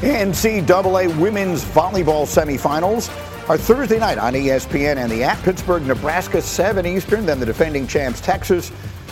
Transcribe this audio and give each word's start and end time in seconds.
NCAA 0.00 1.18
women's 1.20 1.64
volleyball 1.64 2.24
semifinals 2.24 3.08
are 3.48 3.58
Thursday 3.58 3.98
night 3.98 4.16
on 4.16 4.32
ESPN 4.32 4.96
and 4.96 5.10
the 5.10 5.24
app. 5.24 5.42
Pittsburgh, 5.42 5.84
Nebraska, 5.86 6.40
7 6.40 6.86
Eastern. 6.86 7.26
Then 7.26 7.40
the 7.40 7.46
defending 7.46 7.86
champs, 7.88 8.20
Texas, 8.20 8.70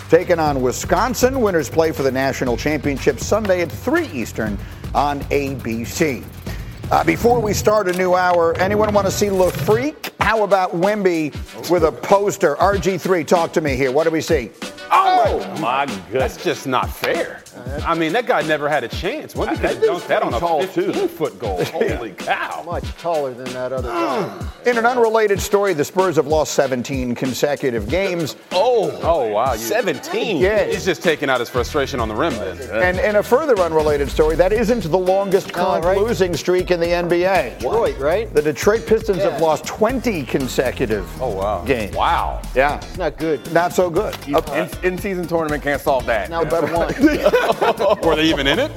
taking 0.09 0.39
on 0.39 0.63
Wisconsin. 0.63 1.41
Winners 1.41 1.69
play 1.69 1.91
for 1.91 2.05
the 2.05 2.13
national 2.13 2.57
championship 2.57 3.19
Sunday 3.19 3.63
at 3.63 3.73
3 3.73 4.07
Eastern 4.09 4.57
on 4.95 5.21
ABC. 5.23 6.25
Uh, 6.93 7.03
before 7.03 7.41
we 7.41 7.53
start 7.53 7.89
a 7.89 7.93
new 7.99 8.15
hour, 8.15 8.57
anyone 8.59 8.95
want 8.95 9.09
to 9.09 9.11
see 9.11 9.29
Le 9.29 9.51
Freak? 9.51 10.13
How 10.21 10.45
about 10.45 10.71
Wemby 10.71 11.33
with 11.69 11.83
a 11.83 11.91
poster? 11.91 12.55
RG3, 12.57 13.27
talk 13.27 13.53
to 13.55 13.61
me 13.61 13.75
here. 13.75 13.91
What 13.91 14.05
do 14.05 14.11
we 14.11 14.21
see? 14.21 14.53
Oh, 14.93 15.16
my 15.61 15.87
goodness. 15.87 16.13
That's 16.13 16.45
just 16.45 16.67
not 16.67 16.89
fair. 16.91 17.43
I 17.87 17.95
mean, 17.95 18.13
that 18.13 18.27
guy 18.27 18.43
never 18.43 18.69
had 18.69 18.85
a 18.85 18.89
chance. 18.89 19.35
Wemby 19.35 19.57
could 19.61 19.71
have 19.71 19.83
dunk 19.83 20.07
that 20.09 20.23
on 20.23 20.35
a 20.35 20.39
15-foot 20.41 21.39
goal. 21.39 21.65
Holy 21.67 22.13
cow. 22.13 22.63
Much 22.65 22.85
taller 22.99 23.33
than 23.33 23.51
that 23.55 23.73
other 23.73 23.89
guy. 23.89 24.51
In 24.67 24.77
an 24.79 24.85
unrelated 24.87 25.41
story, 25.41 25.73
the 25.73 25.85
Spurs 25.85 26.17
have 26.17 26.27
lost 26.27 26.55
17 26.55 27.15
consecutive 27.15 27.89
games. 27.89 28.37
Oh, 28.53 28.91
oh 29.03 29.29
wow. 29.29 29.53
You- 29.53 29.59
17. 29.59 30.39
Yeah. 30.39 30.65
He's 30.65 30.85
just 30.85 31.03
taking 31.03 31.31
out 31.31 31.41
his 31.41 31.49
frustration 31.49 32.01
on 32.01 32.09
the 32.09 32.15
rim 32.15 32.35
then. 32.35 32.59
And 32.83 32.99
in 32.99 33.17
a 33.17 33.23
further 33.23 33.59
unrelated 33.61 34.09
story, 34.11 34.37
that 34.37 34.53
isn't 34.53 34.83
the 34.85 34.99
longest 34.99 35.53
current 35.53 35.85
right. 35.85 35.99
losing 35.99 36.37
streak 36.37 36.71
in 36.71 36.81
the 36.81 36.87
NBA. 36.87 37.59
Detroit, 37.61 37.99
right? 37.99 38.33
The 38.35 38.43
Detroit 38.43 38.87
Pistons 38.87 39.19
Yeah. 39.19 39.31
have 39.31 39.41
lost 39.41 39.65
20 39.67 40.25
consecutive 40.25 41.07
Oh, 41.23 41.35
wow. 41.35 41.65
games. 41.65 41.95
Wow. 41.97 42.43
Yeah, 42.55 42.77
It's 42.77 42.97
not 42.99 43.17
good. 43.17 43.53
not 43.53 43.73
so 43.73 43.89
good. 43.91 44.15
Uh, 44.33 44.69
In, 44.83 44.97
in-season 45.17 45.29
tournament 45.29 45.63
can't 45.63 45.81
solve 45.81 46.07
that. 46.07 46.31
Now, 46.31 46.45
but 46.45 46.65
one. 46.73 46.95
Were 48.07 48.17
they 48.17 48.25
even 48.25 48.47
in 48.47 48.59
it? 48.59 48.71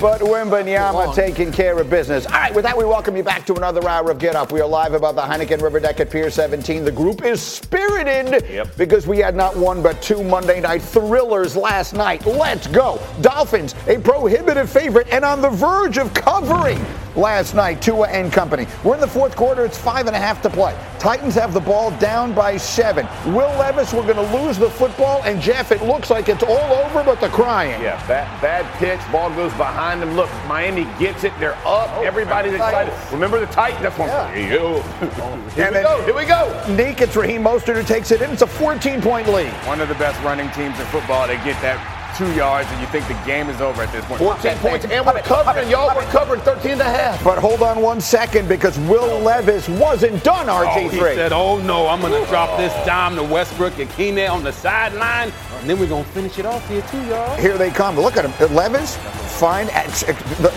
But 0.00 0.20
Wembanyama 0.20 1.14
taking 1.14 1.52
care 1.52 1.78
of 1.78 1.88
business. 1.88 2.26
All 2.26 2.32
right, 2.32 2.54
with 2.54 2.64
that, 2.64 2.76
we 2.76 2.84
welcome 2.84 3.16
you 3.16 3.22
back 3.22 3.46
to 3.46 3.54
another 3.54 3.86
hour 3.88 4.10
of 4.10 4.18
Get 4.18 4.36
Up. 4.36 4.52
We 4.52 4.60
are 4.60 4.68
live 4.68 4.94
above 4.94 5.14
the 5.14 5.22
Heineken 5.22 5.62
River 5.62 5.80
Deck 5.80 6.00
at 6.00 6.10
Pier 6.10 6.30
17. 6.30 6.84
The 6.84 6.92
group 6.92 7.24
is 7.24 7.40
spirited 7.40 7.95
Yep. 8.06 8.76
because 8.76 9.06
we 9.06 9.18
had 9.18 9.34
not 9.34 9.56
one 9.56 9.82
but 9.82 10.00
two 10.00 10.22
Monday 10.22 10.60
night 10.60 10.82
thrillers 10.82 11.56
last 11.56 11.92
night. 11.94 12.24
Let's 12.24 12.66
go. 12.66 13.00
Dolphins, 13.20 13.74
a 13.88 13.98
prohibitive 13.98 14.70
favorite 14.70 15.08
and 15.12 15.24
on 15.24 15.40
the 15.40 15.50
verge 15.50 15.98
of 15.98 16.14
covering 16.14 16.84
last 17.16 17.54
night, 17.54 17.80
Tua 17.82 18.08
and 18.08 18.32
company. 18.32 18.66
We're 18.84 18.94
in 18.94 19.00
the 19.00 19.06
fourth 19.08 19.34
quarter. 19.34 19.64
It's 19.64 19.78
five 19.78 20.06
and 20.06 20.14
a 20.14 20.18
half 20.18 20.42
to 20.42 20.50
play. 20.50 20.78
Titans 20.98 21.34
have 21.34 21.54
the 21.54 21.60
ball 21.60 21.90
down 21.98 22.34
by 22.34 22.56
seven. 22.56 23.06
Will 23.26 23.48
Levis, 23.58 23.92
we're 23.92 24.02
going 24.02 24.16
to 24.16 24.36
lose 24.42 24.58
the 24.58 24.70
football. 24.70 25.22
And 25.24 25.40
Jeff, 25.40 25.72
it 25.72 25.82
looks 25.82 26.10
like 26.10 26.28
it's 26.28 26.42
all 26.42 26.72
over 26.84 27.02
but 27.02 27.20
the 27.20 27.28
crying. 27.28 27.80
Yeah, 27.82 27.96
bad, 28.06 28.40
bad 28.42 28.78
pitch. 28.78 29.00
Ball 29.10 29.30
goes 29.34 29.52
behind 29.54 30.02
them. 30.02 30.14
Look, 30.14 30.30
Miami 30.46 30.84
gets 30.98 31.24
it. 31.24 31.32
They're 31.40 31.54
up. 31.66 31.88
Oh, 31.94 32.02
Everybody's 32.04 32.52
excited. 32.52 32.92
Remember 33.12 33.40
the 33.40 33.46
Titans? 33.46 33.82
That's 33.82 33.98
one. 33.98 34.08
Yeah. 34.08 34.34
Here 34.34 34.52
you. 34.52 34.82
Oh. 35.18 35.50
Here 35.54 35.68
we 35.72 35.80
go. 35.80 36.04
Here 36.04 36.14
we 36.14 36.24
go. 36.26 36.74
Nick, 36.76 37.00
it's 37.00 37.16
Raheem 37.16 37.42
Mostert 37.42 37.76
who 37.76 37.82
takes 37.82 37.95
it 37.96 38.20
in. 38.20 38.30
It's 38.30 38.42
a 38.42 38.46
14 38.46 39.00
point 39.00 39.26
lead. 39.26 39.50
One 39.66 39.80
of 39.80 39.88
the 39.88 39.94
best 39.94 40.22
running 40.22 40.50
teams 40.50 40.78
in 40.78 40.84
football. 40.86 41.26
They 41.26 41.36
get 41.36 41.60
that 41.62 41.95
two 42.16 42.32
yards, 42.34 42.68
and 42.70 42.80
you 42.80 42.86
think 42.88 43.06
the 43.08 43.14
game 43.26 43.48
is 43.50 43.60
over 43.60 43.82
at 43.82 43.92
this 43.92 44.04
point. 44.06 44.20
14 44.20 44.56
points, 44.58 44.84
and 44.86 45.04
we're 45.04 45.20
covering, 45.22 45.68
y'all. 45.68 45.94
We're 45.94 46.02
covering 46.10 46.40
13 46.40 46.72
and 46.72 46.80
a 46.80 46.84
half. 46.84 47.22
But 47.22 47.38
hold 47.38 47.62
on 47.62 47.80
one 47.82 48.00
second 48.00 48.48
because 48.48 48.78
Will 48.80 49.18
Levis 49.20 49.68
wasn't 49.68 50.22
done, 50.24 50.46
Oh, 50.48 50.88
he 50.88 50.88
said, 50.98 51.32
oh 51.32 51.58
no, 51.58 51.88
I'm 51.88 52.00
going 52.00 52.12
to 52.22 52.28
drop 52.30 52.56
this 52.58 52.72
dime 52.86 53.16
to 53.16 53.22
Westbrook-Ikhine 53.22 54.30
on 54.30 54.44
the 54.44 54.52
sideline, 54.52 55.32
and 55.60 55.68
then 55.68 55.78
we're 55.78 55.88
going 55.88 56.04
to 56.04 56.10
finish 56.10 56.38
it 56.38 56.46
off 56.46 56.66
here 56.68 56.82
too, 56.82 57.02
y'all. 57.06 57.36
Here 57.36 57.58
they 57.58 57.70
come. 57.70 57.96
Look 57.98 58.16
at 58.16 58.24
him. 58.24 58.54
Levis, 58.54 58.96
fine. 59.40 59.66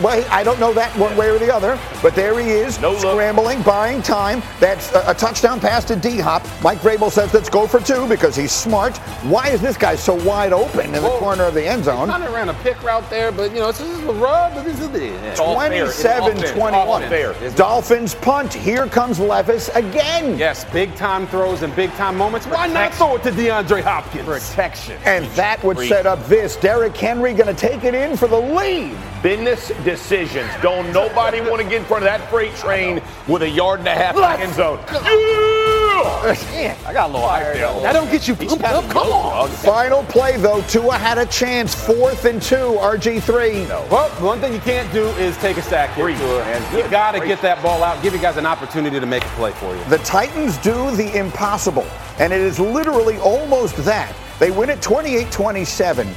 Well, 0.02 0.26
I 0.32 0.44
don't 0.44 0.60
know 0.60 0.74
that 0.74 0.96
one 0.98 1.16
way 1.18 1.30
or 1.30 1.40
the 1.40 1.54
other, 1.54 1.80
but 2.02 2.16
there 2.16 2.40
he 2.40 2.50
is, 2.52 2.80
No 2.80 2.92
look. 2.92 3.00
scrambling, 3.00 3.62
buying 3.64 4.02
time. 4.02 4.42
That's 4.60 4.94
a, 4.94 5.04
a 5.12 5.14
touchdown 5.14 5.60
pass 5.60 5.84
to 5.86 5.96
D 5.96 6.20
Hop. 6.20 6.46
Mike 6.62 6.80
Vrabel 6.80 7.12
says, 7.12 7.34
let's 7.34 7.50
go 7.50 7.68
for 7.68 7.80
two 7.80 8.08
because 8.08 8.36
he's 8.36 8.52
smart. 8.52 8.96
Why 9.24 9.50
is 9.50 9.62
this 9.62 9.76
guy 9.78 9.96
so 9.96 10.14
wide 10.24 10.54
open 10.54 10.88
in 10.88 10.92
the 10.94 11.02
Whoa. 11.02 11.20
corner 11.20 11.49
of 11.50 11.56
the 11.56 11.66
end 11.66 11.84
zone? 11.84 12.08
Kind 12.08 12.24
of 12.24 12.34
ran 12.34 12.48
a 12.48 12.54
pick 12.56 12.82
route 12.82 13.10
there, 13.10 13.32
but 13.32 13.52
you 13.52 13.60
know, 13.60 13.70
it's 13.70 13.80
just 13.80 14.02
a 14.04 14.14
rub. 14.14 14.54
But 14.54 14.64
this 14.64 14.80
is 14.80 14.90
the. 14.90 15.08
It's 15.28 15.40
all 15.40 15.60
fair. 15.60 15.86
It's 15.86 16.06
all 16.06 16.30
27 16.30 16.38
fair. 16.38 16.54
21. 16.54 16.74
All 16.74 17.00
fair. 17.02 17.50
Dolphins 17.56 18.16
punt. 18.16 18.54
Here 18.54 18.88
comes 18.88 19.20
Levis 19.20 19.70
again. 19.70 20.38
Yes, 20.38 20.64
big 20.72 20.96
time 20.96 21.28
throws 21.28 21.62
and 21.62 21.76
big 21.76 21.92
time 21.92 22.16
moments. 22.16 22.48
Why 22.48 22.68
not 22.68 22.94
throw 22.94 23.18
it 23.18 23.24
to 23.24 23.32
DeAndre 23.32 23.82
Hopkins? 23.82 24.26
Protection. 24.26 24.98
And 25.04 25.26
that 25.32 25.64
would 25.64 25.78
set 25.80 26.06
up 26.06 26.24
this. 26.28 26.56
Derrick 26.56 26.96
Henry 26.96 27.34
going 27.34 27.54
to 27.54 27.60
take 27.60 27.84
it 27.84 27.94
in 27.94 28.16
for 28.16 28.28
the 28.28 28.40
lead. 28.40 28.96
Business 29.22 29.70
decisions. 29.84 30.50
Don't 30.62 30.94
nobody 30.94 31.42
want 31.42 31.62
to 31.62 31.68
get 31.68 31.82
in 31.82 31.86
front 31.86 32.04
of 32.04 32.10
that 32.10 32.30
freight 32.30 32.56
train 32.56 33.02
with 33.28 33.42
a 33.42 33.50
yard 33.50 33.80
and 33.80 33.88
a 33.88 33.96
half 33.96 34.16
in 34.16 34.22
the 34.22 34.40
end 34.40 34.54
zone. 34.54 35.69
Oh, 36.02 36.50
yeah! 36.54 36.78
I 36.86 36.94
got 36.94 37.10
a 37.10 37.14
little 37.14 37.28
hype 37.28 37.54
there. 37.54 37.82
That 37.82 37.94
don't 37.94 38.10
get 38.10 38.28
you 38.28 38.36
pumped 38.36 38.64
up. 38.64 38.90
Come 38.90 39.08
on. 39.08 39.50
Final 39.50 40.04
play, 40.04 40.38
though. 40.38 40.62
Tua 40.64 40.98
had 40.98 41.18
a 41.18 41.26
chance. 41.26 41.76
Fourth 41.76 42.26
and 42.26 42.42
two. 42.42 42.56
RG3. 42.56 43.68
Well, 43.90 44.10
one 44.22 44.40
thing 44.40 44.54
you 44.54 44.60
can't 44.60 44.92
do 44.94 45.08
is 45.10 45.36
take 45.38 45.58
a 45.58 45.62
sack 45.62 45.94
here. 45.96 46.08
Tua. 46.16 46.40
man. 46.40 46.78
You 46.78 46.90
got 46.90 47.14
to 47.14 47.20
get 47.20 47.42
that 47.42 47.62
ball 47.62 47.84
out. 47.84 48.02
Give 48.02 48.14
you 48.14 48.20
guys 48.20 48.38
an 48.38 48.46
opportunity 48.46 49.00
to 49.00 49.06
make 49.06 49.24
a 49.24 49.30
play 49.30 49.52
for 49.52 49.76
you. 49.76 49.84
The 49.86 49.98
Titans 50.00 50.58
do 50.58 50.96
the 50.96 51.16
impossible, 51.18 51.88
and 52.20 52.32
it 52.32 52.42
is 52.42 52.60
literally 52.60 53.18
almost 53.18 53.76
that. 53.86 54.16
They 54.40 54.52
win 54.52 54.70
it 54.70 54.82
28 54.82 55.32
27. 55.32 56.08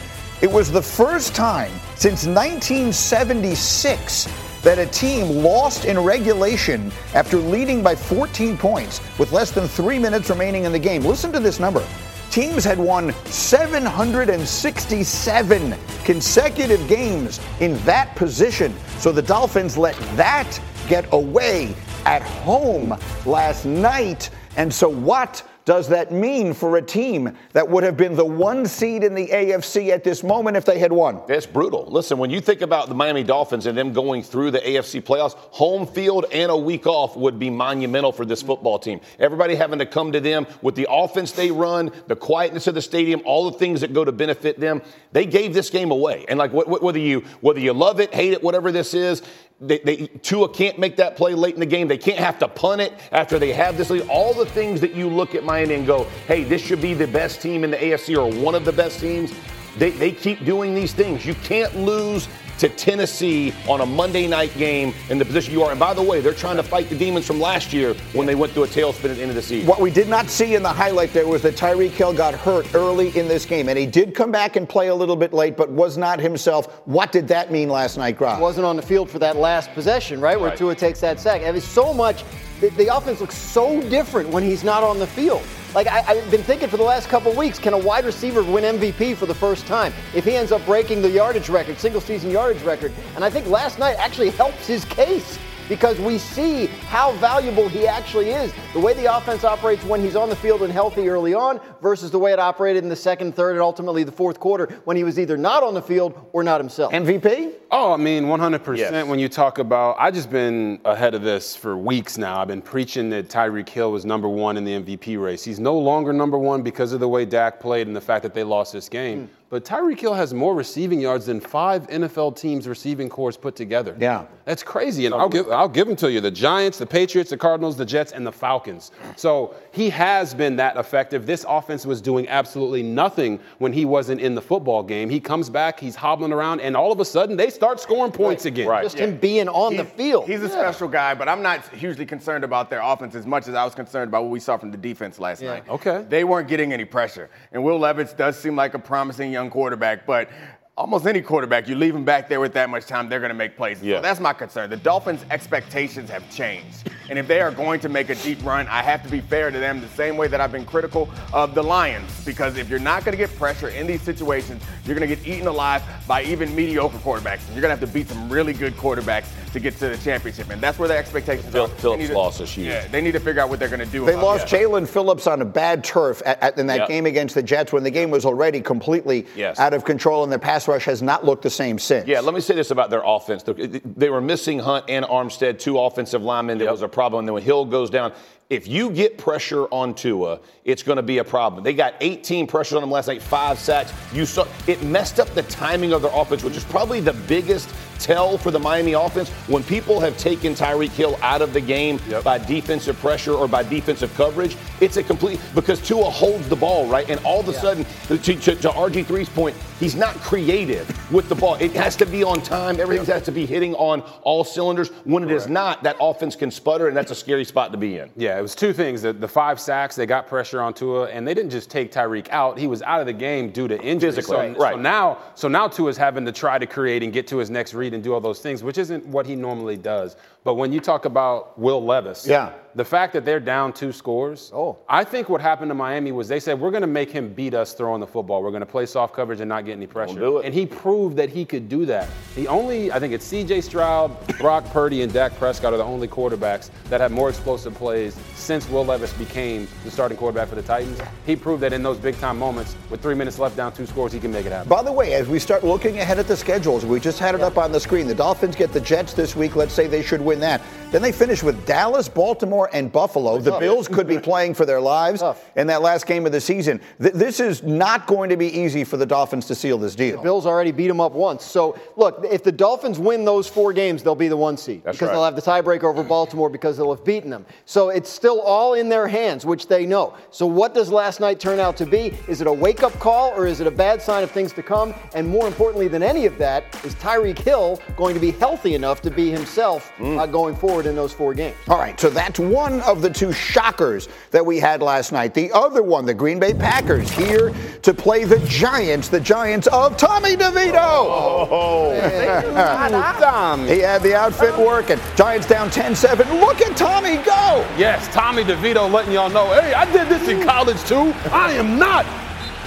It 0.41 0.50
was 0.50 0.70
the 0.70 0.82
first 0.82 1.34
time 1.34 1.70
since 1.94 2.26
1976 2.26 4.52
that 4.62 4.78
a 4.78 4.87
team 4.87 5.43
lost 5.43 5.84
in 5.84 5.99
regulation 5.99 6.91
after 7.15 7.37
leading 7.39 7.83
by 7.83 7.95
14 7.95 8.56
points 8.56 9.03
with 9.19 9.33
less 9.33 9.50
than 9.50 9.69
three 9.69 9.99
minutes 9.99 10.31
remaining 10.31 10.65
in 10.65 10.73
the 10.73 10.78
game. 10.78 11.03
Listen 11.03 11.31
to 11.33 11.41
this 11.41 11.61
number. 11.61 11.87
Teams 12.31 12.65
had 12.65 12.78
won 12.78 13.12
767 13.27 15.75
consecutive 16.05 16.89
games 16.89 17.39
in 17.61 17.77
that 17.84 18.17
position. 18.17 18.75
So 18.99 19.12
the 19.12 19.21
Dolphins 19.21 19.77
let 19.77 19.95
that 20.17 20.59
get 20.89 21.05
away 21.12 21.75
at 22.06 22.23
home 22.23 22.97
last 23.27 23.67
night. 23.67 24.31
And 24.56 24.73
so, 24.73 24.89
what 24.89 25.47
does 25.65 25.89
that 25.89 26.11
mean 26.11 26.55
for 26.55 26.77
a 26.77 26.83
team 26.83 27.37
that 27.53 27.69
would 27.69 27.84
have 27.84 27.97
been 27.97 28.17
the 28.17 28.25
one 28.25 28.67
seed 28.67 29.05
in 29.05 29.15
the 29.15 29.28
AFC 29.28 29.91
at 29.91 30.03
this 30.03 30.23
moment 30.25 30.56
if 30.56 30.65
they 30.65 30.78
had 30.78 30.93
won? 30.93 31.21
It's 31.28 31.47
brutal. 31.47 31.87
Listen, 31.87 32.19
when 32.19 32.31
you 32.31 32.41
think 32.41 32.62
about 32.62 32.89
the 32.89 32.95
Miami 32.95 33.23
Dolphins 33.23 33.67
and 33.67 33.78
them 33.78 33.93
going 33.93 34.23
through 34.23 34.50
the 34.50 34.59
AFC 34.59 35.00
playoffs, 35.03 35.34
home 35.34 35.87
field 35.87 36.27
and 36.33 36.50
a 36.50 36.56
week 36.56 36.87
off 36.87 37.17
would 37.17 37.39
be 37.39 37.49
monumental 37.49 38.11
for 38.11 38.25
this 38.25 38.43
football 38.43 38.78
team. 38.78 39.00
Everybody 39.21 39.55
having 39.55 39.78
to 39.78 39.87
come 39.87 40.11
to 40.12 40.21
them 40.21 40.47
with 40.62 40.75
the 40.75 40.87
offense 40.91 41.31
they 41.33 41.50
run, 41.50 41.93
the 42.09 42.17
quietness 42.17 42.67
of 42.67 42.75
the 42.75 42.83
stadium, 42.83 43.23
all 43.25 43.50
the 43.50 43.59
things 43.59 43.81
that 43.83 43.93
go 43.93 44.05
to 44.05 44.12
benefit 44.12 44.59
them. 44.59 44.83
They 45.12 45.27
gave 45.27 45.55
this 45.55 45.71
game 45.71 45.91
away. 45.91 46.25
And 46.29 46.39
like 46.39 46.50
wh- 46.50 46.67
wh- 46.67 46.83
whether 46.83 46.99
you 46.99 47.21
whether 47.41 47.61
you 47.61 47.73
love 47.73 48.00
it, 48.00 48.12
hate 48.12 48.33
it, 48.33 48.43
whatever 48.43 48.73
this 48.73 48.94
is, 48.94 49.23
they, 49.60 49.78
they, 49.78 49.96
Tua 50.22 50.49
can't 50.49 50.78
make 50.78 50.96
that 50.96 51.16
play 51.16 51.34
late 51.34 51.54
in 51.54 51.60
the 51.60 51.66
game. 51.66 51.88
They 51.88 51.99
can't 51.99 52.19
have 52.19 52.38
to 52.40 52.49
punt 52.49 52.81
it 52.81 52.93
after 53.12 53.38
they 53.38 53.52
have 53.52 53.76
this 53.76 53.90
lead. 53.90 54.06
All 54.08 54.34
the 54.34 54.46
things 54.46 54.81
that 54.81 54.94
you 54.94 55.08
look 55.08 55.34
at 55.34 55.44
Miami 55.44 55.75
and 55.75 55.87
go, 55.87 56.04
hey, 56.26 56.44
this 56.44 56.62
should 56.62 56.82
be 56.82 56.94
the 56.94 57.06
best 57.06 57.40
team 57.40 57.64
in 57.64 57.70
the 57.70 57.76
AFC 57.76 58.16
or 58.16 58.43
one 58.43 58.54
of 58.54 58.64
the 58.64 58.72
best 58.72 59.00
teams. 59.00 59.32
They, 59.79 59.91
they 59.91 60.13
keep 60.13 60.45
doing 60.45 60.75
these 60.75 60.93
things. 60.93 61.25
You 61.25 61.35
can't 61.35 61.75
lose 61.77 62.29
to 62.59 62.69
Tennessee 62.69 63.53
on 63.69 63.81
a 63.81 63.87
Monday 63.87 64.29
night 64.29 64.57
game 64.57 64.95
in 65.09 65.19
the 65.19 65.25
position 65.25 65.53
you 65.53 65.65
are. 65.65 65.71
And 65.73 65.81
by 65.81 65.95
the 65.95 66.03
way, 66.03 66.21
they're 66.21 66.33
trying 66.33 66.57
to 66.59 66.63
fight 66.63 66.89
the 66.89 66.97
demons 66.97 67.27
from 67.27 67.41
last 67.41 67.73
year 67.73 67.95
when 68.13 68.27
they 68.27 68.37
went 68.37 68.53
through 68.53 68.65
a 68.65 68.69
tailspin 68.69 69.11
at 69.11 69.17
the 69.17 69.23
end 69.23 69.31
of 69.31 69.35
the 69.35 69.43
season. 69.43 69.67
What 69.67 69.81
we 69.81 69.91
did 69.91 70.09
not 70.09 70.29
see 70.29 70.55
in 70.55 70.63
the 70.63 70.73
highlight 70.73 71.13
there 71.13 71.27
was 71.27 71.43
that 71.43 71.57
Tyreek 71.57 71.91
Hill 71.91 72.13
got 72.13 72.35
hurt 72.35 72.73
early 72.75 73.17
in 73.19 73.27
this 73.27 73.45
game, 73.45 73.69
and 73.69 73.77
he 73.77 73.87
did 73.87 74.15
come 74.15 74.31
back 74.31 74.55
and 74.55 74.69
play 74.69 74.89
a 74.89 74.95
little 74.95 75.17
bit 75.17 75.33
late, 75.33 75.57
but 75.57 75.71
was 75.71 75.97
not 75.99 76.21
himself. 76.21 76.83
What 76.87 77.11
did 77.11 77.27
that 77.29 77.51
mean 77.51 77.69
last 77.69 77.97
night, 77.97 78.17
Groff? 78.17 78.39
wasn't 78.41 78.67
on 78.67 78.77
the 78.77 78.83
field 78.83 79.11
for 79.11 79.19
that 79.19 79.37
last 79.37 79.73
possession, 79.73 80.21
right? 80.21 80.39
Where 80.39 80.51
Right. 80.51 80.59
Tua 80.59 80.75
takes 80.75 81.01
that 81.01 81.19
sack. 81.19 81.43
I 81.43 81.51
mean, 81.51 81.61
so 81.61 81.93
much. 81.95 82.25
The, 82.61 82.69
the 82.71 82.95
offense 82.95 83.21
looks 83.21 83.37
so 83.37 83.81
different 83.89 84.29
when 84.29 84.45
he's 84.45 84.63
not 84.63 84.85
on 84.85 84.99
the 84.99 85.07
field. 85.07 85.43
Like 85.75 85.87
I, 85.87 86.01
have 86.01 86.31
been 86.31 86.43
thinking 86.43 86.69
for 86.69 86.77
the 86.77 86.83
last 86.83 87.09
couple 87.09 87.33
weeks, 87.33 87.59
can 87.59 87.73
a 87.73 87.79
wide 87.79 88.05
receiver 88.05 88.43
win 88.43 88.79
MVP 88.79 89.17
for 89.17 89.25
the 89.25 89.35
first 89.35 89.67
time? 89.67 89.95
If 90.15 90.25
he 90.25 90.37
ends 90.37 90.53
up 90.53 90.65
breaking 90.67 91.01
the 91.01 91.09
yardage 91.09 91.49
record, 91.49 91.79
single 91.79 92.03
season 92.03 92.31
yardage 92.31 92.63
record, 92.63 92.93
and 93.15 93.25
I 93.25 93.31
think 93.31 93.47
last 93.47 93.79
night 93.79 93.97
actually 93.99 94.31
helps 94.31 94.67
his 94.67 94.85
case 94.85 95.39
because 95.71 95.99
we 95.99 96.19
see 96.19 96.67
how 96.67 97.13
valuable 97.13 97.69
he 97.69 97.87
actually 97.87 98.31
is. 98.31 98.53
The 98.75 98.81
way 98.81 98.93
the 98.93 99.17
offense 99.17 99.45
operates 99.45 99.83
when 99.85 100.03
he's 100.03 100.17
on 100.17 100.29
the 100.29 100.37
field 100.37 100.63
and 100.63 100.71
healthy 100.71 101.09
early 101.09 101.33
on 101.33 101.59
versus 101.81 102.11
the 102.11 102.19
way 102.19 102.33
it 102.33 102.39
operated 102.39 102.83
in 102.83 102.91
the 102.91 102.97
second, 102.97 103.35
third, 103.35 103.53
and 103.53 103.63
ultimately 103.63 104.05
the 104.05 104.13
fourth 104.13 104.39
quarter 104.39 104.67
when 104.85 104.99
he 104.99 105.05
was 105.05 105.19
either 105.19 105.39
not 105.39 105.63
on 105.63 105.73
the 105.73 105.81
field 105.81 106.29
or 106.35 106.43
not 106.43 106.61
himself. 106.61 106.93
MVP? 106.93 107.55
Oh, 107.75 107.95
I 107.95 107.97
mean, 107.97 108.25
100%. 108.25 108.77
Yes. 108.77 109.07
When 109.07 109.19
you 109.19 109.31
talk 109.31 109.59
about, 109.59 109.97
I 109.99 110.11
just 110.11 110.29
been 110.29 110.79
ahead 110.85 111.15
of 111.15 111.23
this 111.23 111.57
for 111.57 111.75
weeks 111.75 112.19
now. 112.19 112.39
I've 112.39 112.49
been 112.49 112.61
preaching 112.61 113.09
that 113.11 113.31
Tyreek 113.31 113.67
Hill 113.67 113.91
was 113.91 114.05
number 114.05 114.29
one 114.29 114.59
in 114.59 114.65
the 114.65 114.73
MVP 114.73 115.19
race. 115.19 115.43
He's 115.43 115.59
no 115.59 115.79
longer 115.79 116.13
number 116.13 116.37
one 116.37 116.61
because 116.61 116.93
of 116.93 117.01
the 117.01 117.09
way 117.09 117.25
Dak 117.25 117.61
played 117.61 117.87
and 117.87 117.97
the 117.97 118.01
fact 118.01 118.25
that 118.25 118.35
they 118.35 118.45
lost 118.45 118.75
this 118.75 118.91
game. 118.91 119.23
Mm. 119.23 119.29
But 119.53 119.67
Tyreek 119.67 120.01
Hill 120.01 120.15
has 120.15 120.33
more 120.33 120.55
receiving 120.55 120.99
yards 120.99 121.27
than 121.27 121.39
five 121.39 121.87
NFL 121.89 122.39
teams' 122.39 122.67
receiving 122.67 123.11
corps 123.11 123.37
put 123.37 123.55
together. 123.55 123.95
Yeah. 124.01 124.25
That's 124.47 124.63
crazy. 124.63 125.05
And 125.05 125.15
I'll 125.15 125.29
give, 125.29 125.51
I'll 125.51 125.69
give 125.69 125.87
them 125.87 125.97
to 125.97 126.11
you 126.11 126.23
the 126.23 126.31
Giants, 126.31 126.79
the 126.79 126.87
Patriots, 126.87 127.29
the 127.29 127.37
Cardinals, 127.37 127.77
the 127.77 127.85
Jets, 127.85 128.13
and 128.13 128.27
the 128.27 128.33
Falcons. 128.33 128.93
So 129.15 129.55
he 129.71 129.91
has 129.91 130.33
been 130.33 130.57
that 130.57 130.79
effective. 130.79 131.27
This 131.27 131.45
offense 131.47 131.85
was 131.85 132.01
doing 132.01 132.27
absolutely 132.29 132.83
nothing 132.83 133.41
when 133.59 133.75
he 133.75 133.85
wasn't 133.85 134.23
in 134.23 134.35
the 134.35 134.41
football 134.41 134.83
game. 134.83 135.11
He 135.11 135.21
comes 135.21 135.51
back, 135.51 135.79
he's 135.79 135.97
hobbling 135.97 136.33
around, 136.33 136.61
and 136.61 136.75
all 136.75 136.91
of 136.91 136.99
a 137.01 137.05
sudden 137.05 137.37
they 137.37 137.51
start 137.62 137.79
scoring 137.79 138.11
points 138.11 138.44
right. 138.44 138.53
again. 138.53 138.67
Right. 138.67 138.82
Just 138.82 138.99
yeah. 138.99 139.05
him 139.05 139.19
being 139.19 139.49
on 139.49 139.73
he's, 139.73 139.81
the 139.82 139.87
field. 139.87 140.26
He's 140.26 140.43
a 140.43 140.49
yeah. 140.49 140.50
special 140.50 140.88
guy, 140.88 141.14
but 141.14 141.29
I'm 141.29 141.43
not 141.43 141.69
hugely 141.69 142.05
concerned 142.05 142.43
about 142.43 142.69
their 142.70 142.81
offense 142.82 143.14
as 143.14 143.25
much 143.25 143.47
as 143.47 143.55
I 143.55 143.64
was 143.64 143.73
concerned 143.73 144.09
about 144.09 144.25
what 144.25 144.32
we 144.32 144.41
saw 144.41 144.56
from 144.56 144.73
the 144.73 144.76
defense 144.76 145.20
last 145.20 145.41
yeah. 145.41 145.50
night. 145.50 145.69
Okay. 145.69 146.05
They 146.09 146.25
weren't 146.25 146.49
getting 146.49 146.73
any 146.73 146.85
pressure. 146.85 147.31
And 147.53 147.62
Will 147.62 147.79
Levis 147.79 148.14
does 148.14 148.37
seem 148.37 148.56
like 148.56 148.75
a 148.75 148.81
promising 148.81 149.31
young 149.31 149.49
quarterback, 149.49 150.06
but 150.06 150.29
almost 150.77 151.07
any 151.07 151.21
quarterback, 151.21 151.69
you 151.69 151.75
leave 151.75 151.93
them 151.93 152.05
back 152.05 152.29
there 152.29 152.41
with 152.41 152.55
that 152.55 152.71
much 152.71 152.87
time, 152.87 153.09
they're 153.09 153.21
going 153.21 153.29
to 153.29 153.35
make 153.35 153.57
plays. 153.57 153.83
Yeah. 153.83 153.97
So 153.99 154.03
that's 154.03 154.21
my 154.21 154.33
concern. 154.33 154.71
The 154.71 154.77
Dolphins' 154.77 155.25
expectations 155.31 156.09
have 156.09 156.29
changed. 156.31 156.91
And 157.11 157.19
if 157.19 157.29
they 157.29 157.41
are 157.41 157.51
going 157.51 157.81
to 157.81 157.91
make 157.91 158.09
a 158.09 158.15
deep 158.15 158.43
run, 158.43 158.67
I 158.69 158.83
have 158.83 159.03
to 159.03 159.11
be 159.11 159.21
fair 159.21 159.51
to 159.51 159.59
them 159.59 159.81
the 159.81 159.89
same 159.89 160.17
way 160.17 160.29
that 160.29 160.41
I've 160.41 160.53
been 160.53 160.65
critical 160.65 161.11
of 161.35 161.55
the 161.55 161.63
Lions. 161.63 162.25
Because 162.25 162.57
if 162.57 162.71
you're 162.71 162.79
not 162.79 163.05
going 163.05 163.13
to 163.13 163.19
get 163.19 163.35
pressure 163.37 163.69
in 163.69 163.87
these 163.87 164.01
situations, 164.01 164.63
you're 164.87 164.97
going 164.97 165.09
to 165.09 165.15
get 165.15 165.27
eaten 165.27 165.47
alive 165.47 165.83
by 166.07 166.23
even 166.25 166.55
mediocre 166.55 166.97
quarterbacks. 166.99 167.47
And 167.47 167.55
you're 167.55 167.61
going 167.61 167.77
to 167.77 167.79
have 167.79 167.81
to 167.81 167.87
beat 167.87 168.09
some 168.09 168.31
really 168.31 168.55
good 168.55 168.75
quarterbacks 168.75 169.27
to 169.53 169.61
get 169.61 169.77
to 169.79 169.91
the 169.91 169.99
championship. 169.99 170.49
And 170.49 170.63
that's 170.63 170.79
where 170.79 170.89
the 170.89 170.97
expectations 170.97 171.53
Phil, 171.53 171.65
are. 171.65 171.69
Phillips 171.69 172.07
to, 172.09 172.15
lost 172.15 172.39
this 172.39 172.57
year. 172.57 172.73
Yeah, 172.73 172.89
they 172.89 173.03
need 173.03 173.13
to 173.13 173.21
figure 173.21 173.43
out 173.43 173.51
what 173.51 173.59
they're 173.59 173.69
going 173.69 173.81
to 173.81 173.87
do. 173.87 174.07
They 174.07 174.17
lost 174.17 174.47
Jaelan 174.47 174.89
Phillips 174.89 175.27
on 175.27 175.43
a 175.43 175.45
bad 175.45 175.85
turf 175.85 176.23
at, 176.25 176.43
at, 176.43 176.59
in 176.59 176.67
that 176.69 176.79
yep. 176.81 176.89
game 176.89 177.05
against 177.05 177.35
the 177.35 177.43
Jets 177.43 177.73
when 177.73 177.83
the 177.83 177.91
game 177.91 178.11
was 178.11 178.25
already 178.25 178.63
completely 178.63 179.27
yes. 179.37 179.59
out 179.59 179.75
of 179.75 179.85
control 179.85 180.23
in 180.23 180.23
and 180.25 180.33
their 180.33 180.39
pass 180.62 180.69
rush 180.69 180.85
has 180.85 181.03
not 181.03 181.25
looked 181.25 181.43
the 181.43 181.50
same 181.50 181.79
since. 181.79 182.06
Yeah, 182.06 182.20
let 182.20 182.35
me 182.35 182.41
say 182.41 182.55
this 182.55 182.70
about 182.70 182.91
their 182.91 183.03
offense. 183.05 183.43
They 183.43 184.11
were 184.11 184.20
missing 184.20 184.59
Hunt 184.59 184.87
and 184.88 185.05
Armstead, 185.05 185.59
two 185.59 185.79
offensive 185.79 186.23
linemen. 186.23 186.59
That 186.59 186.64
yep. 186.64 186.73
was 186.73 186.82
a 186.82 186.88
problem. 186.88 187.20
And 187.20 187.29
then 187.29 187.35
when 187.35 187.43
Hill 187.43 187.64
goes 187.64 187.91
down, 187.91 188.12
if 188.52 188.69
you 188.69 188.90
get 188.90 189.16
pressure 189.16 189.64
on 189.69 189.94
Tua, 189.94 190.38
it's 190.66 190.82
going 190.82 190.96
to 190.96 191.02
be 191.02 191.19
a 191.19 191.25
problem. 191.25 191.64
They 191.64 191.72
got 191.72 191.94
18 192.02 192.46
pressures 192.46 192.76
on 192.76 192.82
him 192.82 192.90
last 192.90 193.08
night, 193.08 193.22
five 193.22 193.58
sacks. 193.58 193.94
You 194.12 194.26
saw 194.26 194.46
it 194.66 194.82
messed 194.82 195.19
up 195.19 195.28
the 195.31 195.43
timing 195.44 195.94
of 195.94 196.02
their 196.02 196.10
offense, 196.12 196.44
which 196.44 196.58
is 196.58 196.64
probably 196.64 197.00
the 197.00 197.14
biggest 197.14 197.75
tell 198.02 198.37
for 198.37 198.50
the 198.50 198.58
Miami 198.58 198.93
offense 198.93 199.31
when 199.49 199.62
people 199.62 200.00
have 200.00 200.19
taken 200.19 200.54
Tyreek 200.54 200.90
Hill 200.90 201.16
out 201.22 201.40
of 201.40 201.52
the 201.52 201.60
game 201.60 202.00
yep. 202.08 202.25
by 202.25 202.38
defensive 202.38 202.96
pressure 202.99 203.32
or 203.32 203.46
by 203.46 203.62
defensive 203.62 204.12
coverage. 204.14 204.56
It's 204.81 204.96
a 204.96 205.02
complete 205.02 205.40
because 205.54 205.81
Tua 205.81 206.10
holds 206.10 206.49
the 206.49 206.56
ball 206.56 206.88
right, 206.88 207.08
and 207.08 207.25
all 207.25 207.40
of 207.40 207.49
a 207.49 207.52
yeah. 207.52 207.60
sudden, 207.60 207.87
to, 208.08 208.19
to, 208.19 208.56
to, 208.56 208.69
RG3's 208.69 209.28
point, 209.28 209.56
he's 209.78 209.94
not 209.94 210.14
creative 210.16 210.88
with 211.12 211.28
the 211.28 211.34
ball. 211.34 211.54
It 211.54 211.72
has 211.72 211.94
to 211.96 212.06
be 212.06 212.25
on 212.25 212.43
time. 212.43 212.81
Everything 212.81 213.06
yep. 213.06 213.14
has 213.14 213.22
to 213.25 213.32
be 213.32 213.46
hitting 213.46 213.75
on 213.76 214.00
all 214.22 214.43
cylinders. 214.43 214.88
When 215.04 215.22
it 215.22 215.26
Correct. 215.26 215.43
is 215.43 215.49
not, 215.49 215.82
that 215.84 215.96
offense 216.00 216.34
can 216.34 216.50
sputter, 216.50 216.88
and 216.88 216.96
that's 216.96 217.12
a 217.12 217.14
scary 217.14 217.44
spot 217.44 217.70
to 217.72 217.78
be 217.78 217.99
in. 217.99 218.10
Yeah, 218.16 218.42
it 218.43 218.50
was 218.50 218.56
two 218.56 218.73
things: 218.73 219.03
the, 219.03 219.12
the 219.12 219.29
five 219.29 219.61
sacks, 219.61 219.94
they 219.94 220.05
got 220.05 220.27
pressure 220.27 220.61
on 220.61 220.75
Tua, 220.75 221.06
and 221.11 221.27
they 221.27 221.33
didn't 221.33 221.50
just 221.50 221.71
take 221.71 221.93
Tyreek 221.93 222.29
out; 222.31 222.59
he 222.59 222.67
was 222.67 222.83
out 222.83 222.99
of 222.99 223.06
the 223.06 223.12
game 223.12 223.50
due 223.50 223.69
to 223.69 223.81
injury. 223.81 224.11
Physically, 224.11 224.55
so, 224.55 224.59
right. 224.59 224.75
so 224.75 224.81
now, 224.81 225.19
so 225.37 225.47
now 225.47 225.69
Tua's 225.69 225.97
having 225.97 226.27
to 226.27 226.33
try 226.33 226.59
to 226.59 226.67
create 226.67 227.05
and 227.05 227.12
get 227.12 227.29
to 227.29 227.37
his 227.37 227.50
next 227.50 227.73
read 227.73 227.94
and 227.94 228.03
do 228.03 228.12
all 228.12 228.21
those 228.21 228.41
things, 228.41 228.65
which 228.65 228.79
isn't 228.79 229.06
what 229.06 229.27
he 229.27 229.37
normally 229.37 229.77
does. 229.77 230.17
But 230.43 230.55
when 230.55 230.73
you 230.73 230.81
talk 230.81 231.05
about 231.05 231.56
Will 231.56 231.85
Levis, 231.85 232.27
yeah. 232.27 232.53
The 232.75 232.85
fact 232.85 233.13
that 233.13 233.25
they're 233.25 233.41
down 233.41 233.73
two 233.73 233.93
scores, 233.93 234.51
oh. 234.55 234.79
I 234.89 235.05
think 235.05 235.29
what 235.29 235.41
happened 235.41 235.71
to 235.71 235.75
Miami 235.75 236.13
was 236.13 236.29
they 236.29 236.41
said, 236.41 236.59
we're 236.59 236.71
going 236.71 236.83
to 236.83 236.87
make 236.87 237.11
him 237.11 237.33
beat 237.33 237.55
us 237.55 237.75
throwing 237.75 238.01
the 238.01 238.07
football. 238.07 238.43
We're 238.43 238.51
going 238.51 238.61
to 238.61 238.67
play 238.67 238.87
soft 238.87 239.15
coverage 239.15 239.41
and 239.41 239.49
not 239.49 239.65
get 239.65 239.73
any 239.73 239.87
pressure. 239.87 240.19
Do 240.19 240.39
it, 240.39 240.47
And 240.47 240.55
he 240.55 240.67
proved 240.67 241.17
that 241.17 241.29
he 241.29 241.45
could 241.45 241.69
do 241.69 241.85
that. 241.87 242.09
The 242.35 242.49
only, 242.49 242.91
I 242.91 242.99
think 242.99 243.13
it's 243.13 243.31
CJ 243.31 243.63
Stroud, 243.63 244.39
Brock 244.39 244.65
Purdy, 244.67 245.03
and 245.03 245.13
Dak 245.13 245.37
Prescott 245.37 245.73
are 245.73 245.77
the 245.77 245.85
only 245.85 246.09
quarterbacks 246.09 246.71
that 246.89 247.01
have 247.01 247.13
more 247.13 247.29
explosive 247.29 247.75
plays 247.75 248.19
since 248.35 248.69
Will 248.69 248.85
Levis 248.85 249.13
became 249.15 249.69
the 249.85 249.91
starting 249.91 250.17
quarterback 250.17 250.49
for 250.49 250.55
the 250.55 250.63
Titans. 250.63 251.01
He 251.27 251.37
proved 251.37 251.63
that 251.63 251.73
in 251.73 251.83
those 251.83 251.99
big 251.99 252.19
time 252.19 252.39
moments, 252.39 252.77
with 252.91 253.03
three 253.03 253.15
minutes 253.15 253.39
left 253.39 253.57
down 253.57 253.73
two 253.73 253.87
scores, 253.87 254.13
he 254.13 254.21
can 254.21 254.33
make 254.33 254.47
it 254.47 254.53
happen. 254.53 254.69
By 254.69 254.83
the 254.83 254.93
way, 254.93 255.15
as 255.15 255.29
we 255.29 255.39
start 255.39 255.65
looking 255.65 255.99
ahead 255.99 256.19
at 256.19 256.27
the 256.27 256.37
schedules, 256.37 256.85
we 256.85 257.01
just 257.01 257.19
had 257.19 257.35
it 257.35 257.41
yeah. 257.41 257.47
up 257.47 257.59
on 257.59 257.73
the 257.73 257.81
screen. 257.81 258.07
The 258.07 258.15
Dolphins 258.15 258.57
get 258.57 258.73
the 258.73 258.81
Jets 258.81 259.13
this 259.13 259.37
week. 259.37 259.57
Let's 259.57 259.73
say 259.73 259.87
they 259.87 260.03
should 260.03 260.21
win 260.21 260.41
that. 260.41 260.63
Then 260.91 261.01
they 261.01 261.13
finish 261.13 261.43
with 261.43 261.65
Dallas, 261.67 262.09
Baltimore, 262.09 262.62
and 262.73 262.91
Buffalo. 262.91 263.38
The 263.38 263.59
Bills 263.59 263.88
could 263.88 264.06
be 264.06 264.19
playing 264.31 264.55
for 264.55 264.64
their 264.64 264.81
lives 264.81 265.23
in 265.56 265.67
that 265.69 265.82
last 265.82 266.06
game 266.06 266.26
of 266.26 266.32
the 266.32 266.41
season. 266.41 266.81
Th- 267.00 267.14
this 267.14 267.41
is 267.41 267.62
not 267.62 268.06
going 268.06 268.31
to 268.31 268.37
be 268.37 268.47
easy 268.47 268.85
for 268.85 268.97
the 268.97 269.06
Dolphins 269.06 269.47
to 269.47 269.55
seal 269.55 269.79
this 269.79 269.94
deal. 269.94 270.17
The 270.17 270.23
Bills 270.23 270.47
already 270.47 270.73
beat 270.73 270.88
them 270.88 271.00
up 271.00 271.12
once. 271.12 271.44
So, 271.44 271.79
look, 271.97 272.25
if 272.31 272.43
the 272.43 272.53
Dolphins 272.53 272.99
win 272.99 273.25
those 273.25 273.49
four 273.49 273.73
games, 273.73 274.03
they'll 274.03 274.14
be 274.14 274.29
the 274.29 274.37
one 274.37 274.56
seed 274.56 274.82
That's 274.85 274.97
because 274.97 275.09
right. 275.09 275.14
they'll 275.14 275.25
have 275.25 275.37
the 275.37 275.43
tiebreaker 275.43 275.85
over 275.85 276.03
Baltimore 276.03 276.49
because 276.49 276.76
they'll 276.76 276.94
have 276.94 277.05
beaten 277.05 277.31
them. 277.31 277.47
So 277.64 277.91
it's 277.91 278.11
still 278.11 278.41
all 278.41 278.75
in 278.75 278.88
their 278.88 279.06
hands, 279.09 279.44
which 279.44 279.67
they 279.69 279.87
know. 279.87 280.14
So 280.31 280.47
what 280.47 280.75
does 280.75 280.91
last 280.91 281.20
night 281.20 281.41
turn 281.41 281.61
out 281.61 281.76
to 281.79 281.87
be? 281.87 282.12
Is 282.29 282.41
it 282.41 282.47
a 282.47 282.53
wake-up 282.53 282.93
call 282.99 283.31
or 283.31 283.47
is 283.47 283.61
it 283.61 283.67
a 283.67 283.70
bad 283.70 284.00
sign 284.03 284.23
of 284.23 284.31
things 284.31 284.53
to 284.55 284.62
come? 284.62 284.94
And 285.14 285.29
more 285.29 285.47
importantly 285.47 285.88
than 285.88 286.03
any 286.03 286.26
of 286.26 286.38
that, 286.38 286.64
is 286.85 286.94
Tyreek 286.97 287.38
Hill 287.38 287.81
going 287.97 288.14
to 288.14 288.20
be 288.20 288.31
healthy 288.32 288.75
enough 288.75 289.00
to 289.03 289.11
be 289.11 289.31
himself 289.31 289.93
mm. 289.99 290.19
uh, 290.19 290.26
going 290.26 290.55
forward 290.55 290.87
in 290.87 290.94
those 290.94 291.12
four 291.12 291.35
games? 291.35 291.56
All 291.69 291.79
right, 291.79 291.99
so 291.99 292.11
that's 292.11 292.38
one 292.52 292.82
of 292.82 293.00
the 293.00 293.08
two 293.08 293.32
shockers 293.32 294.08
that 294.31 294.44
we 294.44 294.58
had 294.58 294.82
last 294.82 295.10
night. 295.10 295.32
The 295.32 295.50
other 295.52 295.82
one, 295.82 296.04
the 296.04 296.12
Green 296.12 296.38
Bay 296.38 296.52
Packers, 296.52 297.10
here 297.10 297.52
to 297.81 297.94
play 297.94 298.25
the 298.25 298.38
Giants, 298.40 299.08
the 299.08 299.20
Giants 299.20 299.66
of 299.69 299.96
Tommy 299.96 300.37
DeVito. 300.37 300.76
Oh, 300.76 301.93
he 303.66 303.78
had 303.78 304.02
the 304.02 304.14
outfit 304.14 304.56
working. 304.58 304.99
Giants 305.16 305.47
down 305.47 305.71
10 305.71 305.97
7. 305.97 306.40
Look 306.40 306.61
at 306.61 306.76
Tommy 306.76 307.16
go. 307.16 307.66
Yes, 307.78 308.06
Tommy 308.12 308.44
DeVito 308.44 308.92
letting 308.92 309.12
y'all 309.12 309.30
know 309.30 309.47
hey, 309.61 309.73
I 309.73 309.90
did 309.90 310.09
this 310.09 310.28
in 310.28 310.42
college 310.44 310.82
too. 310.85 311.12
I 311.30 311.52
am 311.52 311.78
not 311.78 312.04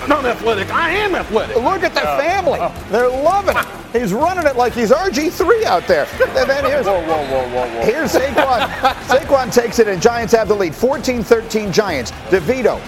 not 0.07 0.25
athletic. 0.25 0.69
I 0.71 0.91
am 0.91 1.15
athletic. 1.15 1.55
Look 1.57 1.83
at 1.83 1.93
the 1.93 2.07
uh, 2.07 2.19
family. 2.19 2.59
Uh, 2.59 2.69
They're 2.89 3.09
loving 3.09 3.55
it. 3.57 4.01
He's 4.01 4.13
running 4.13 4.45
it 4.45 4.55
like 4.55 4.73
he's 4.73 4.91
RG3 4.91 5.63
out 5.63 5.87
there. 5.87 6.07
And 6.37 6.49
then 6.49 6.65
here's, 6.65 6.85
whoa, 6.85 7.01
whoa, 7.01 7.25
whoa, 7.27 7.47
whoa, 7.49 7.75
whoa. 7.75 7.85
Here's 7.85 8.11
Saquon. 8.13 8.67
Saquon 9.07 9.53
takes 9.53 9.79
it, 9.79 9.87
and 9.87 10.01
Giants 10.01 10.33
have 10.33 10.47
the 10.47 10.55
lead. 10.55 10.73
14-13 10.73 11.71
Giants. 11.71 12.11
DeVito 12.29 12.81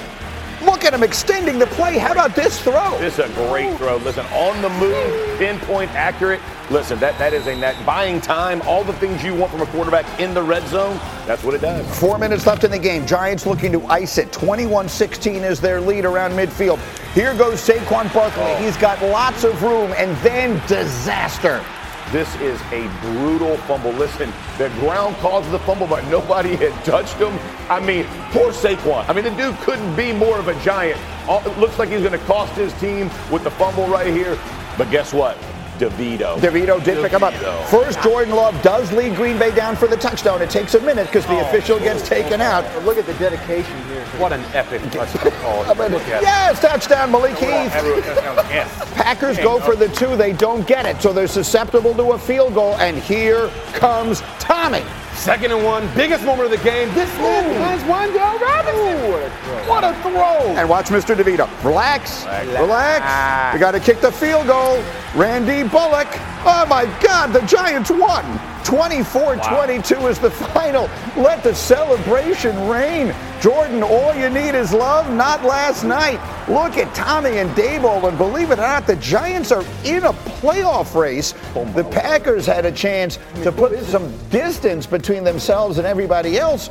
Look 0.61 0.85
at 0.85 0.93
him 0.93 1.03
extending 1.03 1.59
the 1.59 1.67
play. 1.67 1.97
How 1.97 2.11
about 2.11 2.35
this 2.35 2.59
throw? 2.61 2.97
This 2.99 3.19
is 3.19 3.29
a 3.29 3.33
great 3.33 3.77
throw. 3.77 3.97
Listen, 3.97 4.25
on 4.27 4.61
the 4.61 4.69
move, 4.69 5.37
pinpoint 5.37 5.91
accurate. 5.91 6.41
Listen, 6.69 6.99
that, 6.99 7.17
that 7.19 7.33
is 7.33 7.47
a 7.47 7.55
net 7.55 7.75
buying 7.85 8.19
time, 8.19 8.61
all 8.63 8.83
the 8.83 8.93
things 8.93 9.23
you 9.23 9.33
want 9.35 9.51
from 9.51 9.61
a 9.61 9.65
quarterback 9.67 10.19
in 10.19 10.33
the 10.33 10.41
red 10.41 10.67
zone. 10.67 10.97
That's 11.25 11.43
what 11.43 11.53
it 11.53 11.61
does. 11.61 11.99
Four 11.99 12.17
minutes 12.17 12.45
left 12.45 12.63
in 12.63 12.71
the 12.71 12.79
game. 12.79 13.05
Giants 13.05 13.45
looking 13.45 13.71
to 13.71 13.85
ice 13.85 14.17
it. 14.17 14.31
21 14.33 14.89
16 14.89 15.43
is 15.43 15.61
their 15.61 15.79
lead 15.79 16.05
around 16.05 16.31
midfield. 16.31 16.79
Here 17.13 17.35
goes 17.35 17.65
Saquon 17.65 18.13
Barkley. 18.13 18.43
Oh. 18.43 18.55
He's 18.57 18.77
got 18.77 19.01
lots 19.01 19.43
of 19.43 19.61
room, 19.61 19.93
and 19.95 20.17
then 20.17 20.61
disaster. 20.67 21.63
This 22.11 22.33
is 22.35 22.61
a 22.71 22.87
brutal 23.01 23.57
fumble. 23.57 23.91
Listen, 23.91 24.31
the 24.57 24.69
ground 24.79 25.17
caused 25.17 25.51
the 25.51 25.59
fumble, 25.59 25.87
but 25.87 26.05
nobody 26.07 26.55
had 26.55 26.73
touched 26.85 27.15
him. 27.15 27.37
I 27.69 27.81
mean, 27.81 28.05
poor 28.31 28.53
Saquon. 28.53 29.07
I 29.09 29.13
mean, 29.13 29.25
the 29.25 29.31
dude 29.31 29.57
couldn't 29.57 29.93
be 29.95 30.13
more 30.13 30.39
of 30.39 30.47
a 30.47 30.57
giant. 30.61 30.99
It 31.27 31.57
looks 31.57 31.77
like 31.77 31.89
he's 31.89 31.99
going 31.99 32.13
to 32.13 32.25
cost 32.25 32.53
his 32.53 32.71
team 32.79 33.09
with 33.29 33.43
the 33.43 33.51
fumble 33.51 33.87
right 33.87 34.07
here. 34.07 34.39
But 34.77 34.89
guess 34.89 35.13
what? 35.13 35.37
DeVito. 35.77 36.37
DeVito 36.37 36.83
did 36.83 36.97
DeVito. 36.97 37.01
pick 37.03 37.11
him 37.13 37.23
up. 37.23 37.33
First, 37.69 38.01
Jordan 38.01 38.35
Love 38.35 38.61
does 38.61 38.91
lead 38.91 39.15
Green 39.15 39.37
Bay 39.37 39.53
down 39.53 39.75
for 39.75 39.87
the 39.87 39.97
touchdown. 39.97 40.41
It 40.41 40.49
takes 40.49 40.73
a 40.75 40.81
minute 40.81 41.07
because 41.07 41.25
the 41.25 41.39
oh, 41.39 41.47
official 41.47 41.79
gets 41.79 42.03
oh, 42.03 42.05
taken 42.05 42.41
oh. 42.41 42.45
out. 42.45 42.85
Look 42.85 42.97
at 42.97 43.05
the 43.05 43.13
dedication 43.15 43.81
here. 43.85 44.03
What 44.17 44.33
an 44.33 44.41
epic 44.53 44.81
touchdown 44.91 45.31
call. 45.41 45.65
yes, 45.65 46.59
touchdown, 46.59 47.11
Malik 47.11 47.37
Heath. 47.37 47.71
Packers 48.95 49.37
go 49.37 49.59
for 49.59 49.75
the 49.75 49.87
two. 49.89 50.15
They 50.15 50.33
don't 50.33 50.67
get 50.67 50.85
it, 50.85 51.01
so 51.01 51.13
they're 51.13 51.27
susceptible 51.27 51.93
to 51.95 52.11
a 52.13 52.19
field 52.19 52.53
goal. 52.53 52.75
And 52.75 52.97
here 52.97 53.49
comes 53.73 54.21
Tommy 54.39 54.83
Second 55.17 55.51
and 55.51 55.63
one, 55.65 55.89
biggest 55.93 56.23
moment 56.23 56.45
of 56.45 56.51
the 56.57 56.63
game. 56.63 56.93
This 56.93 57.09
man 57.17 57.43
has 57.55 57.81
Wan'Dale 57.83 58.39
Robinson. 58.39 59.09
what 59.11 59.23
a. 59.23 59.67
What 59.67 59.83
a 59.83 59.93
throw. 60.01 60.55
And 60.55 60.69
watch 60.69 60.87
Mr. 60.87 61.15
DeVito. 61.15 61.49
Relax. 61.65 62.23
Relax. 62.25 63.01
Ah. 63.05 63.51
We 63.53 63.59
got 63.59 63.71
to 63.71 63.79
kick 63.79 63.99
the 63.99 64.11
field 64.11 64.47
goal. 64.47 64.81
Randy 65.15 65.67
Bullock. 65.67 66.07
Oh 66.49 66.65
my 66.65 66.85
God, 67.01 67.33
the 67.33 67.41
Giants 67.41 67.91
won. 67.91 68.23
24-22 68.63 70.09
is 70.09 70.17
the 70.17 70.31
final. 70.31 70.89
Let 71.17 71.43
the 71.43 71.53
celebration 71.53 72.69
reign. 72.69 73.13
Jordan, 73.41 73.83
all 73.83 74.15
you 74.15 74.29
need 74.29 74.55
is 74.55 74.71
love, 74.71 75.13
not 75.13 75.43
last 75.43 75.83
night. 75.83 76.19
Look 76.47 76.77
at 76.77 76.95
Tommy 76.95 77.39
and 77.39 77.49
Daboll, 77.51 78.07
and 78.07 78.17
believe 78.17 78.51
it 78.51 78.59
or 78.59 78.61
not, 78.61 78.87
the 78.87 78.95
Giants 78.95 79.51
are 79.51 79.63
in 79.83 80.03
a 80.05 80.13
playoff 80.13 80.95
race. 80.95 81.33
The 81.75 81.83
Packers 81.91 82.45
had 82.45 82.65
a 82.65 82.71
chance 82.71 83.19
to 83.43 83.51
put 83.51 83.77
some 83.83 84.09
distance 84.29 84.85
between 84.85 85.25
themselves 85.25 85.79
and 85.79 85.85
everybody 85.85 86.39
else. 86.39 86.69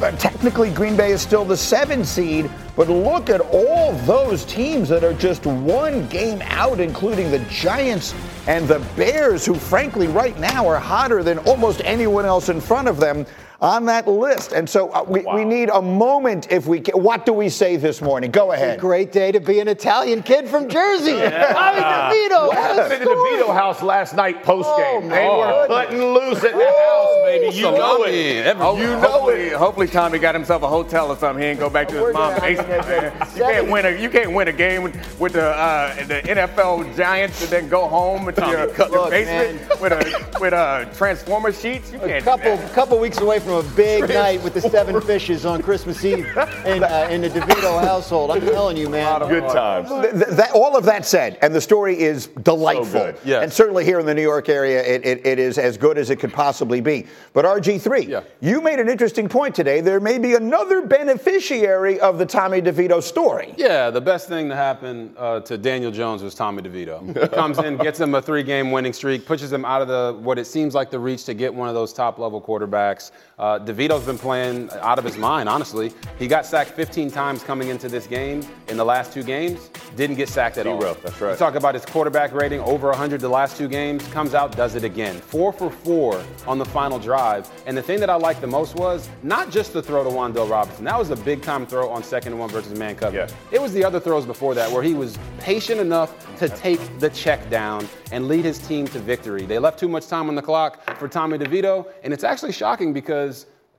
Technically, 0.00 0.70
Green 0.70 0.96
Bay 0.96 1.12
is 1.12 1.20
still 1.20 1.44
the 1.44 1.56
seven 1.56 2.04
seed. 2.04 2.50
But 2.76 2.88
look 2.88 3.28
at 3.28 3.40
all 3.40 3.92
those 4.06 4.44
teams 4.46 4.88
that 4.88 5.04
are 5.04 5.12
just 5.12 5.44
one 5.44 6.08
game 6.08 6.40
out, 6.46 6.80
including 6.80 7.30
the 7.30 7.40
Giants 7.40 8.14
and 8.46 8.66
the 8.66 8.78
Bears, 8.96 9.44
who, 9.44 9.54
frankly, 9.54 10.06
right 10.06 10.38
now 10.38 10.66
are 10.66 10.78
hotter 10.78 11.22
than 11.22 11.38
almost 11.40 11.82
anyone 11.84 12.24
else 12.24 12.48
in 12.48 12.60
front 12.60 12.88
of 12.88 12.98
them 12.98 13.26
on 13.60 13.84
that 13.86 14.08
list. 14.08 14.52
And 14.52 14.68
so 14.68 14.88
uh, 14.90 15.04
we, 15.06 15.24
we 15.34 15.44
need 15.44 15.68
a 15.68 15.82
moment 15.82 16.50
if 16.50 16.66
we 16.66 16.80
can. 16.80 17.00
What 17.02 17.26
do 17.26 17.32
we 17.32 17.48
say 17.48 17.76
this 17.76 18.00
morning? 18.00 18.30
Go 18.30 18.52
ahead. 18.52 18.80
Great 18.80 19.12
day 19.12 19.32
to 19.32 19.40
be 19.40 19.60
an 19.60 19.68
Italian 19.68 20.22
kid 20.22 20.48
from 20.48 20.68
Jersey. 20.68 21.12
Tommy 21.12 21.80
DeVito. 21.80 22.48
What 22.48 22.56
happened 22.56 22.92
in 22.94 23.00
the 23.00 23.14
DeVito 23.14 23.54
house 23.54 23.82
last 23.82 24.14
night 24.14 24.42
post 24.42 24.68
game? 24.78 25.08
they 25.08 25.26
were 25.26 25.66
cutting 25.66 25.98
loose 26.02 26.42
at 26.42 26.52
the 26.56 26.64
house, 26.64 27.16
baby. 27.26 27.54
You 27.56 27.62
know 27.72 28.04
it. 28.04 28.46
You 28.46 29.00
know 29.00 29.28
it. 29.28 29.52
Hopefully, 29.52 29.88
Tommy 29.88 30.18
got 30.18 30.34
himself 30.34 30.62
a 30.62 30.68
hotel 30.68 31.08
or 31.10 31.16
something. 31.16 31.42
He 31.42 31.48
ain't 31.50 31.60
go 31.60 31.68
back 31.70 31.88
to 31.88 32.06
his 32.06 32.14
mom's 32.14 32.40
basement. 32.40 32.70
man. 32.88 33.12
You 33.36 33.42
can't 33.42 33.70
win 33.70 33.86
a 33.86 33.90
you 34.00 34.08
can't 34.10 34.32
win 34.32 34.48
a 34.48 34.52
game 34.52 34.82
with, 34.82 35.20
with 35.20 35.32
the 35.34 35.46
uh, 35.50 35.94
the 36.06 36.22
NFL 36.22 36.96
Giants 36.96 37.42
and 37.42 37.50
then 37.50 37.68
go 37.68 37.86
home 37.88 38.28
into 38.28 38.40
your, 38.46 38.74
your 38.76 38.88
Look, 38.88 39.10
basement 39.10 39.80
with 39.80 39.92
a 39.92 40.38
with 40.40 40.52
a 40.54 40.88
transformer 40.96 41.52
sheets. 41.52 41.92
You 41.92 41.98
A 42.00 42.06
can't. 42.08 42.24
couple, 42.24 42.56
do 42.56 42.62
that. 42.62 42.72
couple 42.72 42.98
weeks 42.98 43.18
away 43.20 43.38
from 43.38 43.49
a 43.58 43.62
big 43.74 44.08
night 44.08 44.42
with 44.42 44.54
the 44.54 44.60
seven 44.60 45.00
fishes 45.10 45.44
on 45.44 45.62
Christmas 45.62 46.04
Eve 46.04 46.26
in, 46.64 46.82
uh, 46.84 47.08
in 47.10 47.20
the 47.22 47.28
DeVito 47.28 47.80
household. 47.82 48.30
I'm 48.30 48.40
telling 48.42 48.76
you, 48.76 48.88
man. 48.88 49.20
Good 49.28 49.42
times. 49.48 49.88
Th- 49.88 50.12
th- 50.12 50.36
that, 50.36 50.52
all 50.52 50.76
of 50.76 50.84
that 50.84 51.04
said, 51.04 51.38
and 51.42 51.54
the 51.54 51.60
story 51.60 51.98
is 52.00 52.26
delightful. 52.42 52.86
good. 53.00 53.16
Yes. 53.24 53.42
And 53.42 53.52
certainly 53.52 53.84
here 53.84 53.98
in 54.00 54.06
the 54.06 54.14
New 54.14 54.22
York 54.22 54.48
area, 54.48 54.82
it, 54.82 55.04
it, 55.04 55.26
it 55.26 55.38
is 55.38 55.58
as 55.58 55.76
good 55.76 55.98
as 55.98 56.10
it 56.10 56.16
could 56.16 56.32
possibly 56.32 56.80
be. 56.80 57.06
But 57.32 57.44
RG3, 57.44 58.08
Yeah. 58.08 58.22
you 58.40 58.60
made 58.60 58.78
an 58.78 58.88
interesting 58.88 59.28
point 59.28 59.54
today. 59.54 59.80
There 59.80 60.00
may 60.00 60.18
be 60.18 60.34
another 60.34 60.82
beneficiary 60.82 62.00
of 62.00 62.18
the 62.18 62.26
Tommy 62.26 62.60
DeVito 62.62 63.02
story. 63.02 63.54
Yeah, 63.56 63.90
the 63.90 64.00
best 64.00 64.28
thing 64.28 64.48
to 64.48 64.56
happen 64.56 65.14
uh, 65.18 65.40
to 65.40 65.58
Daniel 65.58 65.90
Jones 65.90 66.22
was 66.22 66.34
Tommy 66.34 66.62
DeVito. 66.62 67.20
He 67.20 67.28
comes 67.28 67.58
in, 67.58 67.76
gets 67.76 67.98
him 68.00 68.14
a 68.14 68.22
three-game 68.22 68.70
winning 68.70 68.92
streak, 68.92 69.26
pushes 69.26 69.52
him 69.52 69.64
out 69.64 69.82
of 69.82 69.88
the 69.88 70.18
what 70.20 70.38
it 70.38 70.46
seems 70.46 70.74
like 70.74 70.90
the 70.90 70.98
reach 70.98 71.24
to 71.24 71.34
get 71.34 71.52
one 71.54 71.68
of 71.68 71.74
those 71.74 71.92
top-level 71.92 72.40
quarterbacks. 72.40 73.10
Uh, 73.40 73.58
DeVito's 73.58 74.04
been 74.04 74.18
playing 74.18 74.68
out 74.82 74.98
of 74.98 75.04
his 75.04 75.16
mind, 75.16 75.48
honestly. 75.48 75.90
He 76.18 76.28
got 76.28 76.44
sacked 76.44 76.72
15 76.72 77.10
times 77.10 77.42
coming 77.42 77.68
into 77.68 77.88
this 77.88 78.06
game. 78.06 78.42
In 78.68 78.76
the 78.76 78.84
last 78.84 79.14
two 79.14 79.22
games, 79.22 79.70
didn't 79.96 80.16
get 80.16 80.28
sacked 80.28 80.58
at 80.58 80.66
all. 80.66 80.78
That's 80.78 81.18
right. 81.22 81.32
You 81.32 81.38
talk 81.38 81.54
about 81.54 81.74
his 81.74 81.86
quarterback 81.86 82.34
rating 82.34 82.60
over 82.60 82.88
100 82.88 83.18
the 83.18 83.30
last 83.30 83.56
two 83.56 83.66
games. 83.66 84.06
Comes 84.08 84.34
out, 84.34 84.54
does 84.54 84.74
it 84.74 84.84
again. 84.84 85.16
Four 85.16 85.54
for 85.54 85.70
four 85.70 86.22
on 86.46 86.58
the 86.58 86.66
final 86.66 86.98
drive. 86.98 87.50
And 87.64 87.74
the 87.74 87.82
thing 87.82 87.98
that 88.00 88.10
I 88.10 88.16
liked 88.16 88.42
the 88.42 88.46
most 88.46 88.76
was 88.76 89.08
not 89.22 89.50
just 89.50 89.72
the 89.72 89.82
throw 89.82 90.04
to 90.04 90.10
Wan'Dale 90.10 90.48
Robinson. 90.48 90.84
That 90.84 90.98
was 90.98 91.08
a 91.08 91.16
big-time 91.16 91.66
throw 91.66 91.88
on 91.88 92.02
second 92.04 92.34
and 92.34 92.40
one 92.40 92.50
versus 92.50 92.78
man 92.78 92.94
coverage. 92.94 93.30
Yeah. 93.30 93.36
It 93.52 93.62
was 93.62 93.72
the 93.72 93.82
other 93.82 94.00
throws 94.00 94.26
before 94.26 94.54
that 94.54 94.70
where 94.70 94.82
he 94.82 94.92
was 94.92 95.18
patient 95.38 95.80
enough 95.80 96.14
to 96.40 96.50
take 96.50 96.80
the 96.98 97.08
check 97.08 97.48
down 97.48 97.88
and 98.12 98.28
lead 98.28 98.44
his 98.44 98.58
team 98.58 98.86
to 98.88 98.98
victory. 98.98 99.46
They 99.46 99.58
left 99.58 99.78
too 99.78 99.88
much 99.88 100.08
time 100.08 100.28
on 100.28 100.34
the 100.34 100.42
clock 100.42 100.98
for 100.98 101.08
Tommy 101.08 101.38
DeVito, 101.38 101.86
and 102.02 102.12
it's 102.12 102.24
actually 102.24 102.52
shocking 102.52 102.92
because 102.92 103.29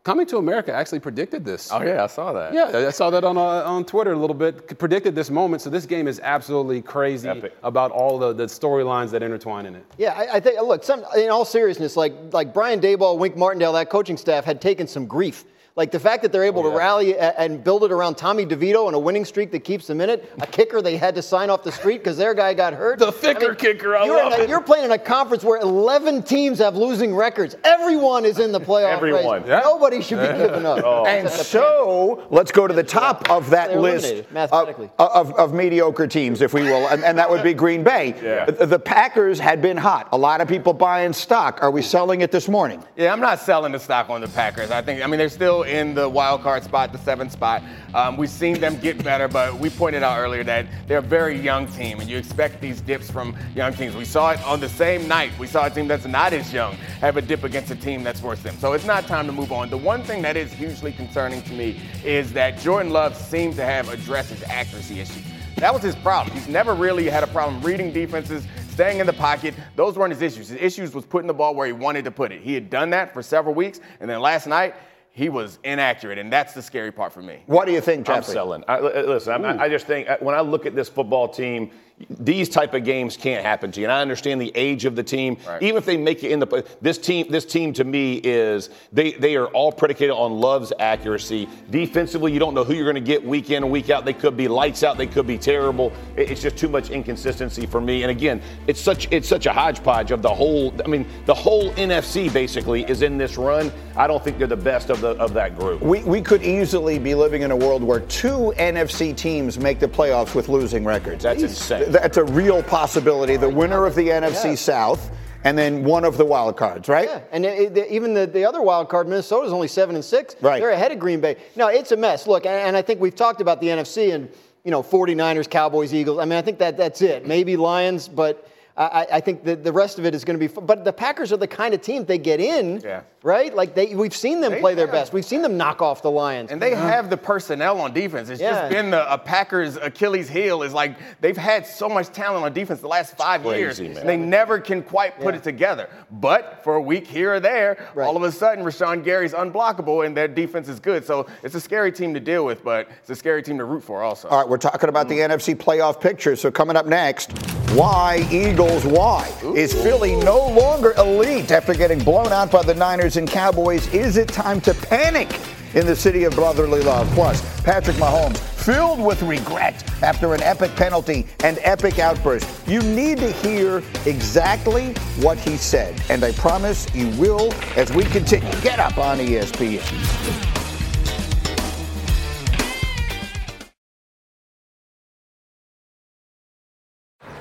Coming 0.04 0.26
to 0.28 0.38
America 0.38 0.74
actually 0.74 1.00
predicted 1.00 1.46
this. 1.46 1.72
Oh 1.72 1.84
yeah, 1.84 2.04
I 2.04 2.08
saw 2.08 2.34
that. 2.34 2.56
Yeah, 2.56 2.88
I 2.88 2.90
saw 2.90 3.12
that 3.12 3.24
on 3.24 3.38
uh, 3.38 3.42
on 3.42 3.86
Twitter 3.86 4.14
a 4.14 4.18
little 4.18 4.34
bit. 4.34 4.80
Predicted 4.80 5.14
this 5.14 5.30
moment, 5.30 5.62
so 5.62 5.70
this 5.70 5.86
game 5.86 6.08
is 6.08 6.20
absolutely 6.24 6.82
crazy 6.82 7.30
Epic. 7.30 7.56
about 7.62 7.92
all 7.92 8.18
the, 8.18 8.34
the 8.34 8.46
storylines 8.46 9.12
that 9.12 9.22
intertwine 9.22 9.68
in 9.68 9.76
it. 9.76 9.86
Yeah, 10.00 10.14
I, 10.14 10.38
I 10.38 10.40
think. 10.40 10.60
Look, 10.60 10.84
some 10.84 11.06
in 11.16 11.30
all 11.30 11.46
seriousness, 11.46 11.96
like 11.96 12.16
like 12.34 12.52
Brian 12.52 12.82
Daboll, 12.82 13.20
Wink 13.20 13.38
Martindale, 13.38 13.74
that 13.74 13.92
coaching 13.92 14.18
staff 14.18 14.44
had 14.44 14.60
taken 14.60 14.88
some 14.88 15.06
grief. 15.06 15.46
Like 15.76 15.92
the 15.92 16.00
fact 16.00 16.22
that 16.24 16.32
they're 16.34 16.44
able 16.44 16.66
oh, 16.66 16.70
to 16.72 16.78
rally 16.78 17.18
and 17.18 17.64
build 17.64 17.84
it 17.86 17.92
around 17.94 18.16
Tommy 18.16 18.46
DeVito 18.46 18.88
and 18.88 18.96
a 18.96 19.00
winning 19.00 19.24
streak 19.24 19.52
that 19.52 19.62
keeps 19.62 19.88
them 19.88 20.02
in 20.02 20.10
it, 20.10 20.30
a 20.42 20.48
kicker 20.48 20.82
they 20.82 20.98
had 20.98 21.16
to 21.16 21.22
sign 21.22 21.50
off 21.50 21.64
the 21.64 21.72
street 21.72 22.00
because 22.00 22.18
their 22.18 22.34
guy 22.34 22.54
got 22.54 22.74
hurt. 22.74 23.00
The 23.00 23.12
thicker 23.12 23.56
kicker, 23.56 23.96
I 23.96 24.06
you're 24.06 24.18
in 24.20 24.30
love 24.30 24.40
a- 24.40 24.44
it. 24.44 24.50
You're 24.50 24.62
playing 24.62 24.86
in 24.86 24.92
a 24.92 25.00
conference 25.00 25.44
where 25.46 25.60
11 25.62 26.24
teams 26.24 26.60
have 26.60 26.76
losing 26.76 27.16
records. 27.16 27.56
Everyone 27.64 28.26
is 28.26 28.40
in 28.40 28.52
the 28.52 28.60
playoff 28.60 28.98
Everyone. 28.98 29.42
race. 29.42 29.48
Yeah. 29.50 29.60
Nobody 29.62 30.02
should 30.02 30.20
be 30.20 30.38
giving 30.38 30.66
up. 30.66 30.82
Oh. 30.92 31.06
And 31.06 31.30
so 31.30 32.26
let's 32.32 32.52
go 32.52 32.68
to 32.68 32.74
the 32.74 32.84
top 32.84 33.30
of 33.30 33.50
that 33.52 33.70
They're 33.70 33.80
list 33.80 34.06
eliminated, 34.06 34.92
of, 34.98 35.32
of, 35.32 35.34
of 35.36 35.54
mediocre 35.54 36.08
teams, 36.08 36.42
if 36.42 36.54
we 36.54 36.64
will, 36.64 36.88
and, 36.88 37.04
and 37.04 37.18
that 37.18 37.30
would 37.30 37.44
be 37.44 37.54
Green 37.54 37.84
Bay. 37.84 38.16
Yeah. 38.22 38.46
The, 38.46 38.66
the 38.66 38.80
Packers 38.80 39.40
had 39.40 39.62
been 39.62 39.78
hot. 39.78 40.08
A 40.12 40.18
lot 40.18 40.42
of 40.42 40.48
people 40.48 40.74
buying 40.74 41.12
stock. 41.14 41.60
Are 41.62 41.72
we 41.72 41.82
selling 41.82 42.22
it 42.22 42.32
this 42.32 42.48
morning? 42.48 42.84
Yeah, 42.96 43.12
I'm 43.14 43.20
not 43.20 43.40
selling 43.40 43.72
the 43.72 43.80
stock 43.80 44.10
on 44.10 44.22
the 44.22 44.28
Packers. 44.28 44.70
I 44.72 44.82
think, 44.82 45.02
I 45.04 45.08
mean, 45.08 45.18
they're 45.18 45.30
still 45.30 45.61
in 45.64 45.96
the 45.96 46.08
wild 46.08 46.44
card 46.44 46.64
spot, 46.64 46.92
the 46.92 47.00
seventh 47.00 47.32
spot. 47.32 47.64
Um, 47.96 48.18
we've 48.18 48.30
seen 48.30 48.60
them 48.60 48.78
get 48.80 49.04
better, 49.04 49.28
but 49.28 49.56
we 49.56 49.72
pointed 49.72 50.04
out 50.04 50.20
earlier 50.20 50.44
that 50.44 50.68
they're 50.88 51.00
a 51.00 51.02
very 51.02 51.40
young 51.40 51.68
team, 51.68 52.00
and 52.00 52.10
you 52.10 52.18
expect 52.18 52.62
these 52.62 52.82
dips 52.82 53.10
from 53.10 53.36
young 53.56 53.74
teams. 53.74 53.96
We 53.96 54.06
saw 54.06 54.32
it 54.32 54.44
on 54.46 54.60
the 54.60 54.70
same 54.70 55.08
night. 55.08 55.32
We 55.40 55.48
saw 55.48 55.66
a 55.66 55.70
team 55.70 55.88
that's 55.88 56.06
not 56.06 56.32
as 56.34 56.54
young 56.54 56.76
have 57.02 57.18
a 57.18 57.22
dip 57.22 57.44
against 57.44 57.72
a 57.72 57.76
team 57.76 58.04
that's 58.04 58.22
worse 58.22 58.42
than 58.42 58.52
them. 58.52 58.60
So 58.60 58.74
it's 58.74 58.86
not 58.86 59.08
time 59.08 59.26
to 59.26 59.32
move 59.32 59.52
on. 59.52 59.70
The 59.70 59.78
one 59.78 60.04
thing 60.04 60.22
that 60.22 60.38
is 60.38 60.52
hugely 60.52 60.92
concerning 60.92 61.42
to 61.44 61.54
me 61.54 61.80
is 62.04 62.34
that 62.34 62.60
Jordan 62.60 62.92
Love 62.92 63.16
seemed 63.16 63.56
to 63.56 63.64
have 63.64 63.90
addressed 63.90 64.30
his 64.30 64.44
accuracy 64.44 65.00
issues. 65.00 65.24
That 65.58 65.74
was 65.74 65.84
his 65.84 65.96
problem. 65.96 66.36
He's 66.36 66.48
never 66.48 66.74
really 66.74 67.10
had 67.10 67.24
a 67.24 67.28
problem 67.28 67.62
reading 67.62 67.92
defenses, 67.92 68.46
staying 68.70 69.00
in 69.00 69.06
the 69.06 69.14
pocket. 69.14 69.54
Those 69.76 69.98
weren't 69.98 70.14
his 70.14 70.22
issues. 70.22 70.50
His 70.50 70.60
issues 70.62 70.94
was 70.94 71.06
putting 71.06 71.28
the 71.28 71.34
ball 71.34 71.54
where 71.56 71.68
he 71.68 71.74
wanted 71.74 72.06
to 72.06 72.12
put 72.12 72.32
it. 72.32 72.42
He 72.42 72.54
had 72.54 72.70
done 72.70 72.90
that 72.92 73.14
for 73.14 73.22
several 73.22 73.54
weeks, 73.54 73.80
and 74.00 74.10
then 74.10 74.20
last 74.22 74.48
night 74.48 74.76
he 75.14 75.28
was 75.30 75.60
inaccurate, 75.64 76.18
and 76.18 76.32
that's 76.32 76.54
the 76.54 76.62
scary 76.62 76.92
part 76.92 77.12
for 77.12 77.22
me. 77.22 77.44
What 77.46 77.66
do 77.66 77.74
you 77.74 77.82
think, 77.82 78.08
I'm 78.10 78.24
selling. 78.24 78.64
I, 78.68 78.80
listen, 78.80 79.34
I'm- 79.34 79.60
I, 79.60 79.66
I 79.66 79.70
just 79.70 79.86
think 79.86 80.10
uh, 80.10 80.18
when 80.22 80.36
I 80.36 80.42
look 80.42 80.66
at 80.66 80.74
this 80.76 80.88
football 80.88 81.28
team, 81.28 81.72
these 82.10 82.50
type 82.50 82.74
of 82.74 82.84
games 82.84 83.18
can't 83.18 83.44
happen 83.44 83.72
to 83.72 83.80
you. 83.80 83.86
And 83.86 83.92
I 83.92 84.02
understand 84.02 84.42
the 84.42 84.52
age 84.56 84.86
of 84.86 84.96
the 84.96 85.04
team. 85.04 85.38
Right. 85.48 85.62
Even 85.62 85.78
if 85.78 85.86
they 85.86 85.98
make 85.98 86.24
it 86.24 86.32
in 86.32 86.40
the 86.40 86.66
this 86.82 86.98
team, 86.98 87.28
this 87.30 87.46
team 87.46 87.74
to 87.74 87.84
me 87.84 88.16
is 88.16 88.70
they 88.92 89.14
they 89.14 89.36
are 89.36 89.48
all 89.48 89.72
predicated 89.72 90.16
on 90.16 90.34
Love's 90.34 90.74
accuracy. 90.80 91.48
Defensively, 91.70 92.32
you 92.32 92.40
don't 92.40 92.54
know 92.54 92.64
who 92.64 92.74
you're 92.74 92.86
going 92.86 92.96
to 92.96 93.02
get 93.02 93.24
week 93.24 93.50
in 93.50 93.64
and 93.64 93.72
week 93.72 93.90
out. 93.90 94.06
They 94.06 94.14
could 94.14 94.38
be 94.38 94.48
lights 94.48 94.84
out. 94.84 94.98
They 94.98 95.08
could 95.08 95.28
be 95.28 95.38
terrible. 95.38 95.92
It's 96.16 96.42
just 96.42 96.58
too 96.58 96.70
much 96.70 96.90
inconsistency 96.90 97.66
for 97.66 97.82
me. 97.82 98.04
And 98.04 98.12
again, 98.12 98.42
it's 98.68 98.80
such 98.80 99.08
it's 99.12 99.28
such 99.28 99.46
a 99.46 99.54
hodgepodge 99.54 100.12
of 100.12 100.22
the 100.22 100.34
whole. 100.34 100.74
I 100.84 100.88
mean, 100.88 101.06
the 101.26 101.34
whole 101.34 101.72
NFC 101.74 102.32
basically 102.32 102.84
is 102.90 103.02
in 103.02 103.18
this 103.18 103.38
run. 103.38 103.72
I 103.96 104.08
don't 104.08 104.24
think 104.24 104.38
they're 104.38 104.48
the 104.48 104.56
best 104.56 104.90
of 104.90 105.02
the 105.02 105.10
of 105.18 105.34
that 105.34 105.58
group. 105.58 105.82
We, 105.82 106.04
we 106.04 106.22
could 106.22 106.44
easily 106.44 107.00
be 107.00 107.16
living 107.16 107.42
in 107.42 107.52
a 107.52 107.56
world 107.56 107.84
where 107.84 108.00
two 108.02 108.54
NFC 108.58 109.16
teams 109.16 109.60
make 109.60 109.80
the 109.80 109.88
playoffs 109.88 110.36
with 110.36 110.50
losing 110.50 110.84
records. 110.84 111.24
That's 111.24 111.44
insane. 111.44 111.91
That's 111.92 112.18
a 112.18 112.24
real 112.24 112.64
possibility. 112.64 113.36
The 113.38 113.50
winner 113.50 113.86
of 113.86 113.96
the 113.96 114.08
NFC 114.10 114.58
South 114.58 115.12
and 115.44 115.58
then 115.58 115.84
one 115.84 116.06
of 116.06 116.18
the 116.18 116.26
wild 116.26 116.56
cards, 116.56 116.88
right? 116.88 117.10
Yeah, 117.10 117.22
and 117.32 117.46
it, 117.46 117.76
it- 117.76 117.92
even 117.92 118.14
the, 118.14 118.28
the 118.28 118.46
other 118.46 118.62
wild 118.62 118.90
card, 118.90 119.08
Minnesota 119.08 119.48
is 119.48 119.54
only 119.54 119.68
seven 119.68 119.96
and 119.96 120.06
six. 120.06 120.36
Right. 120.42 120.60
They're 120.62 120.70
ahead 120.70 120.92
of 120.92 121.00
Green 121.00 121.20
Bay. 121.20 121.38
No, 121.56 121.68
it's 121.68 121.92
a 121.92 121.98
mess. 121.98 122.28
Look, 122.28 122.46
and, 122.46 122.54
and 122.56 122.78
I 122.78 122.82
think 122.82 123.00
we've 123.02 123.16
talked 123.16 123.42
about 123.42 123.60
the 123.60 123.68
NFC 123.68 124.14
and 124.14 124.30
you 124.64 124.70
know 124.72 124.84
49ers, 124.84 125.50
Cowboys, 125.50 125.94
Eagles. 125.94 126.20
I 126.20 126.26
mean, 126.26 126.38
I 126.38 126.42
think 126.44 126.60
that 126.60 126.78
that's 126.78 127.02
it. 127.02 127.26
Maybe 127.28 127.58
Lions, 127.58 128.08
but. 128.08 128.48
I, 128.82 129.02
I- 129.02 129.08
I 129.12 129.20
think 129.20 129.44
that 129.44 129.64
the 129.64 129.72
rest 129.72 130.00
of 130.00 130.06
it 130.06 130.16
is 130.16 130.24
going 130.24 130.38
to 130.38 130.40
be. 130.40 130.48
Fun. 130.48 130.66
But 130.66 130.84
the 130.86 130.94
Packers 130.94 131.32
are 131.32 131.38
the 131.38 131.48
kind 131.48 131.74
of 131.74 131.82
team 131.82 132.06
they 132.06 132.18
get 132.18 132.40
in, 132.40 132.82
Yeah. 132.82 133.02
right? 133.24 133.54
Like 133.54 133.76
they, 133.76 133.94
we've 133.94 134.16
seen 134.16 134.42
them 134.42 134.54
They 134.54 134.60
play 134.60 134.74
their 134.74 134.88
best. 134.88 135.14
We've 135.14 135.26
seen 135.26 135.42
them 135.42 135.58
knock 135.58 135.82
off 135.82 136.02
the 136.02 136.10
Lions. 136.12 136.52
And 136.52 136.62
they 136.62 136.74
uh-huh. 136.74 136.88
have 136.88 137.10
the 137.10 137.18
personnel 137.18 137.80
on 137.82 137.94
defense. 137.94 138.30
It's 138.30 138.42
Yeah. 138.42 138.52
just 138.52 138.72
been 138.72 138.90
the 138.92 139.12
a 139.12 139.18
Packers 139.18 139.76
Achilles 139.78 140.30
heel. 140.30 140.64
Is 140.64 140.74
like 140.74 140.98
they've 141.20 141.38
had 141.38 141.68
so 141.68 141.88
much 141.90 142.08
talent 142.08 142.44
on 142.46 142.54
defense 142.54 142.82
the 142.82 142.88
last 142.88 143.16
five 143.18 143.42
crazy, 143.44 143.60
years. 143.60 143.80
man. 143.80 143.98
and 143.98 144.10
They 144.10 144.18
never 144.18 144.60
can 144.60 144.82
quite 144.82 145.18
put 145.20 145.34
Yeah. 145.34 145.40
it 145.40 145.44
together. 145.44 145.90
But 146.10 146.62
for 146.64 146.76
a 146.76 146.82
week 146.82 147.06
here 147.06 147.36
or 147.36 147.40
there, 147.40 147.78
Right. 147.94 148.06
all 148.06 148.18
of 148.18 148.24
a 148.24 148.32
sudden 148.32 148.64
Rashan 148.66 149.04
Gary's 149.04 149.34
unblockable 149.34 150.06
and 150.06 150.16
their 150.16 150.28
defense 150.28 150.68
is 150.68 150.80
good. 150.80 151.06
So 151.06 151.28
it's 151.44 151.56
a 151.56 151.62
scary 151.62 151.92
team 151.92 152.14
to 152.14 152.20
deal 152.20 152.46
with, 152.46 152.64
but 152.64 152.90
it's 153.02 153.10
a 153.10 153.16
scary 153.16 153.44
team 153.44 153.58
to 153.58 153.66
root 153.66 153.84
for 153.84 154.02
also. 154.02 154.28
All 154.30 154.40
right, 154.40 154.50
we're 154.50 154.58
talking 154.58 154.90
about 154.90 155.08
the 155.10 155.20
mm. 155.20 155.30
NFC 155.30 155.56
playoff 155.56 156.00
picture. 156.00 156.36
So 156.36 156.50
coming 156.52 156.76
up 156.76 156.86
next. 156.86 157.32
Why, 157.74 158.28
Eagles, 158.30 158.86
why? 158.86 159.34
Is 159.56 159.72
Philly 159.72 160.18
no 160.18 160.46
longer 160.46 160.92
elite 160.98 161.52
after 161.52 161.74
getting 161.74 162.00
blown 162.00 162.34
out 162.34 162.52
by 162.52 162.64
the 162.64 162.74
Niners 162.74 163.16
and 163.16 163.30
Cowboys? 163.30 163.88
Is 163.94 164.18
it 164.18 164.28
time 164.28 164.60
to 164.62 164.74
panic 164.74 165.40
in 165.74 165.86
the 165.86 165.96
city 165.96 166.26
of 166.26 166.36
brotherly 166.36 166.82
love? 166.82 167.10
Plus, 167.12 167.42
Patrick 167.62 167.96
Mahomes 167.96 168.38
filled 168.38 169.00
with 169.02 169.22
regret 169.22 169.90
after 170.04 170.34
an 170.34 170.44
epic 170.44 170.76
penalty 170.76 171.26
and 171.46 171.60
epic 171.62 171.98
outburst. 171.98 172.46
You 172.68 172.82
need 172.82 173.20
to 173.20 173.32
hear 173.32 173.82
exactly 174.06 174.92
what 175.22 175.38
he 175.38 175.56
said, 175.56 175.96
and 176.10 176.26
I 176.26 176.34
promise 176.34 176.94
you 176.94 177.08
will 177.18 177.54
as 177.78 177.90
we 177.94 178.04
continue. 178.04 178.52
Get 178.60 178.80
up 178.80 178.98
on 178.98 179.20
ESPN. 179.20 180.61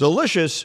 Delicious, 0.00 0.64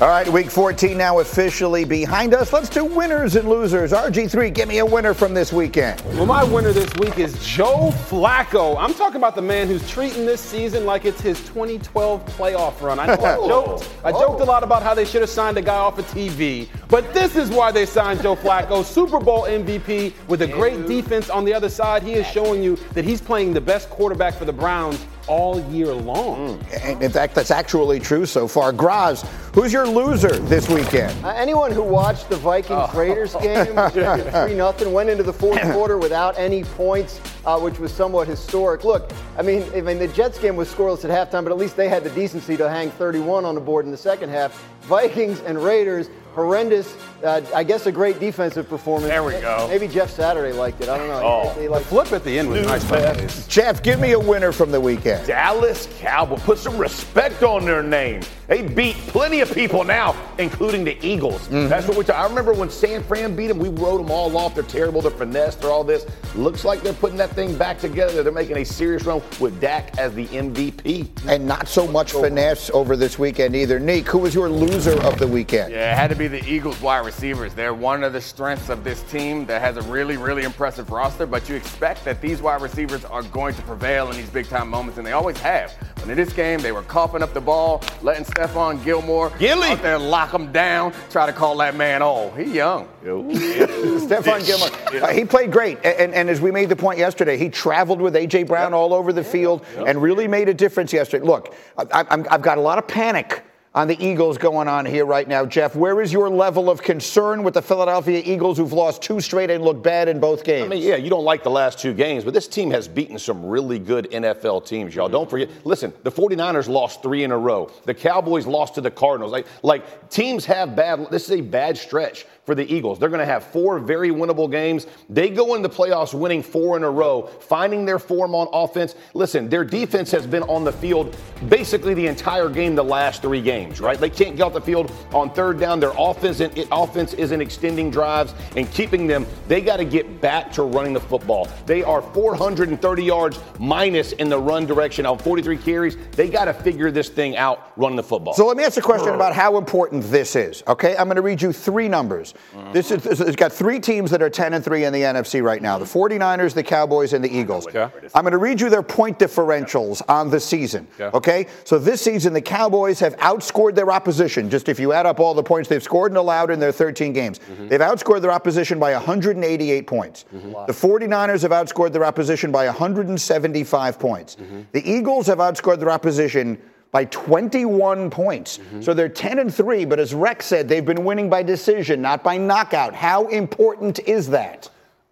All 0.00 0.06
right, 0.06 0.28
week 0.28 0.48
14 0.48 0.96
now 0.96 1.18
officially 1.18 1.84
behind 1.84 2.32
us. 2.32 2.52
Let's 2.52 2.68
do 2.68 2.84
winners 2.84 3.34
and 3.34 3.48
losers. 3.48 3.90
RG3, 3.90 4.54
give 4.54 4.68
me 4.68 4.78
a 4.78 4.86
winner 4.86 5.12
from 5.12 5.34
this 5.34 5.52
weekend. 5.52 6.00
Well, 6.14 6.24
my 6.24 6.44
winner 6.44 6.72
this 6.72 6.94
week 7.00 7.18
is 7.18 7.44
Joe 7.44 7.90
Flacco. 8.08 8.76
I'm 8.78 8.94
talking 8.94 9.16
about 9.16 9.34
the 9.34 9.42
man 9.42 9.66
who's 9.66 9.90
treating 9.90 10.24
this 10.24 10.40
season 10.40 10.86
like 10.86 11.04
it's 11.04 11.20
his 11.20 11.40
2012 11.48 12.24
playoff 12.26 12.80
run. 12.80 13.00
I, 13.00 13.06
know 13.06 13.12
I 13.14 13.36
oh. 13.40 13.48
joked, 13.48 13.90
I 14.04 14.12
joked 14.12 14.40
a 14.40 14.44
oh. 14.44 14.46
lot 14.46 14.62
about 14.62 14.84
how 14.84 14.94
they 14.94 15.04
should 15.04 15.20
have 15.20 15.30
signed 15.30 15.58
a 15.58 15.62
guy 15.62 15.74
off 15.74 15.98
of 15.98 16.06
TV, 16.12 16.68
but 16.88 17.12
this 17.12 17.34
is 17.34 17.50
why 17.50 17.72
they 17.72 17.84
signed 17.84 18.22
Joe 18.22 18.36
Flacco, 18.36 18.84
Super 18.94 19.18
Bowl 19.18 19.46
MVP 19.46 20.12
with 20.28 20.42
a 20.42 20.46
great 20.46 20.86
defense 20.86 21.28
on 21.28 21.44
the 21.44 21.52
other 21.52 21.68
side. 21.68 22.04
He 22.04 22.12
is 22.12 22.24
showing 22.28 22.62
you 22.62 22.76
that 22.92 23.04
he's 23.04 23.20
playing 23.20 23.52
the 23.52 23.60
best 23.60 23.90
quarterback 23.90 24.34
for 24.34 24.44
the 24.44 24.52
Browns 24.52 25.04
all 25.28 25.60
year 25.70 25.92
long. 25.92 26.58
Mm. 26.58 27.00
In 27.00 27.10
fact, 27.10 27.34
that's 27.34 27.50
actually 27.50 28.00
true 28.00 28.26
so 28.26 28.48
far. 28.48 28.72
Graz, 28.72 29.24
who's 29.54 29.72
your 29.72 29.86
loser 29.86 30.38
this 30.38 30.68
weekend? 30.68 31.24
Uh, 31.24 31.28
anyone 31.28 31.70
who 31.70 31.82
watched 31.82 32.28
the 32.28 32.36
Vikings 32.36 32.92
Raiders 32.94 33.34
oh. 33.34 33.40
game, 33.92 34.30
3 34.30 34.54
nothing, 34.54 34.92
went 34.92 35.10
into 35.10 35.22
the 35.22 35.32
fourth 35.32 35.60
quarter 35.72 35.98
without 35.98 36.36
any 36.38 36.64
points, 36.64 37.20
uh, 37.44 37.58
which 37.58 37.78
was 37.78 37.92
somewhat 37.92 38.26
historic. 38.26 38.84
Look, 38.84 39.12
I 39.36 39.42
mean, 39.42 39.64
I 39.74 39.80
mean, 39.80 39.98
the 39.98 40.08
Jets 40.08 40.38
game 40.38 40.56
was 40.56 40.72
scoreless 40.72 41.04
at 41.04 41.10
halftime, 41.10 41.44
but 41.44 41.52
at 41.52 41.58
least 41.58 41.76
they 41.76 41.88
had 41.88 42.02
the 42.02 42.10
decency 42.10 42.56
to 42.56 42.68
hang 42.68 42.90
31 42.90 43.44
on 43.44 43.54
the 43.54 43.60
board 43.60 43.84
in 43.84 43.90
the 43.90 43.96
second 43.96 44.30
half. 44.30 44.64
Vikings 44.82 45.40
and 45.40 45.62
Raiders, 45.62 46.08
horrendous. 46.34 46.96
Uh, 47.22 47.40
I 47.54 47.64
guess 47.64 47.86
a 47.86 47.92
great 47.92 48.20
defensive 48.20 48.68
performance. 48.68 49.08
There 49.08 49.24
we 49.24 49.32
go. 49.32 49.66
Maybe 49.68 49.88
Jeff 49.88 50.10
Saturday 50.10 50.52
liked 50.52 50.80
it. 50.80 50.88
I 50.88 50.98
don't 50.98 51.08
know. 51.08 51.20
Oh, 51.22 51.54
he, 51.54 51.62
he 51.62 51.66
the 51.68 51.80
flip 51.80 52.12
at 52.12 52.24
the 52.24 52.38
end 52.38 52.48
was 52.50 52.66
nice. 52.66 53.46
Jeff, 53.46 53.82
give 53.82 54.00
me 54.00 54.12
a 54.12 54.18
winner 54.18 54.52
from 54.52 54.70
the 54.70 54.80
weekend. 54.80 55.26
Dallas 55.26 55.88
Cowboys. 55.98 56.40
Put 56.42 56.58
some 56.58 56.78
respect 56.78 57.42
on 57.42 57.64
their 57.64 57.82
name. 57.82 58.22
They 58.48 58.62
beat 58.62 58.96
plenty 59.08 59.40
of 59.40 59.52
people 59.52 59.84
now, 59.84 60.16
including 60.38 60.82
the 60.82 60.96
Eagles. 61.06 61.42
Mm-hmm. 61.48 61.68
That's 61.68 61.86
what 61.86 61.98
we. 61.98 62.04
T- 62.04 62.12
I 62.12 62.26
remember 62.26 62.54
when 62.54 62.70
San 62.70 63.02
Fran 63.02 63.36
beat 63.36 63.48
them. 63.48 63.58
We 63.58 63.68
wrote 63.68 63.98
them 63.98 64.10
all 64.10 64.34
off. 64.38 64.54
They're 64.54 64.64
terrible. 64.64 65.02
They're 65.02 65.10
finesse. 65.10 65.54
They're 65.56 65.70
all 65.70 65.84
this. 65.84 66.06
Looks 66.34 66.64
like 66.64 66.80
they're 66.80 66.94
putting 66.94 67.18
that 67.18 67.28
thing 67.30 67.58
back 67.58 67.78
together. 67.78 68.22
They're 68.22 68.32
making 68.32 68.56
a 68.56 68.64
serious 68.64 69.04
run 69.04 69.20
with 69.38 69.60
Dak 69.60 69.98
as 69.98 70.14
the 70.14 70.26
MVP. 70.28 71.08
And 71.28 71.46
not 71.46 71.68
so 71.68 71.86
much 71.86 72.12
finesse 72.12 72.70
over 72.70 72.96
this 72.96 73.18
weekend 73.18 73.54
either. 73.54 73.78
Nick, 73.78 74.06
who 74.08 74.16
was 74.16 74.34
your 74.34 74.48
loser 74.48 74.98
of 75.02 75.18
the 75.18 75.26
weekend? 75.26 75.70
Yeah, 75.70 75.92
it 75.92 75.96
had 75.98 76.08
to 76.08 76.16
be 76.16 76.26
the 76.26 76.42
Eagles 76.50 76.80
wide 76.80 77.04
receivers. 77.04 77.52
They're 77.52 77.74
one 77.74 78.02
of 78.02 78.14
the 78.14 78.20
strengths 78.20 78.70
of 78.70 78.82
this 78.82 79.02
team 79.04 79.44
that 79.44 79.60
has 79.60 79.76
a 79.76 79.82
really, 79.82 80.16
really 80.16 80.44
impressive 80.44 80.90
roster, 80.90 81.26
but 81.26 81.50
you 81.50 81.54
expect 81.54 82.02
that 82.06 82.22
these 82.22 82.40
wide 82.40 82.62
receivers 82.62 83.04
are 83.04 83.22
going 83.24 83.54
to 83.56 83.62
prevail 83.62 84.10
in 84.10 84.16
these 84.16 84.30
big 84.30 84.48
time 84.48 84.70
moments, 84.70 84.96
and 84.96 85.06
they 85.06 85.12
always 85.12 85.38
have. 85.40 85.74
But 85.96 86.08
in 86.08 86.16
this 86.16 86.32
game, 86.32 86.60
they 86.60 86.72
were 86.72 86.82
coughing 86.82 87.22
up 87.22 87.34
the 87.34 87.42
ball, 87.42 87.82
letting 88.00 88.24
Stephon 88.38 88.84
Gilmore 88.84 89.30
Gilly. 89.38 89.70
out 89.70 89.82
there 89.82 89.98
lock 89.98 90.32
him 90.32 90.52
down, 90.52 90.92
try 91.10 91.26
to 91.26 91.32
call 91.32 91.56
that 91.56 91.74
man 91.74 92.02
old. 92.02 92.38
He 92.38 92.44
young. 92.44 92.88
Stephon 93.02 94.46
Gilmore. 94.46 95.02
Uh, 95.02 95.12
he 95.12 95.24
played 95.24 95.50
great. 95.50 95.78
And, 95.84 96.14
and, 96.14 96.30
as 96.30 96.40
we 96.40 96.52
made 96.52 96.68
the 96.68 96.76
point 96.76 97.00
yesterday, 97.00 97.36
he 97.36 97.48
traveled 97.48 98.00
with 98.00 98.14
A.J. 98.14 98.44
Brown 98.44 98.70
yep. 98.70 98.74
all 98.74 98.94
over 98.94 99.12
the 99.12 99.24
field 99.24 99.64
yep. 99.74 99.88
and 99.88 100.00
really 100.00 100.28
made 100.28 100.48
a 100.48 100.54
difference 100.54 100.92
yesterday. 100.92 101.26
Look, 101.26 101.52
I, 101.76 102.04
I've 102.30 102.42
got 102.42 102.58
a 102.58 102.60
lot 102.60 102.78
of 102.78 102.86
panic 102.86 103.42
on 103.78 103.86
the 103.86 104.04
Eagles 104.04 104.38
going 104.38 104.66
on 104.66 104.84
here 104.84 105.06
right 105.06 105.28
now. 105.28 105.46
Jeff, 105.46 105.76
where 105.76 106.00
is 106.00 106.12
your 106.12 106.28
level 106.28 106.68
of 106.68 106.82
concern 106.82 107.44
with 107.44 107.54
the 107.54 107.62
Philadelphia 107.62 108.20
Eagles 108.24 108.58
who've 108.58 108.72
lost 108.72 109.02
two 109.02 109.20
straight 109.20 109.50
and 109.50 109.62
look 109.62 109.84
bad 109.84 110.08
in 110.08 110.18
both 110.18 110.42
games? 110.42 110.66
I 110.66 110.68
mean, 110.68 110.82
yeah, 110.82 110.96
you 110.96 111.08
don't 111.08 111.22
like 111.22 111.44
the 111.44 111.50
last 111.50 111.78
two 111.78 111.94
games, 111.94 112.24
but 112.24 112.34
this 112.34 112.48
team 112.48 112.72
has 112.72 112.88
beaten 112.88 113.20
some 113.20 113.46
really 113.46 113.78
good 113.78 114.10
NFL 114.10 114.66
teams, 114.66 114.96
y'all. 114.96 115.06
Mm-hmm. 115.06 115.12
Don't 115.12 115.30
forget. 115.30 115.48
Listen, 115.64 115.92
the 116.02 116.10
49ers 116.10 116.68
lost 116.68 117.04
three 117.04 117.22
in 117.22 117.30
a 117.30 117.38
row. 117.38 117.70
The 117.84 117.94
Cowboys 117.94 118.48
lost 118.48 118.74
to 118.74 118.80
the 118.80 118.90
Cardinals. 118.90 119.30
Like, 119.30 119.46
like 119.62 120.10
teams 120.10 120.44
have 120.46 120.74
bad. 120.74 121.08
This 121.12 121.30
is 121.30 121.38
a 121.38 121.40
bad 121.40 121.78
stretch 121.78 122.26
for 122.48 122.54
the 122.54 122.74
Eagles. 122.74 122.98
They're 122.98 123.10
going 123.10 123.18
to 123.18 123.26
have 123.26 123.44
four 123.44 123.78
very 123.78 124.08
winnable 124.08 124.50
games. 124.50 124.86
They 125.10 125.28
go 125.28 125.54
in 125.54 125.60
the 125.60 125.68
playoffs 125.68 126.18
winning 126.18 126.42
four 126.42 126.78
in 126.78 126.82
a 126.82 126.90
row, 126.90 127.26
finding 127.40 127.84
their 127.84 127.98
form 127.98 128.34
on 128.34 128.48
offense. 128.54 128.94
Listen, 129.12 129.50
their 129.50 129.64
defense 129.64 130.10
has 130.12 130.26
been 130.26 130.44
on 130.44 130.64
the 130.64 130.72
field 130.72 131.14
basically 131.50 131.92
the 131.92 132.06
entire 132.06 132.48
game 132.48 132.74
the 132.74 132.82
last 132.82 133.20
three 133.20 133.42
games, 133.42 133.67
right? 133.80 133.98
They 133.98 134.10
can't 134.10 134.36
get 134.36 134.42
off 134.42 134.52
the 134.52 134.60
field 134.60 134.92
on 135.12 135.30
third 135.30 135.58
down. 135.58 135.80
Their 135.80 135.92
offense, 135.96 136.40
offense 136.72 137.14
isn't 137.14 137.40
extending 137.40 137.90
drives 137.90 138.34
and 138.56 138.70
keeping 138.70 139.06
them. 139.06 139.26
They 139.46 139.60
got 139.60 139.76
to 139.76 139.84
get 139.84 140.20
back 140.20 140.52
to 140.52 140.62
running 140.62 140.92
the 140.92 141.00
football. 141.00 141.48
They 141.66 141.82
are 141.82 142.02
430 142.02 143.02
yards 143.02 143.40
minus 143.58 144.12
in 144.12 144.28
the 144.28 144.38
run 144.38 144.66
direction 144.66 145.06
on 145.06 145.18
43 145.18 145.58
carries. 145.58 145.96
They 146.12 146.28
got 146.28 146.46
to 146.46 146.54
figure 146.54 146.90
this 146.90 147.08
thing 147.08 147.36
out 147.36 147.72
running 147.76 147.96
the 147.96 148.02
football. 148.02 148.34
So 148.34 148.46
let 148.46 148.56
me 148.56 148.64
ask 148.64 148.76
a 148.76 148.82
question 148.82 149.14
about 149.14 149.34
how 149.34 149.58
important 149.58 150.04
this 150.04 150.36
is, 150.36 150.62
okay? 150.66 150.96
I'm 150.96 151.06
going 151.06 151.16
to 151.16 151.22
read 151.22 151.40
you 151.42 151.52
three 151.52 151.88
numbers. 151.88 152.34
Mm-hmm. 152.54 152.72
This 152.72 152.90
is 152.90 153.20
it's 153.20 153.36
got 153.36 153.52
three 153.52 153.80
teams 153.80 154.10
that 154.10 154.22
are 154.22 154.30
10 154.30 154.54
and 154.54 154.64
3 154.64 154.84
in 154.84 154.92
the 154.92 155.02
NFC 155.02 155.42
right 155.42 155.60
now. 155.60 155.78
The 155.78 155.84
49ers, 155.84 156.54
the 156.54 156.62
Cowboys 156.62 157.12
and 157.12 157.24
the 157.24 157.34
Eagles. 157.34 157.66
Okay. 157.66 157.88
I'm 158.14 158.22
going 158.22 158.32
to 158.32 158.38
read 158.38 158.60
you 158.60 158.70
their 158.70 158.82
point 158.82 159.18
differentials 159.18 160.02
on 160.08 160.30
the 160.30 160.40
season. 160.40 160.86
Okay. 161.00 161.16
okay? 161.16 161.46
So 161.64 161.78
this 161.78 162.02
season 162.02 162.32
the 162.32 162.40
Cowboys 162.40 163.00
have 163.00 163.16
outscored 163.16 163.47
their 163.74 163.90
opposition. 163.90 164.50
Just 164.50 164.68
if 164.68 164.78
you 164.78 164.92
add 164.92 165.06
up 165.06 165.20
all 165.20 165.34
the 165.34 165.42
points 165.42 165.68
they've 165.68 165.82
scored 165.82 166.12
and 166.12 166.18
allowed 166.18 166.50
in 166.50 166.60
their 166.60 166.72
13 166.72 167.12
games. 167.12 167.38
Mm-hmm. 167.38 167.68
They've 167.68 167.80
outscored 167.80 168.20
their 168.20 168.30
opposition 168.30 168.78
by 168.78 168.92
188 168.92 169.86
points. 169.86 170.24
Mm-hmm. 170.34 170.52
The 170.66 170.72
49ers 170.72 171.42
have 171.42 171.50
outscored 171.50 171.92
their 171.92 172.04
opposition 172.04 172.52
by 172.52 172.66
175 172.66 173.98
points. 173.98 174.36
Mm-hmm. 174.36 174.60
The 174.72 174.90
Eagles 174.90 175.26
have 175.26 175.38
outscored 175.38 175.78
their 175.78 175.90
opposition 175.90 176.60
by 176.90 177.04
21 177.06 178.10
points. 178.10 178.58
Mm-hmm. 178.58 178.82
So 178.82 178.94
they're 178.94 179.08
10 179.08 179.38
and 179.38 179.54
3, 179.54 179.84
but 179.84 179.98
as 179.98 180.14
Rex 180.14 180.46
said, 180.46 180.68
they've 180.68 180.84
been 180.84 181.04
winning 181.04 181.28
by 181.28 181.42
decision, 181.42 182.00
not 182.00 182.22
by 182.22 182.38
knockout. 182.38 182.94
How 182.94 183.26
important 183.28 183.98
is 184.00 184.28
that? 184.30 184.70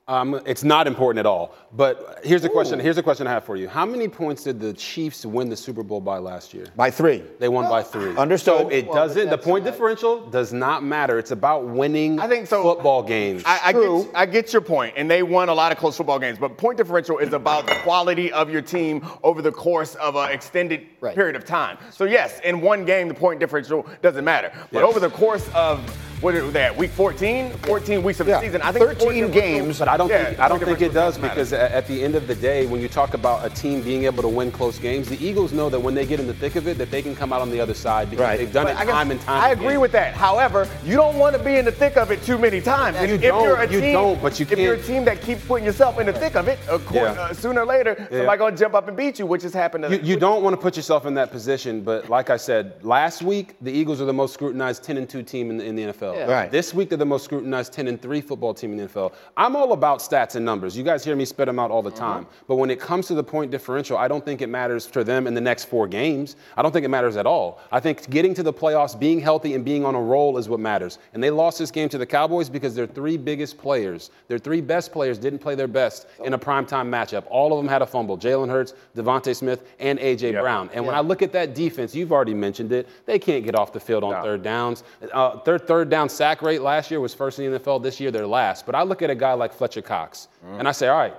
Um, 0.09 0.41
it's 0.47 0.63
not 0.63 0.87
important 0.87 1.19
at 1.19 1.27
all. 1.27 1.55
But 1.77 2.21
here's 2.25 2.43
a 2.45 2.49
question. 2.49 2.81
Here's 2.81 2.97
a 2.97 3.03
question 3.03 3.27
I 3.27 3.33
have 3.33 3.45
for 3.45 3.57
you. 3.57 3.69
How 3.69 3.85
many 3.85 4.09
points 4.09 4.45
did 4.45 4.59
the 4.59 4.73
Chiefs 4.73 5.27
win 5.27 5.51
the 5.51 5.57
Super 5.57 5.83
Bowl 5.83 6.01
by 6.01 6.17
last 6.17 6.55
year? 6.55 6.67
By 6.75 6.91
three. 6.91 7.23
They 7.39 7.51
won 7.51 7.69
by 7.69 7.83
three. 7.83 8.17
Understood. 8.17 8.61
So 8.63 8.69
it 8.71 8.87
well, 8.87 8.95
doesn't. 8.95 9.29
The 9.29 9.37
point 9.37 9.65
differential 9.65 10.27
does 10.31 10.55
not 10.55 10.83
matter. 10.83 11.19
It's 11.19 11.33
about 11.33 11.67
winning. 11.67 12.19
I 12.19 12.29
think 12.29 12.47
so. 12.47 12.63
Football 12.63 13.03
games. 13.03 13.43
I, 13.45 13.61
I, 13.65 13.73
get, 13.73 14.11
I 14.15 14.27
get 14.27 14.53
your 14.55 14.63
point, 14.63 14.95
and 14.97 15.11
they 15.11 15.23
won 15.23 15.51
a 15.51 15.55
lot 15.55 15.71
of 15.71 15.77
close 15.77 15.99
football 15.99 16.19
games. 16.19 16.39
But 16.39 16.57
point 16.57 16.79
differential 16.79 17.19
is 17.19 17.35
about 17.35 17.67
the 17.67 17.75
quality 17.77 18.33
of 18.33 18.49
your 18.49 18.63
team 18.63 19.07
over 19.23 19.43
the 19.43 19.53
course 19.53 19.97
of 19.97 20.17
an 20.17 20.31
extended 20.31 20.87
right. 21.01 21.15
period 21.15 21.37
of 21.37 21.45
time. 21.45 21.77
So 21.91 22.05
yes, 22.05 22.41
in 22.41 22.63
one 22.63 22.87
game, 22.87 23.09
the 23.09 23.15
point 23.15 23.39
differential 23.39 23.87
doesn't 24.01 24.25
matter. 24.25 24.51
But 24.73 24.81
yes. 24.81 24.89
over 24.89 24.99
the 24.99 25.11
course 25.11 25.47
of 25.55 25.79
what 26.21 26.35
are 26.35 26.51
they? 26.51 26.71
Week 26.71 26.91
14, 26.91 27.51
14 27.51 28.03
weeks 28.03 28.21
of 28.21 28.27
the 28.27 28.33
yeah. 28.33 28.41
season. 28.41 28.63
I 28.63 28.73
think 28.73 28.99
13 28.99 29.31
games, 29.31 29.79
but 29.79 29.89
I 29.89 29.97
don't 29.99 30.09
yeah, 30.09 30.25
think 30.25 30.39
I 30.39 30.49
don't 30.49 30.63
think 30.63 30.81
it 30.81 30.95
does 30.95 31.19
because 31.19 31.53
at 31.73 31.87
the 31.87 32.03
end 32.03 32.15
of 32.15 32.27
the 32.27 32.35
day, 32.35 32.67
when 32.67 32.81
you 32.81 32.89
talk 32.89 33.15
about 33.15 33.45
a 33.45 33.51
team 33.51 33.83
being 33.83 34.05
able 34.05 34.23
to 34.23 34.29
win 34.29 34.51
close 34.51 34.79
games, 34.79 35.09
the 35.09 35.25
Eagles 35.25 35.53
know 35.53 35.69
that 35.69 35.81
when 35.81 35.95
they 35.95 36.07
get 36.07 36.21
in 36.21 36.27
the 36.27 36.35
thick 36.35 36.57
of 36.57 36.67
it, 36.69 36.79
that 36.79 36.91
they 36.91 37.03
can 37.03 37.15
come 37.15 37.33
out 37.33 37.41
on 37.41 37.51
the 37.51 37.61
other 37.61 37.75
side 37.75 38.11
because 38.11 38.23
right. 38.23 38.39
they've 38.39 38.53
done 38.53 38.67
but 38.67 38.83
it 38.83 38.91
time 38.91 39.11
and 39.11 39.21
time. 39.21 39.43
I 39.43 39.51
agree 39.51 39.77
with 39.77 39.93
that. 39.93 40.15
However, 40.15 40.69
you 40.85 40.97
don't 40.97 41.19
want 41.19 41.37
to 41.37 41.43
be 41.43 41.57
in 41.57 41.65
the 41.65 41.73
thick 41.73 41.97
of 41.97 42.11
it 42.11 42.23
too 42.23 42.39
many 42.39 42.61
times. 42.61 42.97
You 42.97 43.15
if 43.15 43.23
don't, 43.23 43.43
you're 43.45 43.57
a 43.57 43.71
you 43.71 43.81
team, 43.81 43.93
don't, 43.93 44.23
but 44.23 44.39
you 44.41 44.47
if 44.49 44.59
you're 44.59 44.75
a 44.75 44.83
team 44.83 45.05
that 45.05 45.21
keeps 45.23 45.45
putting 45.45 45.65
yourself 45.65 45.99
in 45.99 46.07
the 46.07 46.13
thick 46.13 46.37
of 46.37 46.49
it, 46.49 46.59
of 46.69 46.85
course, 46.87 47.15
yeah. 47.15 47.23
uh, 47.23 47.33
sooner 47.33 47.63
or 47.63 47.67
later, 47.67 47.95
yeah. 47.99 48.19
somebody's 48.19 48.39
gonna 48.39 48.57
jump 48.57 48.75
up 48.75 48.89
and 48.89 48.97
beat 48.97 49.19
you, 49.19 49.27
which 49.27 49.43
has 49.43 49.53
happened. 49.53 49.85
You, 49.91 50.01
you 50.03 50.17
don't 50.17 50.43
want 50.43 50.55
to 50.55 50.61
put 50.61 50.77
yourself 50.77 51.07
in 51.07 51.15
that 51.15 51.31
position, 51.31 51.83
but 51.83 52.09
like 52.09 52.31
I 52.31 52.37
said, 52.37 52.85
last 52.85 53.23
week 53.23 53.55
the 53.61 53.73
Eagles 53.73 54.01
are 54.01 54.05
the 54.05 54.13
most 54.13 54.35
scrutinized 54.35 54.83
10 54.83 54.97
and 54.97 55.09
2 55.09 55.23
team 55.23 55.51
in 55.51 55.59
the, 55.59 55.65
in 55.65 55.77
the 55.77 55.83
NFL. 55.85 56.29
Right. 56.29 56.51
This 56.51 56.75
week 56.75 56.89
they're 56.89 56.99
the 56.99 57.05
most 57.05 57.25
scrutinized 57.25 57.73
10 57.73 57.89
and 57.89 58.01
3 58.01 58.21
football 58.21 58.55
team 58.55 58.73
in 58.73 58.79
the 58.79 58.87
NFL. 58.87 59.13
I'm 59.37 59.57
all 59.57 59.73
about 59.73 60.01
stats 60.01 60.37
and 60.37 60.45
numbers. 60.45 60.77
You 60.77 60.85
guys 60.85 61.05
hear 61.05 61.17
me 61.17 61.25
spit 61.25 61.46
them 61.47 61.59
out 61.59 61.71
all 61.71 61.83
the 61.83 61.91
mm-hmm. 61.91 61.99
time. 61.99 62.25
Mm-hmm. 62.25 62.45
But 62.49 62.57
when 62.57 62.71
it 62.71 62.81
comes 62.81 63.07
to 63.09 63.15
the 63.15 63.25
point 63.25 63.51
differential, 63.51 63.97
I 63.97 64.09
don't 64.09 64.25
think 64.25 64.43
it 64.43 64.49
matters 64.49 64.87
for 64.87 65.05
them 65.05 65.27
in 65.27 65.35
the 65.35 65.41
next 65.41 65.65
four 65.65 65.87
games. 65.87 66.37
I 66.57 66.63
don't 66.63 66.73
think 66.73 66.85
it 66.85 66.89
matters 66.89 67.17
at 67.17 67.27
all. 67.27 67.61
I 67.73 67.81
think 67.81 68.09
getting 68.11 68.35
to 68.35 68.43
the 68.43 68.53
playoffs, 68.53 68.99
being 68.99 69.21
healthy, 69.21 69.55
and 69.55 69.65
being 69.65 69.85
on 69.85 69.95
a 69.95 70.01
roll 70.01 70.39
is 70.39 70.49
what 70.49 70.61
matters. 70.61 70.99
And 71.15 71.23
they 71.23 71.31
lost 71.31 71.59
this 71.59 71.71
game 71.71 71.89
to 71.91 71.99
the 71.99 72.07
Cowboys 72.07 72.49
because 72.49 72.75
their 72.75 72.87
three 72.87 73.17
biggest 73.17 73.59
players, 73.59 74.11
their 74.29 74.39
three 74.39 74.61
best 74.61 74.93
players, 74.93 75.19
didn't 75.19 75.39
play 75.39 75.55
their 75.55 75.69
best 75.69 76.07
in 76.25 76.33
a 76.35 76.39
primetime 76.39 76.89
matchup. 76.89 77.25
All 77.29 77.53
of 77.53 77.59
them 77.59 77.69
had 77.69 77.83
a 77.83 77.87
fumble. 77.87 78.19
Jalen 78.19 78.49
Hurts, 78.49 78.75
DeVonta 78.97 79.35
Smith, 79.35 79.67
and 79.79 79.99
A.J. 79.99 80.33
Yep. 80.33 80.43
Brown. 80.43 80.67
And 80.69 80.77
yep. 80.77 80.85
when 80.87 80.95
I 80.95 81.01
look 81.01 81.23
at 81.23 81.33
that 81.33 81.55
defense, 81.55 81.95
you've 81.95 82.13
already 82.13 82.35
mentioned 82.35 82.73
it, 82.73 82.89
they 83.07 83.19
can't 83.19 83.45
get 83.45 83.55
off 83.55 83.73
the 83.73 83.81
field 83.81 84.05
on 84.05 84.13
no. 84.13 84.23
third 84.23 84.43
downs. 84.43 84.85
Uh, 85.13 85.43
their 85.45 85.59
third 85.59 85.91
down 85.91 86.09
sack 86.09 86.43
rate 86.43 86.63
last 86.63 86.91
year 86.91 87.01
was 87.01 87.15
first 87.15 87.39
in 87.39 87.53
the 87.53 87.59
NFL. 87.59 87.83
This 87.83 88.01
year, 88.01 88.11
they're 88.11 88.27
last. 88.27 88.67
But 88.67 88.75
I 88.75 88.83
look 88.83 89.03
at 89.03 89.11
a 89.11 89.15
guy 89.15 89.33
like 89.33 89.53
Fletcher 89.53 89.83
Cox, 89.83 90.29
mm. 90.45 90.59
and 90.59 90.69
I 90.69 90.73
say, 90.73 90.89
all 90.89 90.99
right, 90.99 91.15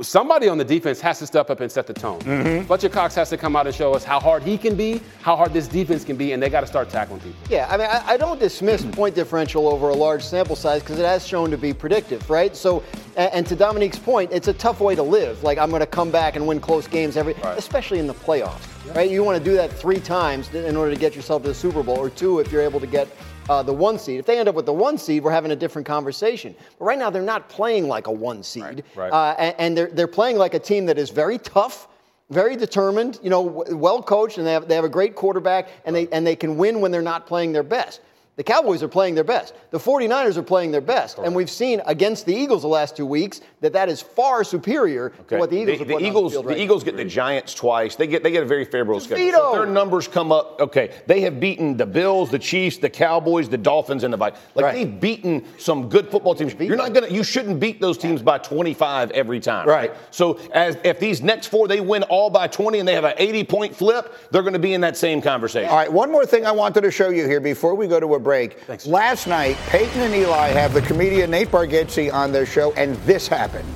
Somebody 0.00 0.48
on 0.48 0.56
the 0.56 0.64
defense 0.64 0.98
has 1.02 1.18
to 1.18 1.26
step 1.26 1.50
up 1.50 1.60
and 1.60 1.70
set 1.70 1.86
the 1.86 1.92
tone. 1.92 2.18
Mm-hmm. 2.20 2.66
Fletcher 2.66 2.88
Cox 2.88 3.14
has 3.16 3.28
to 3.28 3.36
come 3.36 3.54
out 3.54 3.66
and 3.66 3.76
show 3.76 3.92
us 3.92 4.02
how 4.02 4.18
hard 4.18 4.42
he 4.42 4.56
can 4.56 4.76
be, 4.76 5.02
how 5.20 5.36
hard 5.36 5.52
this 5.52 5.68
defense 5.68 6.04
can 6.04 6.16
be, 6.16 6.32
and 6.32 6.42
they 6.42 6.48
got 6.48 6.62
to 6.62 6.66
start 6.66 6.88
tackling 6.88 7.20
people. 7.20 7.36
Yeah, 7.50 7.68
I 7.70 7.76
mean, 7.76 7.88
I, 7.90 8.12
I 8.12 8.16
don't 8.16 8.40
dismiss 8.40 8.82
point 8.82 9.14
differential 9.14 9.68
over 9.68 9.90
a 9.90 9.94
large 9.94 10.22
sample 10.22 10.56
size 10.56 10.80
because 10.80 10.98
it 10.98 11.04
has 11.04 11.26
shown 11.26 11.50
to 11.50 11.58
be 11.58 11.74
predictive, 11.74 12.30
right? 12.30 12.56
So, 12.56 12.82
and, 13.18 13.30
and, 13.34 13.46
to 13.46 13.54
Dominique's 13.54 13.98
point, 13.98 14.32
it's 14.32 14.48
a 14.48 14.54
tough 14.54 14.80
way 14.80 14.94
to 14.94 15.02
live. 15.02 15.42
Like, 15.42 15.58
I'm 15.58 15.68
going 15.68 15.80
to 15.80 15.86
come 15.86 16.10
back 16.10 16.36
and 16.36 16.46
win 16.46 16.60
close 16.60 16.86
games 16.86 17.18
every, 17.18 17.34
right. 17.34 17.58
especially 17.58 17.98
in 17.98 18.06
the 18.06 18.14
playoffs, 18.14 18.66
yeah. 18.86 18.94
right? 18.94 19.10
You 19.10 19.22
want 19.22 19.36
to 19.36 19.44
do 19.44 19.54
that 19.56 19.70
three 19.70 20.00
times 20.00 20.54
in 20.54 20.76
order 20.76 20.94
to 20.94 20.98
get 20.98 21.14
yourself 21.14 21.42
to 21.42 21.48
the 21.48 21.54
Super 21.54 21.82
Bowl, 21.82 21.98
or 21.98 22.08
two 22.08 22.38
if 22.38 22.50
you're 22.50 22.62
able 22.62 22.80
to 22.80 22.86
get 22.86 23.06
uh, 23.48 23.62
the 23.62 23.72
one 23.72 23.98
seed. 23.98 24.18
If 24.18 24.26
they 24.26 24.38
end 24.38 24.48
up 24.48 24.54
with 24.54 24.66
the 24.66 24.72
one 24.72 24.98
seed, 24.98 25.22
we're 25.22 25.30
having 25.32 25.52
a 25.52 25.56
different 25.56 25.86
conversation. 25.86 26.54
But 26.78 26.84
right 26.84 26.98
now, 26.98 27.10
they're 27.10 27.22
not 27.22 27.48
playing 27.48 27.88
like 27.88 28.06
a 28.06 28.12
one 28.12 28.42
seed, 28.42 28.62
right, 28.62 28.84
right. 28.96 29.12
Uh, 29.12 29.34
and, 29.38 29.54
and 29.58 29.76
they're 29.76 29.88
they're 29.88 30.06
playing 30.06 30.36
like 30.38 30.54
a 30.54 30.58
team 30.58 30.86
that 30.86 30.98
is 30.98 31.10
very 31.10 31.38
tough 31.38 31.88
very 32.30 32.56
determined, 32.56 33.20
you 33.22 33.30
know, 33.30 33.42
well 33.42 34.02
coached, 34.02 34.38
and 34.38 34.46
they 34.46 34.52
have, 34.52 34.66
they 34.66 34.74
have 34.74 34.84
a 34.84 34.88
great 34.88 35.14
quarterback, 35.14 35.68
and 35.84 35.94
they, 35.94 36.08
and 36.08 36.26
they 36.26 36.34
can 36.34 36.56
win 36.56 36.80
when 36.80 36.90
they're 36.90 37.02
not 37.02 37.26
playing 37.26 37.52
their 37.52 37.62
best. 37.62 38.00
The 38.36 38.42
Cowboys 38.42 38.82
are 38.82 38.88
playing 38.88 39.14
their 39.14 39.22
best. 39.22 39.54
The 39.70 39.78
49ers 39.78 40.36
are 40.36 40.42
playing 40.42 40.72
their 40.72 40.80
best. 40.80 41.18
And 41.18 41.36
we've 41.36 41.50
seen 41.50 41.80
against 41.86 42.26
the 42.26 42.34
Eagles 42.34 42.62
the 42.62 42.68
last 42.68 42.96
two 42.96 43.06
weeks 43.06 43.40
that 43.60 43.72
that 43.74 43.88
is 43.88 44.02
far 44.02 44.42
superior 44.42 45.12
okay. 45.20 45.36
to 45.36 45.38
what 45.38 45.50
the 45.50 45.56
Eagles 45.56 45.78
the, 45.78 45.84
are 45.84 45.98
the 46.00 46.04
Eagles, 46.04 46.32
the, 46.32 46.42
the 46.42 46.60
Eagles 46.60 46.82
get 46.82 46.96
the 46.96 47.04
Giants 47.04 47.54
twice. 47.54 47.94
They 47.94 48.08
get 48.08 48.24
they 48.24 48.32
get 48.32 48.42
a 48.42 48.46
very 48.46 48.64
favorable 48.64 48.98
schedule. 48.98 49.30
So 49.30 49.52
their 49.52 49.66
numbers 49.66 50.08
come 50.08 50.32
up. 50.32 50.60
Okay, 50.60 50.92
they 51.06 51.20
have 51.20 51.38
beaten 51.38 51.76
the 51.76 51.86
Bills, 51.86 52.30
the 52.30 52.38
Chiefs, 52.38 52.78
the 52.78 52.90
Cowboys, 52.90 53.48
the 53.48 53.56
Dolphins, 53.56 54.02
and 54.02 54.12
the 54.12 54.16
Vikings. 54.16 54.42
Like 54.56 54.64
right. 54.64 54.74
they've 54.74 55.00
beaten 55.00 55.44
some 55.58 55.88
good 55.88 56.10
football 56.10 56.34
teams. 56.34 56.54
You're 56.54 56.76
not 56.76 56.92
gonna 56.92 57.08
you 57.08 57.22
shouldn't 57.22 57.60
beat 57.60 57.80
those 57.80 57.96
teams 57.96 58.20
by 58.20 58.38
25 58.38 59.12
every 59.12 59.38
time. 59.38 59.68
Right. 59.68 59.90
right? 59.90 59.98
So 60.10 60.40
as 60.52 60.76
if 60.82 60.98
these 60.98 61.22
next 61.22 61.48
four 61.48 61.68
they 61.68 61.80
win 61.80 62.02
all 62.04 62.30
by 62.30 62.48
20 62.48 62.80
and 62.80 62.88
they 62.88 62.94
have 62.94 63.04
an 63.04 63.14
80 63.16 63.44
point 63.44 63.76
flip, 63.76 64.12
they're 64.32 64.42
going 64.42 64.54
to 64.54 64.58
be 64.58 64.74
in 64.74 64.80
that 64.80 64.96
same 64.96 65.22
conversation. 65.22 65.70
All 65.70 65.76
right. 65.76 65.92
One 65.92 66.10
more 66.10 66.26
thing 66.26 66.44
I 66.44 66.52
wanted 66.52 66.80
to 66.80 66.90
show 66.90 67.10
you 67.10 67.28
here 67.28 67.40
before 67.40 67.76
we 67.76 67.86
go 67.86 68.00
to 68.00 68.14
a 68.14 68.23
break. 68.24 68.58
Thanks. 68.60 68.86
Last 68.86 69.14
last 69.14 69.28
night, 69.28 69.56
Peyton 69.68 70.00
and 70.00 70.14
Eli 70.14 70.48
have 70.48 70.74
the 70.74 70.82
comedian 70.82 71.30
Nate 71.30 71.48
Bargatze 71.48 72.12
on 72.12 72.32
their 72.32 72.44
show, 72.44 72.72
and 72.72 72.96
this 73.06 73.28
happened. 73.28 73.72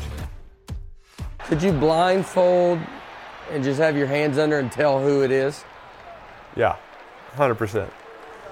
Could 1.45 1.63
you 1.63 1.71
blindfold 1.71 2.81
and 3.53 3.63
just 3.63 3.79
have 3.79 3.97
your 3.97 4.09
hands 4.09 4.37
under 4.37 4.59
and 4.59 4.73
tell 4.73 5.01
who 5.01 5.23
it 5.23 5.31
is? 5.31 5.65
Yeah, 6.57 6.77
100%. 7.37 7.89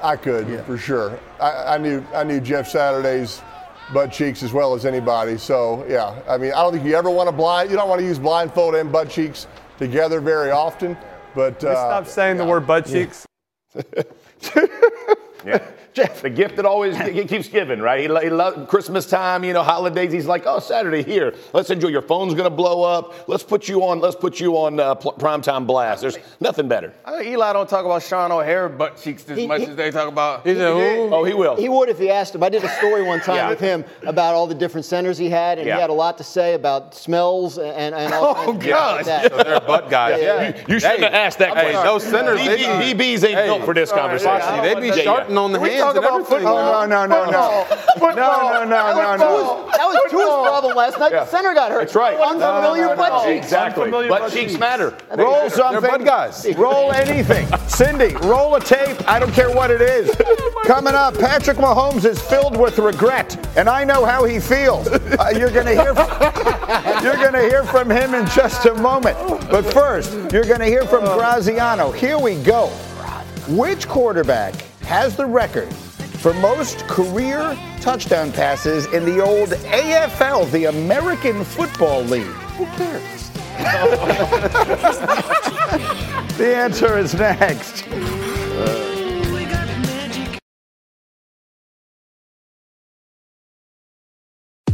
I 0.01 0.15
could, 0.15 0.49
yeah. 0.49 0.63
for 0.63 0.79
sure. 0.79 1.19
I, 1.41 1.75
I, 1.75 1.79
knew 1.79 2.07
I 2.15 2.23
knew 2.23 2.41
Jeff 2.41 2.69
Saturday's 2.69 3.43
butt 3.93 4.13
cheeks 4.13 4.45
as 4.45 4.53
well 4.53 4.73
as 4.73 4.87
anybody. 4.87 5.37
So, 5.39 5.85
yeah, 5.89 6.23
I 6.29 6.39
mean, 6.39 6.53
I 6.53 6.63
don't 6.63 6.73
think 6.73 6.85
you 6.85 6.95
ever 6.95 7.11
want 7.11 7.29
to 7.29 7.33
blind, 7.35 7.69
you 7.69 7.77
don't 7.77 7.89
want 7.89 8.01
to 8.01 8.07
use 8.07 8.21
blindfold 8.21 8.77
and 8.77 8.93
butt 8.93 9.11
cheeks 9.11 9.49
together 9.77 10.21
very 10.21 10.53
often. 10.53 10.97
But 11.35 11.65
uh, 11.65 11.75
stop 11.75 12.07
saying 12.07 12.37
yeah. 12.37 12.45
the 12.45 12.49
word 12.49 12.65
butt 12.65 12.87
cheeks. 12.87 13.27
yeah. 15.45 15.59
Jeff, 15.97 16.21
the 16.21 16.29
gift 16.29 16.57
that 16.57 16.67
always 16.67 16.95
he 17.09 17.25
keeps 17.25 17.49
giving, 17.49 17.81
right? 17.81 18.01
He, 18.01 18.07
he 18.07 18.31
loves 18.31 18.69
Christmas 18.69 19.07
time, 19.07 19.43
you 19.45 19.55
know, 19.55 19.63
holidays. 19.63 20.13
He's 20.13 20.27
like, 20.27 20.43
oh, 20.45 20.59
Saturday 20.59 21.03
here. 21.03 21.35
Let's 21.55 21.71
enjoy. 21.71 21.89
Your 21.89 22.03
phone's 22.03 22.35
gonna 22.35 22.51
blow 22.51 22.83
up. 22.83 23.27
Let's 23.31 23.43
put 23.43 23.67
you 23.67 23.83
on. 23.83 24.01
Let's 24.01 24.15
put 24.15 24.39
you 24.39 24.59
on 24.59 24.79
uh, 24.79 24.95
primetime 24.97 25.67
blast. 25.67 26.03
There's 26.03 26.19
nothing 26.39 26.69
better. 26.69 26.93
I 27.03 27.21
mean, 27.21 27.29
Eli 27.29 27.51
don't 27.55 27.67
talk 27.67 27.87
about 27.87 28.03
Shaun 28.03 28.31
O'Hara 28.31 28.69
butt 28.69 29.01
cheeks 29.01 29.27
as 29.31 29.39
he, 29.39 29.47
much 29.47 29.63
he, 29.63 29.69
as 29.69 29.77
they 29.77 29.91
talk 29.91 30.09
about. 30.09 30.47
He, 30.47 30.55
oh, 30.61 31.25
he 31.25 31.33
will. 31.33 31.57
He 31.57 31.71
would 31.71 31.89
if 31.89 31.99
he 31.99 32.11
asked 32.11 32.35
him. 32.35 32.43
I 32.43 32.51
did 32.51 32.63
a 32.63 32.69
story 32.77 33.03
one 33.03 33.21
time 33.21 33.37
yeah. 33.37 33.49
with 33.49 33.61
him 33.61 33.83
about 34.03 34.35
all 34.35 34.47
the 34.47 34.55
different 34.55 34.85
centers 34.85 35.17
he 35.17 35.31
had, 35.31 35.57
and 35.57 35.67
yeah. 35.67 35.77
he 35.77 35.81
had 35.81 35.89
a 35.89 35.95
lot 35.95 36.19
to 36.19 36.25
say 36.25 36.53
about 36.53 36.95
smells 36.95 37.57
and, 37.57 37.95
and 37.95 38.13
all 38.13 38.35
oh, 38.37 38.53
gosh. 38.53 39.07
Like 39.07 39.33
so 39.33 39.43
they're 39.43 39.61
butt 39.61 39.89
guys. 39.89 40.21
Yeah. 40.21 40.49
You, 40.49 40.75
you 40.75 40.81
shouldn't 40.81 40.99
hey, 40.99 41.05
have 41.05 41.15
asked 41.15 41.39
that 41.39 41.53
question. 41.53 41.73
Hey, 41.73 41.83
those 41.85 42.03
centers, 42.03 42.39
BB, 42.41 42.93
BBs 42.93 43.25
ain't 43.25 43.39
hey, 43.39 43.47
built 43.47 43.65
for 43.65 43.73
this 43.73 43.91
conversation. 43.91 44.63
They'd 44.63 44.79
be 44.79 44.93
sharpening 45.03 45.39
on 45.39 45.53
the 45.53 45.61
hands 45.61 45.86
talk 45.87 45.97
about 45.97 46.27
football. 46.29 46.87
No, 46.89 47.07
no, 47.07 47.07
no, 47.07 47.25
no, 47.25 47.31
no. 47.31 47.87
No, 47.99 48.65
no, 48.65 48.65
no, 48.65 49.17
no, 49.17 49.71
That 49.77 49.87
was 49.87 50.11
Tua's 50.11 50.49
problem 50.49 50.77
last 50.77 50.99
night. 50.99 51.13
The 51.13 51.27
center 51.27 51.55
got 51.55 51.71
hurt. 51.71 51.81
That's 51.81 51.95
right. 51.95 52.19
Unfamiliar 52.19 52.95
butt 52.97 53.25
cheeks. 53.25 53.47
Exactly. 53.47 53.91
Butt 53.91 54.33
cheeks 54.33 54.59
matter. 54.59 54.97
Roll 55.17 55.49
something. 55.51 56.05
Guys. 56.05 56.47
Roll 56.57 56.93
anything. 56.93 57.47
Cindy, 57.69 58.15
roll 58.17 58.55
a 58.55 58.61
tape. 58.61 58.97
I 59.09 59.19
don't 59.19 59.33
care 59.33 59.51
what 59.51 59.71
it 59.71 59.81
is. 59.81 60.15
Coming 60.65 60.95
up, 60.95 61.15
Patrick 61.19 61.59
Mahomes 61.59 62.05
is 62.05 62.21
filled 62.21 62.57
with 62.57 62.79
regret, 62.79 63.37
and 63.57 63.69
I 63.69 63.85
know 63.85 64.05
how 64.05 64.25
he 64.25 64.41
feels. 64.41 64.89
Uh, 64.89 65.33
you're 65.37 65.51
going 65.51 65.67
to 65.67 65.75
hear. 65.75 65.95
From, 65.95 66.09
you're 67.05 67.17
going 67.17 67.33
to 67.33 67.43
hear 67.43 67.65
from 67.65 67.91
him 67.91 68.15
in 68.15 68.27
just 68.27 68.67
a 68.67 68.75
moment. 68.75 69.17
But 69.49 69.63
first, 69.73 70.13
you're 70.33 70.45
going 70.45 70.61
to 70.61 70.67
hear 70.67 70.85
from 70.85 71.05
Graziano. 71.05 71.93
Here 71.93 72.19
we 72.19 72.43
go. 72.43 72.69
Which 73.49 73.87
quarterback 73.87 74.55
has 74.87 75.17
the 75.17 75.27
record 75.27 75.73
for 75.73 76.33
most 76.35 76.79
career 76.87 77.57
touchdown 77.81 78.33
passes 78.33 78.87
in 78.87 79.05
the 79.05 79.21
old 79.21 79.51
AFL, 79.51 80.51
the 80.53 80.67
American 80.67 81.45
Football 81.45 82.03
League. 82.03 82.25
Who 82.57 82.67
cares? 82.77 83.31
the 86.37 86.55
answer 86.57 86.99
is 86.99 87.15
next. 87.15 87.85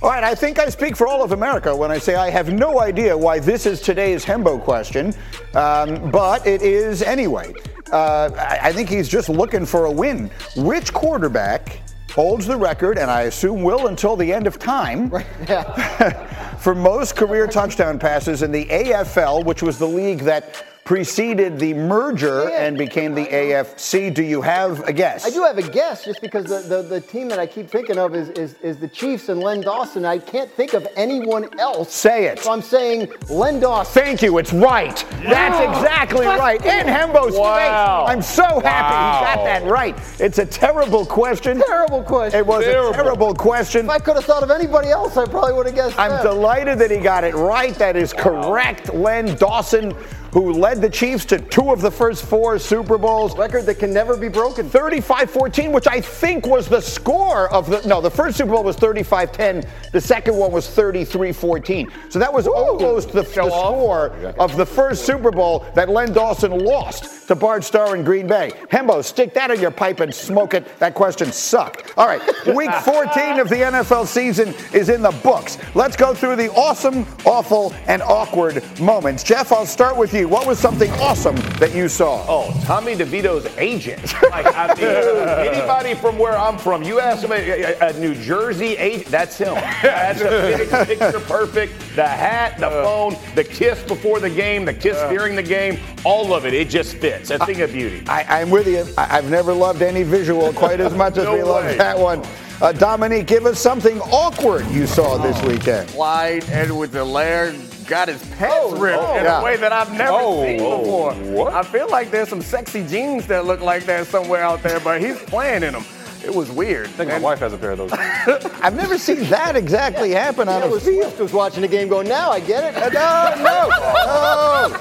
All 0.00 0.10
right, 0.10 0.22
I 0.22 0.36
think 0.36 0.60
I 0.60 0.68
speak 0.68 0.96
for 0.96 1.08
all 1.08 1.24
of 1.24 1.32
America 1.32 1.74
when 1.74 1.90
I 1.90 1.98
say 1.98 2.14
I 2.14 2.30
have 2.30 2.52
no 2.52 2.80
idea 2.80 3.18
why 3.18 3.40
this 3.40 3.66
is 3.66 3.80
today's 3.80 4.24
Hembo 4.24 4.62
question, 4.62 5.12
um, 5.54 6.12
but 6.12 6.46
it 6.46 6.62
is 6.62 7.02
anyway. 7.02 7.52
Uh, 7.90 8.30
I 8.38 8.72
think 8.72 8.88
he's 8.88 9.08
just 9.08 9.28
looking 9.28 9.66
for 9.66 9.86
a 9.86 9.90
win. 9.90 10.30
Which 10.54 10.94
quarterback 10.94 11.80
holds 12.12 12.46
the 12.46 12.56
record, 12.56 12.96
and 12.96 13.10
I 13.10 13.22
assume 13.22 13.64
will 13.64 13.88
until 13.88 14.14
the 14.14 14.32
end 14.32 14.46
of 14.46 14.60
time, 14.60 15.08
right. 15.08 15.26
yeah. 15.48 16.54
for 16.58 16.76
most 16.76 17.16
career 17.16 17.48
touchdown 17.48 17.98
passes 17.98 18.42
in 18.42 18.52
the 18.52 18.66
AFL, 18.66 19.44
which 19.44 19.64
was 19.64 19.80
the 19.80 19.88
league 19.88 20.20
that 20.20 20.64
preceded 20.88 21.58
the 21.58 21.74
merger 21.74 22.48
and 22.48 22.78
became 22.78 23.14
the 23.14 23.26
AFC. 23.26 24.12
Do 24.14 24.22
you 24.22 24.40
have 24.40 24.80
a 24.88 24.92
guess? 24.92 25.26
I 25.26 25.28
do 25.28 25.42
have 25.42 25.58
a 25.58 25.70
guess, 25.70 26.02
just 26.02 26.22
because 26.22 26.46
the, 26.46 26.60
the, 26.60 26.80
the 26.80 26.98
team 26.98 27.28
that 27.28 27.38
I 27.38 27.46
keep 27.46 27.68
thinking 27.68 27.98
of 27.98 28.14
is, 28.14 28.30
is, 28.30 28.54
is, 28.62 28.78
the 28.78 28.88
Chiefs 28.88 29.28
and 29.28 29.38
Len 29.38 29.60
Dawson. 29.60 30.06
I 30.06 30.16
can't 30.16 30.50
think 30.50 30.72
of 30.72 30.88
anyone 30.96 31.46
else. 31.60 31.92
Say 31.92 32.24
it. 32.24 32.38
So 32.38 32.50
I'm 32.50 32.62
saying 32.62 33.12
Len 33.28 33.60
Dawson. 33.60 34.02
Thank 34.02 34.22
you. 34.22 34.38
It's 34.38 34.54
right. 34.54 35.04
Yeah. 35.20 35.28
That's 35.28 35.76
exactly 35.76 36.24
right. 36.24 36.58
In 36.64 36.86
Hembo's 36.86 37.36
wow. 37.36 38.06
face. 38.06 38.14
I'm 38.14 38.22
so 38.22 38.58
happy 38.60 38.94
wow. 38.94 39.18
he 39.18 39.34
got 39.34 39.44
that 39.44 39.70
right. 39.70 39.94
It's 40.18 40.38
a 40.38 40.46
terrible 40.46 41.04
question. 41.04 41.60
Terrible 41.66 42.02
question. 42.02 42.40
It 42.40 42.46
was 42.46 42.64
terrible. 42.64 42.90
a 42.92 42.94
terrible 42.94 43.34
question. 43.34 43.84
If 43.84 43.90
I 43.90 43.98
could 43.98 44.16
have 44.16 44.24
thought 44.24 44.42
of 44.42 44.50
anybody 44.50 44.88
else, 44.88 45.18
I 45.18 45.26
probably 45.26 45.52
would 45.52 45.66
have 45.66 45.74
guessed. 45.74 45.98
I'm 45.98 46.22
delighted 46.22 46.78
that 46.78 46.90
he 46.90 46.96
got 46.96 47.24
it 47.24 47.34
right. 47.34 47.74
That 47.74 47.94
is 47.94 48.14
correct. 48.14 48.94
Len 48.94 49.36
Dawson 49.36 49.94
who 50.32 50.52
led 50.52 50.80
the 50.80 50.90
Chiefs 50.90 51.24
to 51.26 51.38
two 51.38 51.72
of 51.72 51.80
the 51.80 51.90
first 51.90 52.24
four 52.24 52.58
Super 52.58 52.98
Bowls. 52.98 53.36
Record 53.36 53.66
that 53.66 53.78
can 53.78 53.92
never 53.92 54.16
be 54.16 54.28
broken. 54.28 54.68
35-14, 54.68 55.72
which 55.72 55.86
I 55.86 56.00
think 56.00 56.46
was 56.46 56.68
the 56.68 56.80
score 56.80 57.52
of 57.52 57.68
the 57.70 57.86
no, 57.86 58.00
the 58.00 58.10
first 58.10 58.36
Super 58.36 58.52
Bowl 58.52 58.64
was 58.64 58.76
35-10. 58.76 59.66
The 59.92 60.00
second 60.00 60.36
one 60.36 60.52
was 60.52 60.66
33-14. 60.68 61.90
So 62.12 62.18
that 62.18 62.32
was 62.32 62.46
Ooh, 62.46 62.54
almost 62.54 63.12
the, 63.12 63.22
the 63.22 63.28
score 63.28 64.08
of 64.38 64.56
the 64.56 64.66
first 64.66 65.06
Super 65.06 65.30
Bowl 65.30 65.66
that 65.74 65.88
Len 65.88 66.12
Dawson 66.12 66.58
lost 66.58 67.28
to 67.28 67.34
Bart 67.34 67.62
Starr 67.62 67.94
in 67.94 68.04
Green 68.04 68.26
Bay. 68.26 68.50
Hembo, 68.70 69.04
stick 69.04 69.34
that 69.34 69.50
in 69.50 69.60
your 69.60 69.70
pipe 69.70 70.00
and 70.00 70.14
smoke 70.14 70.54
it. 70.54 70.78
That 70.78 70.94
question 70.94 71.30
sucked. 71.32 71.92
All 71.96 72.06
right, 72.06 72.22
week 72.54 72.72
14 72.72 73.38
of 73.38 73.48
the 73.48 73.56
NFL 73.56 74.06
season 74.06 74.54
is 74.72 74.88
in 74.88 75.02
the 75.02 75.10
books. 75.22 75.58
Let's 75.74 75.96
go 75.96 76.14
through 76.14 76.36
the 76.36 76.50
awesome, 76.52 77.06
awful, 77.24 77.74
and 77.86 78.02
awkward 78.02 78.62
moments. 78.80 79.22
Jeff, 79.22 79.52
I'll 79.52 79.66
start 79.66 79.96
with 79.96 80.14
you 80.14 80.17
you. 80.18 80.28
What 80.28 80.46
was 80.46 80.58
something 80.58 80.90
awesome 80.92 81.36
that 81.58 81.74
you 81.74 81.88
saw? 81.88 82.24
Oh, 82.28 82.52
Tommy 82.64 82.94
DeVito's 82.94 83.46
agent. 83.58 84.14
Like, 84.28 84.54
I 84.54 84.74
mean, 84.74 84.84
anybody 84.84 85.94
from 85.94 86.18
where 86.18 86.36
I'm 86.36 86.58
from, 86.58 86.82
you 86.82 87.00
ask 87.00 87.24
him 87.24 87.32
a, 87.32 87.34
a, 87.34 87.88
a 87.88 87.92
New 87.98 88.14
Jersey 88.14 88.76
agent, 88.76 89.06
that's 89.06 89.38
him. 89.38 89.54
That's 89.82 90.20
a 90.20 90.84
picture 90.84 91.20
perfect. 91.20 91.72
The 91.96 92.06
hat, 92.06 92.58
the 92.58 92.68
uh. 92.68 92.84
phone, 92.84 93.16
the 93.34 93.42
kiss 93.42 93.82
before 93.84 94.20
the 94.20 94.28
game, 94.28 94.64
the 94.66 94.74
kiss 94.74 94.96
uh. 94.96 95.08
during 95.08 95.34
the 95.34 95.42
game, 95.42 95.80
all 96.04 96.34
of 96.34 96.44
it. 96.44 96.52
It 96.52 96.68
just 96.68 96.96
fits. 96.96 97.30
A 97.30 97.38
thing 97.38 97.62
of 97.62 97.72
beauty. 97.72 98.06
I, 98.06 98.40
am 98.42 98.50
with 98.50 98.68
you. 98.68 98.84
I, 98.98 99.06
have 99.06 99.30
never 99.30 99.52
loved 99.52 99.80
any 99.80 100.02
visual 100.02 100.52
quite 100.52 100.80
as 100.80 100.94
much 100.94 101.16
as 101.16 101.24
No 101.24 101.34
we 101.34 101.42
love 101.42 101.64
that 101.78 101.98
one. 101.98 102.22
Uh, 102.60 102.72
Dominique, 102.72 103.26
give 103.26 103.46
us 103.46 103.60
something 103.60 104.00
awkward 104.00 104.66
you 104.66 104.86
saw 104.86 105.16
this 105.16 105.36
uh, 105.42 105.48
weekend. 105.48 105.88
Clyde 105.90 106.44
Edwards-Helaire 106.50 107.67
got 107.88 108.08
his 108.08 108.22
pants 108.36 108.54
oh, 108.58 108.76
ripped 108.76 109.02
oh, 109.02 109.16
in 109.18 109.24
yeah. 109.24 109.40
a 109.40 109.44
way 109.44 109.56
that 109.56 109.72
I've 109.72 109.92
never 109.92 110.12
Oh, 110.12 110.44
seen 110.44 110.60
oh, 110.62 110.78
before. 110.80 111.14
what? 111.32 111.54
I 111.54 111.62
feel 111.62 111.88
like 111.90 112.10
there's 112.10 112.28
some 112.28 112.42
sexy 112.42 112.86
jeans 112.86 113.26
that 113.26 113.46
look 113.46 113.60
like 113.60 113.84
that 113.86 114.06
somewhere 114.06 114.42
out 114.42 114.62
there, 114.62 114.78
but 114.80 115.00
he's 115.00 115.18
playing 115.22 115.62
in 115.62 115.72
them. 115.72 115.84
It 116.24 116.34
was 116.34 116.50
weird. 116.50 116.86
I 116.88 116.90
think 116.90 117.10
my 117.10 117.18
wife 117.20 117.38
has 117.38 117.52
a 117.52 117.58
pair 117.58 117.70
of 117.70 117.78
those. 117.78 117.92
I've 118.62 118.74
never 118.76 118.98
seen 118.98 119.20
that 119.30 119.56
exactly 119.56 120.10
happen 120.10 120.48
on 120.48 120.60
Yeah, 120.62 120.68
a 120.68 120.70
was 120.70 120.84
field. 120.84 121.02
Swift 121.04 121.20
was 121.20 121.32
watching 121.32 121.62
the 121.62 121.68
game 121.68 121.88
going, 121.88 122.08
now 122.08 122.30
I 122.30 122.40
get 122.40 122.64
it. 122.64 122.74
No, 122.92 123.34
no, 123.36 123.68
no. 124.70 124.78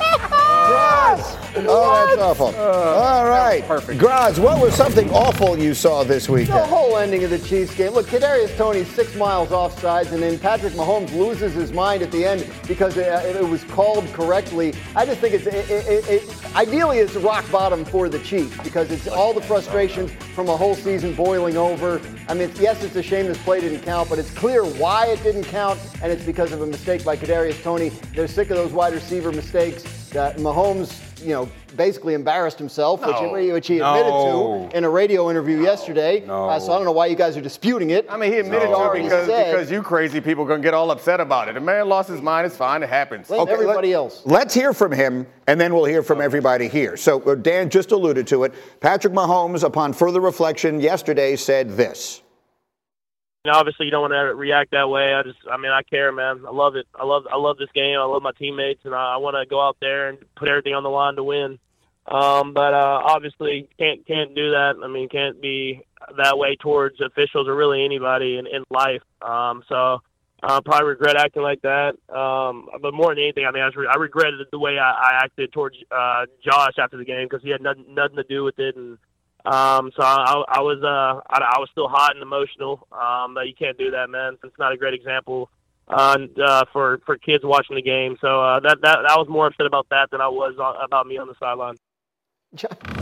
Graz. 0.68 1.47
Oh, 1.68 2.06
that's 2.08 2.22
awful. 2.22 2.56
All 2.56 3.26
right. 3.26 3.64
perfect. 3.66 4.00
Graz, 4.00 4.40
what 4.40 4.62
was 4.62 4.74
something 4.76 5.10
awful 5.12 5.58
you 5.58 5.74
saw 5.74 6.04
this 6.04 6.30
weekend? 6.30 6.58
The 6.60 6.66
whole 6.66 6.98
ending 6.98 7.24
of 7.24 7.30
the 7.30 7.40
Chiefs 7.40 7.74
game. 7.76 7.94
Look, 7.94 8.08
Kadarius 8.08 8.56
Toney 8.58 8.84
six 8.84 9.16
miles 9.16 9.50
offsides, 9.50 10.12
and 10.12 10.22
then 10.22 10.38
Patrick 10.38 10.74
Mahomes 10.74 11.12
loses 11.14 11.54
his 11.54 11.72
mind 11.72 12.02
at 12.04 12.12
the 12.12 12.26
end 12.26 12.48
because 12.68 12.98
uh, 12.98 13.24
it, 13.26 13.38
it 13.38 13.48
was 13.48 13.64
called 13.66 14.06
correctly. 14.14 14.74
I 14.96 15.06
just 15.06 15.20
think 15.20 15.34
it's 15.34 15.48
it, 15.48 15.70
it, 15.70 16.10
it, 16.10 16.56
ideally 16.56 17.00
it's 17.00 17.16
rock 17.16 17.50
bottom 17.52 17.86
for 17.86 18.10
the 18.10 18.20
Chiefs 18.20 18.58
because 18.64 18.92
it's 18.92 19.08
all 19.08 19.34
the 19.34 19.42
frustrations 19.42 20.12
from 20.36 20.50
a 20.50 20.58
whole 20.58 20.76
season 20.76 21.14
boiling 21.16 21.58
over. 21.58 22.02
I 22.28 22.34
mean, 22.34 22.52
yes, 22.60 22.84
it's 22.84 22.96
a 22.96 23.04
shame 23.04 23.28
this 23.28 23.42
play 23.44 23.62
didn't 23.62 23.82
count, 23.82 24.10
but 24.10 24.20
it's 24.20 24.32
clear 24.32 24.64
why 24.66 25.08
it 25.08 25.24
didn't 25.24 25.46
count, 25.46 25.80
and 26.02 26.12
it's 26.12 26.24
because 26.24 26.52
of 26.52 26.62
a 26.62 26.66
mistake 26.68 27.04
by 27.04 27.16
Kadarius 27.16 27.62
Toney. 27.64 27.90
They're 28.16 28.28
sick 28.28 28.50
of 28.50 28.58
those 28.58 28.72
wide 28.72 28.94
receiver 28.94 29.32
mistakes. 29.32 29.84
That 30.12 30.38
Mahomes, 30.38 30.94
you 31.22 31.30
know, 31.30 31.50
basically 31.76 32.14
embarrassed 32.14 32.58
himself, 32.58 33.06
which, 33.06 33.16
No. 33.16 33.36
he, 33.36 33.52
which 33.52 33.68
he 33.68 33.80
admitted 33.80 34.10
No. 34.10 34.68
to 34.72 34.78
in 34.78 34.84
a 34.84 34.90
radio 34.90 35.30
interview 35.30 35.62
yesterday. 35.62 36.24
No. 36.26 36.50
Uh, 36.50 36.60
so 36.60 36.72
I 36.72 36.76
don't 36.76 36.86
know 36.86 36.92
why 36.92 37.08
you 37.08 37.16
guys 37.16 37.36
are 37.38 37.42
disputing 37.42 37.90
it. 37.92 38.06
I 38.10 38.18
mean, 38.18 38.32
he 38.32 38.40
admitted 38.40 38.68
He's 38.70 38.78
to 38.78 38.92
it 38.92 39.04
because, 39.04 39.28
said, 39.28 39.52
because 39.52 39.72
you 39.72 39.82
crazy 39.82 40.22
people 40.22 40.44
are 40.44 40.48
going 40.48 40.62
to 40.62 40.66
get 40.66 40.74
all 40.74 40.92
upset 40.92 41.20
about 41.20 41.48
it. 41.48 41.58
A 41.58 41.60
man 41.60 41.88
lost 41.90 42.10
his 42.10 42.22
mind. 42.22 42.46
It's 42.48 42.56
fine. 42.58 42.84
It 42.84 42.90
happens. 42.90 43.28
blame 43.28 43.48
everybody 43.50 43.90
let- 43.90 43.96
else. 43.96 44.22
Let's 44.26 44.54
hear 44.54 44.74
from 44.74 44.92
him, 44.92 45.28
and 45.48 45.60
then 45.60 45.74
we'll 45.74 45.86
hear 45.86 46.04
from 46.04 46.22
everybody 46.22 46.68
here. 46.68 46.98
So, 46.98 47.22
uh, 47.22 47.36
Dan 47.36 47.70
just 47.70 47.92
alluded 47.92 48.28
to 48.28 48.44
it. 48.44 48.54
Patrick 48.80 49.14
Mahomes, 49.14 49.64
upon 49.64 49.94
further 49.94 50.22
reflection 50.22 50.80
yesterday, 50.80 51.36
said 51.36 51.78
this. 51.78 52.22
Obviously, 53.50 53.86
you 53.86 53.92
don't 53.92 54.10
want 54.10 54.14
to 54.14 54.36
react 54.36 54.72
that 54.72 54.90
way. 54.90 55.14
I 55.14 55.24
just, 55.24 55.40
I 55.52 55.58
mean, 55.58 55.72
I 55.72 55.82
care, 55.84 56.12
man. 56.12 56.44
I 56.48 56.52
love 56.52 56.76
it. 56.76 56.88
I 56.96 57.06
love, 57.06 57.24
I 57.32 57.38
love 57.38 57.58
this 57.58 57.70
game. 57.74 58.00
I 58.00 58.04
love 58.04 58.22
my 58.22 58.32
teammates, 58.38 58.82
and 58.86 58.94
I, 58.94 59.16
I 59.16 59.18
want 59.18 59.36
to 59.36 59.46
go 59.50 59.62
out 59.62 59.78
there 59.80 60.10
and 60.10 60.18
put 60.36 60.48
everything 60.48 60.74
on 60.74 60.84
the 60.84 60.90
line 60.90 61.16
to 61.16 61.24
win. 61.24 61.60
Um, 62.08 62.54
but 62.54 62.74
uh, 62.74 63.02
obviously, 63.04 63.68
can't 63.78 64.06
can't 64.08 64.34
do 64.34 64.52
that. 64.52 64.76
I 64.82 64.88
mean, 64.88 65.10
can't 65.10 65.42
be 65.42 65.86
that 66.18 66.38
way 66.38 66.56
towards 66.56 67.02
officials 67.02 67.48
or 67.48 67.56
really 67.56 67.84
anybody 67.84 68.38
in, 68.38 68.48
in 68.48 68.64
life. 68.70 69.02
Um, 69.22 69.64
so 69.68 70.00
I 70.42 70.60
probably 70.64 70.88
regret 70.88 71.18
acting 71.18 71.44
like 71.44 71.62
that. 71.64 71.96
Um, 72.14 72.70
but 72.82 72.94
more 72.94 73.14
than 73.14 73.24
anything, 73.24 73.46
I 73.46 73.52
mean, 73.52 73.64
I, 73.64 73.70
re- 73.76 73.90
I 73.92 73.98
regretted 73.98 74.40
the 74.52 74.60
way 74.60 74.78
I, 74.78 74.92
I 74.92 75.20
acted 75.24 75.52
towards 75.52 75.76
uh, 75.92 76.26
Josh 76.44 76.76
after 76.78 76.96
the 76.96 77.06
game 77.06 77.28
because 77.30 77.44
he 77.44 77.50
had 77.50 77.62
nothing, 77.62 77.86
nothing 77.90 78.18
to 78.18 78.24
do 78.24 78.44
with 78.44 78.60
it, 78.60 78.76
and 78.76 78.98
um, 79.48 79.92
so 79.96 80.04
I, 80.04 80.44
I 80.50 80.60
was 80.60 80.84
uh, 80.84 81.22
I, 81.30 81.56
I 81.56 81.60
was 81.60 81.70
still 81.72 81.88
hot 81.88 82.16
and 82.16 82.22
emotional. 82.22 82.86
Um, 82.92 83.34
but 83.34 83.48
you 83.48 83.54
can't 83.58 83.78
do 83.78 83.92
that, 83.92 84.10
man. 84.10 84.38
It's 84.44 84.60
not 84.60 84.74
a 84.74 84.78
great 84.78 84.94
example 84.94 85.50
uh, 85.88 86.18
uh, 86.44 86.66
for 86.74 87.00
for 87.06 87.18
kids 87.18 87.46
watching 87.46 87.78
the 87.78 87.82
game. 87.82 88.18
So 88.20 88.42
uh, 88.42 88.60
that 88.60 88.80
that 88.82 89.06
I 89.08 89.18
was 89.18 89.28
more 89.30 89.48
upset 89.48 89.66
about 89.66 89.88
that 89.90 90.12
than 90.12 90.20
I 90.20 90.28
was 90.28 90.56
uh, 90.60 90.84
about 90.84 91.08
me 91.08 91.18
on 91.18 91.28
the 91.28 91.36
sideline. 91.40 91.76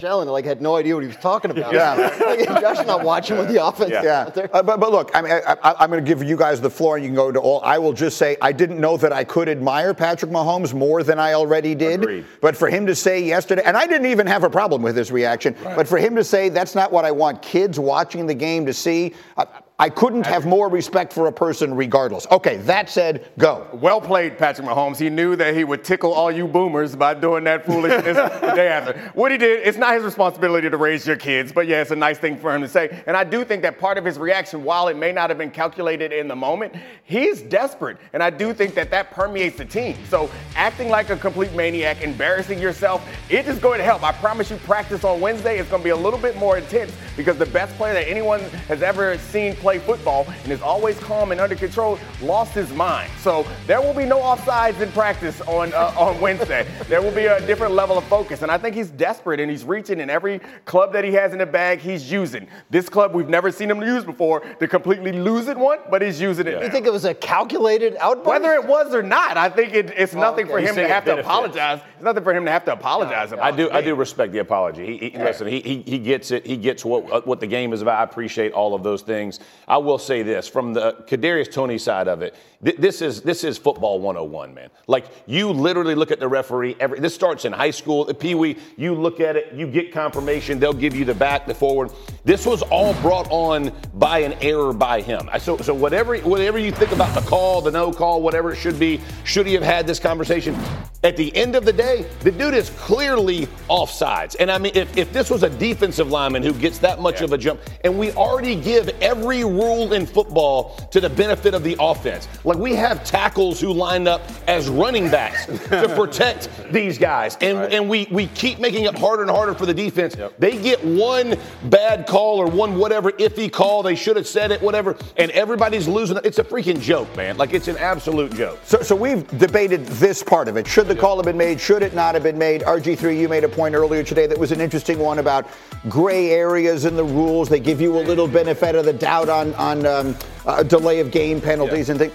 Josh 0.00 0.08
Allen 0.08 0.28
like 0.28 0.44
had 0.44 0.62
no 0.62 0.76
idea 0.76 0.94
what 0.94 1.02
he 1.02 1.08
was 1.08 1.16
talking 1.16 1.50
about. 1.50 1.72
Yeah. 1.72 1.94
Like, 1.94 2.46
Josh 2.60 2.86
not 2.86 3.04
watching 3.04 3.36
with 3.36 3.48
the 3.48 3.64
offense. 3.64 3.90
Yeah, 3.90 4.22
out. 4.22 4.38
Uh, 4.38 4.62
but, 4.62 4.80
but 4.80 4.90
look, 4.90 5.10
I 5.14 5.22
mean, 5.22 5.32
I, 5.32 5.56
I, 5.62 5.74
I'm 5.80 5.90
going 5.90 6.02
to 6.02 6.08
give 6.08 6.22
you 6.22 6.36
guys 6.36 6.60
the 6.60 6.70
floor, 6.70 6.96
and 6.96 7.04
you 7.04 7.08
can 7.08 7.16
go 7.16 7.30
to 7.30 7.40
all. 7.40 7.60
I 7.62 7.78
will 7.78 7.92
just 7.92 8.16
say 8.16 8.36
I 8.40 8.52
didn't 8.52 8.80
know 8.80 8.96
that 8.96 9.12
I 9.12 9.24
could 9.24 9.48
admire 9.48 9.92
Patrick 9.92 10.30
Mahomes 10.30 10.72
more 10.72 11.02
than 11.02 11.18
I 11.18 11.34
already 11.34 11.74
did. 11.74 12.02
Agreed. 12.02 12.26
But 12.40 12.56
for 12.56 12.68
him 12.68 12.86
to 12.86 12.94
say 12.94 13.22
yesterday, 13.22 13.62
and 13.64 13.76
I 13.76 13.86
didn't 13.86 14.06
even 14.06 14.26
have 14.26 14.44
a 14.44 14.50
problem 14.50 14.82
with 14.82 14.96
his 14.96 15.12
reaction, 15.12 15.54
right. 15.62 15.76
but 15.76 15.86
for 15.86 15.98
him 15.98 16.16
to 16.16 16.24
say 16.24 16.48
that's 16.48 16.74
not 16.74 16.92
what 16.92 17.04
I 17.04 17.10
want 17.10 17.42
kids 17.42 17.78
watching 17.78 18.26
the 18.26 18.34
game 18.34 18.66
to 18.66 18.72
see, 18.72 19.14
I, 19.36 19.46
I 19.80 19.88
couldn't 19.88 20.26
have 20.26 20.44
more 20.44 20.68
respect 20.68 21.10
for 21.10 21.28
a 21.28 21.32
person 21.32 21.72
regardless. 21.74 22.26
Okay, 22.30 22.58
that 22.58 22.90
said, 22.90 23.30
go. 23.38 23.66
Well 23.72 23.98
played, 23.98 24.36
Patrick 24.36 24.68
Mahomes. 24.68 24.98
He 24.98 25.08
knew 25.08 25.36
that 25.36 25.54
he 25.54 25.64
would 25.64 25.84
tickle 25.84 26.12
all 26.12 26.30
you 26.30 26.46
boomers 26.46 26.94
by 26.94 27.14
doing 27.14 27.44
that 27.44 27.64
foolishness 27.64 28.14
the 28.42 28.52
day 28.54 28.68
after. 28.68 29.10
What 29.14 29.32
he 29.32 29.38
did, 29.38 29.66
it's 29.66 29.78
not 29.78 29.94
his 29.94 30.04
responsibility 30.04 30.68
to 30.68 30.76
raise 30.76 31.06
your 31.06 31.16
kids, 31.16 31.50
but 31.50 31.66
yeah, 31.66 31.80
it's 31.80 31.92
a 31.92 31.96
nice 31.96 32.18
thing 32.18 32.36
for 32.36 32.54
him 32.54 32.60
to 32.60 32.68
say. 32.68 33.02
And 33.06 33.16
I 33.16 33.24
do 33.24 33.42
think 33.42 33.62
that 33.62 33.78
part 33.78 33.96
of 33.96 34.04
his 34.04 34.18
reaction, 34.18 34.64
while 34.64 34.88
it 34.88 34.98
may 34.98 35.12
not 35.12 35.30
have 35.30 35.38
been 35.38 35.50
calculated 35.50 36.12
in 36.12 36.28
the 36.28 36.36
moment, 36.36 36.74
he's 37.04 37.40
desperate. 37.40 37.96
And 38.12 38.22
I 38.22 38.28
do 38.28 38.52
think 38.52 38.74
that 38.74 38.90
that 38.90 39.12
permeates 39.12 39.56
the 39.56 39.64
team. 39.64 39.96
So 40.10 40.30
acting 40.56 40.90
like 40.90 41.08
a 41.08 41.16
complete 41.16 41.54
maniac, 41.54 42.02
embarrassing 42.02 42.58
yourself, 42.58 43.02
it 43.30 43.48
is 43.48 43.58
going 43.58 43.78
to 43.78 43.84
help. 43.84 44.02
I 44.02 44.12
promise 44.12 44.50
you, 44.50 44.58
practice 44.58 45.04
on 45.04 45.22
Wednesday 45.22 45.58
is 45.58 45.68
going 45.68 45.80
to 45.80 45.84
be 45.84 45.90
a 45.90 45.96
little 45.96 46.20
bit 46.20 46.36
more 46.36 46.58
intense 46.58 46.92
because 47.16 47.38
the 47.38 47.46
best 47.46 47.74
player 47.76 47.94
that 47.94 48.06
anyone 48.06 48.40
has 48.68 48.82
ever 48.82 49.16
seen 49.16 49.56
play 49.56 49.69
football 49.78 50.26
and 50.42 50.52
is 50.52 50.62
always 50.62 50.98
calm 50.98 51.32
and 51.32 51.40
under 51.40 51.54
control 51.54 51.98
lost 52.22 52.52
his 52.52 52.72
mind. 52.72 53.10
So 53.18 53.46
there 53.66 53.80
will 53.80 53.94
be 53.94 54.04
no 54.04 54.18
offsides 54.18 54.80
in 54.80 54.90
practice 54.92 55.40
on 55.42 55.72
uh, 55.72 55.94
on 55.96 56.20
Wednesday. 56.20 56.66
there 56.88 57.02
will 57.02 57.12
be 57.12 57.26
a 57.26 57.44
different 57.46 57.74
level 57.74 57.98
of 57.98 58.04
focus, 58.04 58.42
and 58.42 58.50
I 58.50 58.58
think 58.58 58.74
he's 58.74 58.90
desperate 58.90 59.40
and 59.40 59.50
he's 59.50 59.64
reaching 59.64 60.00
in 60.00 60.10
every 60.10 60.40
club 60.64 60.92
that 60.92 61.04
he 61.04 61.12
has 61.12 61.32
in 61.32 61.38
the 61.38 61.46
bag. 61.46 61.80
He's 61.80 62.10
using 62.10 62.46
this 62.70 62.88
club 62.88 63.14
we've 63.14 63.28
never 63.28 63.50
seen 63.50 63.70
him 63.70 63.82
use 63.82 64.04
before 64.04 64.40
to 64.40 64.68
completely 64.68 65.12
lose 65.12 65.48
it 65.48 65.56
one, 65.56 65.78
but 65.90 66.02
he's 66.02 66.20
using 66.20 66.46
it. 66.46 66.62
You 66.62 66.70
think 66.70 66.86
it 66.86 66.92
was 66.92 67.04
a 67.04 67.14
calculated 67.14 67.96
outburst? 68.00 68.26
Whether 68.26 68.54
it 68.54 68.64
was 68.64 68.94
or 68.94 69.02
not, 69.02 69.36
I 69.36 69.48
think 69.48 69.74
it, 69.74 69.92
it's 69.96 70.14
nothing 70.14 70.46
okay. 70.46 70.52
for 70.52 70.60
him 70.60 70.74
to 70.76 70.88
have 70.88 71.04
to 71.04 71.18
apologize. 71.18 71.80
It's 71.94 72.04
nothing 72.04 72.24
for 72.24 72.34
him 72.34 72.44
to 72.44 72.50
have 72.50 72.64
to 72.64 72.72
apologize 72.72 73.32
about. 73.32 73.44
I 73.44 73.56
do. 73.56 73.70
I 73.70 73.80
do 73.80 73.94
respect 73.94 74.32
the 74.32 74.38
apology. 74.38 74.86
He, 74.86 75.10
he, 75.10 75.18
Listen, 75.18 75.46
he, 75.46 75.60
he 75.60 75.82
he 75.82 75.98
gets 75.98 76.30
it. 76.30 76.46
He 76.46 76.56
gets 76.56 76.84
what 76.84 77.26
what 77.26 77.40
the 77.40 77.46
game 77.46 77.72
is 77.72 77.82
about. 77.82 78.00
I 78.00 78.04
appreciate 78.04 78.52
all 78.52 78.74
of 78.74 78.82
those 78.82 79.02
things. 79.02 79.40
I 79.68 79.78
will 79.78 79.98
say 79.98 80.22
this 80.22 80.48
from 80.48 80.72
the 80.74 80.92
Kadarius 81.06 81.50
Toney 81.50 81.78
side 81.78 82.08
of 82.08 82.22
it. 82.22 82.34
th- 82.64 82.76
this 82.76 83.02
is 83.02 83.22
this 83.22 83.44
is 83.44 83.58
football 83.58 84.00
101, 84.00 84.54
man. 84.54 84.70
Like 84.86 85.06
you 85.26 85.50
literally 85.50 85.94
look 85.94 86.10
at 86.10 86.20
the 86.20 86.28
referee. 86.28 86.76
Every 86.80 87.00
this 87.00 87.14
starts 87.14 87.44
in 87.44 87.52
high 87.52 87.70
school, 87.70 88.08
at 88.08 88.18
Pee 88.18 88.34
Wee. 88.34 88.56
You 88.76 88.94
look 88.94 89.20
at 89.20 89.36
it. 89.36 89.52
You 89.54 89.66
get 89.66 89.92
confirmation. 89.92 90.58
They'll 90.58 90.72
give 90.72 90.94
you 90.94 91.04
the 91.04 91.14
back, 91.14 91.46
the 91.46 91.54
forward. 91.54 91.90
This 92.24 92.46
was 92.46 92.62
all 92.62 92.94
brought 92.94 93.28
on 93.30 93.72
by 93.94 94.20
an 94.20 94.34
error 94.40 94.72
by 94.72 95.00
him. 95.00 95.28
So 95.38 95.56
so 95.58 95.74
whatever 95.74 96.16
whatever 96.18 96.58
you 96.58 96.72
think 96.72 96.92
about 96.92 97.14
the 97.14 97.28
call, 97.28 97.60
the 97.60 97.70
no 97.70 97.92
call, 97.92 98.22
whatever 98.22 98.52
it 98.52 98.56
should 98.56 98.78
be, 98.78 99.00
should 99.24 99.46
he 99.46 99.54
have 99.54 99.62
had 99.62 99.86
this 99.86 99.98
conversation? 99.98 100.56
At 101.02 101.16
the 101.16 101.34
end 101.34 101.56
of 101.56 101.64
the 101.64 101.72
day, 101.72 102.04
the 102.20 102.30
dude 102.30 102.52
is 102.52 102.68
clearly 102.70 103.46
offsides. 103.70 104.36
And 104.38 104.50
I 104.50 104.58
mean, 104.58 104.72
if, 104.74 104.94
if 104.98 105.10
this 105.14 105.30
was 105.30 105.42
a 105.42 105.48
defensive 105.48 106.10
lineman 106.10 106.42
who 106.42 106.52
gets 106.52 106.76
that 106.80 107.00
much 107.00 107.22
of 107.22 107.32
a 107.32 107.38
jump, 107.38 107.60
and 107.84 107.98
we 107.98 108.12
already 108.12 108.54
give 108.54 108.90
every 109.00 109.42
rule 109.42 109.94
in 109.94 110.04
football 110.04 110.76
to 110.90 111.00
the 111.00 111.08
benefit 111.08 111.54
of 111.54 111.62
the 111.62 111.74
offense. 111.80 112.28
Like 112.44 112.58
we 112.58 112.74
have 112.74 113.02
tackles 113.02 113.62
who 113.62 113.72
line 113.72 114.06
up 114.06 114.20
as 114.46 114.68
running 114.68 115.10
backs 115.10 115.46
to 115.46 115.90
protect 115.96 116.50
these 116.70 116.98
guys. 116.98 117.38
And, 117.40 117.72
and 117.72 117.88
we, 117.88 118.06
we 118.10 118.26
keep 118.26 118.58
making 118.58 118.84
it 118.84 118.98
harder 118.98 119.22
and 119.22 119.30
harder 119.30 119.54
for 119.54 119.64
the 119.64 119.74
defense. 119.74 120.16
They 120.38 120.60
get 120.60 120.84
one 120.84 121.36
bad 121.70 122.06
call 122.06 122.19
or 122.22 122.46
one 122.46 122.76
whatever 122.76 123.12
iffy 123.12 123.50
call. 123.50 123.82
They 123.82 123.94
should 123.94 124.16
have 124.16 124.26
said 124.26 124.50
it, 124.50 124.60
whatever. 124.62 124.96
And 125.16 125.30
everybody's 125.32 125.88
losing. 125.88 126.18
It's 126.24 126.38
a 126.38 126.44
freaking 126.44 126.80
joke, 126.80 127.14
man. 127.16 127.36
Like 127.36 127.52
it's 127.52 127.68
an 127.68 127.76
absolute 127.78 128.34
joke. 128.34 128.58
So, 128.64 128.82
so 128.82 128.94
we've 128.96 129.26
debated 129.38 129.86
this 129.86 130.22
part 130.22 130.48
of 130.48 130.56
it. 130.56 130.66
Should 130.66 130.88
the 130.88 130.96
call 130.96 131.16
have 131.16 131.24
been 131.24 131.36
made? 131.36 131.60
Should 131.60 131.82
it 131.82 131.94
not 131.94 132.14
have 132.14 132.22
been 132.22 132.38
made? 132.38 132.62
RG3, 132.62 133.18
you 133.18 133.28
made 133.28 133.44
a 133.44 133.48
point 133.48 133.74
earlier 133.74 134.02
today 134.02 134.26
that 134.26 134.38
was 134.38 134.52
an 134.52 134.60
interesting 134.60 134.98
one 134.98 135.18
about 135.18 135.46
gray 135.88 136.30
areas 136.30 136.84
in 136.84 136.96
the 136.96 137.04
rules. 137.04 137.48
They 137.48 137.60
give 137.60 137.80
you 137.80 137.98
a 137.98 138.02
little 138.02 138.28
benefit 138.28 138.74
of 138.74 138.84
the 138.84 138.92
doubt 138.92 139.28
on 139.28 139.54
on 139.54 139.86
um, 139.86 140.16
uh, 140.46 140.62
delay 140.62 141.00
of 141.00 141.10
game 141.10 141.40
penalties 141.40 141.88
and 141.88 141.98
things. 141.98 142.14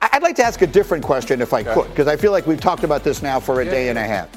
I'd 0.00 0.22
like 0.22 0.36
to 0.36 0.44
ask 0.44 0.62
a 0.62 0.66
different 0.66 1.04
question 1.04 1.40
if 1.40 1.52
I 1.52 1.62
could, 1.62 1.88
because 1.88 2.08
I 2.08 2.16
feel 2.16 2.32
like 2.32 2.46
we've 2.46 2.60
talked 2.60 2.82
about 2.82 3.04
this 3.04 3.22
now 3.22 3.38
for 3.38 3.60
a 3.60 3.64
day 3.64 3.88
and 3.88 3.98
a 3.98 4.02
half. 4.02 4.28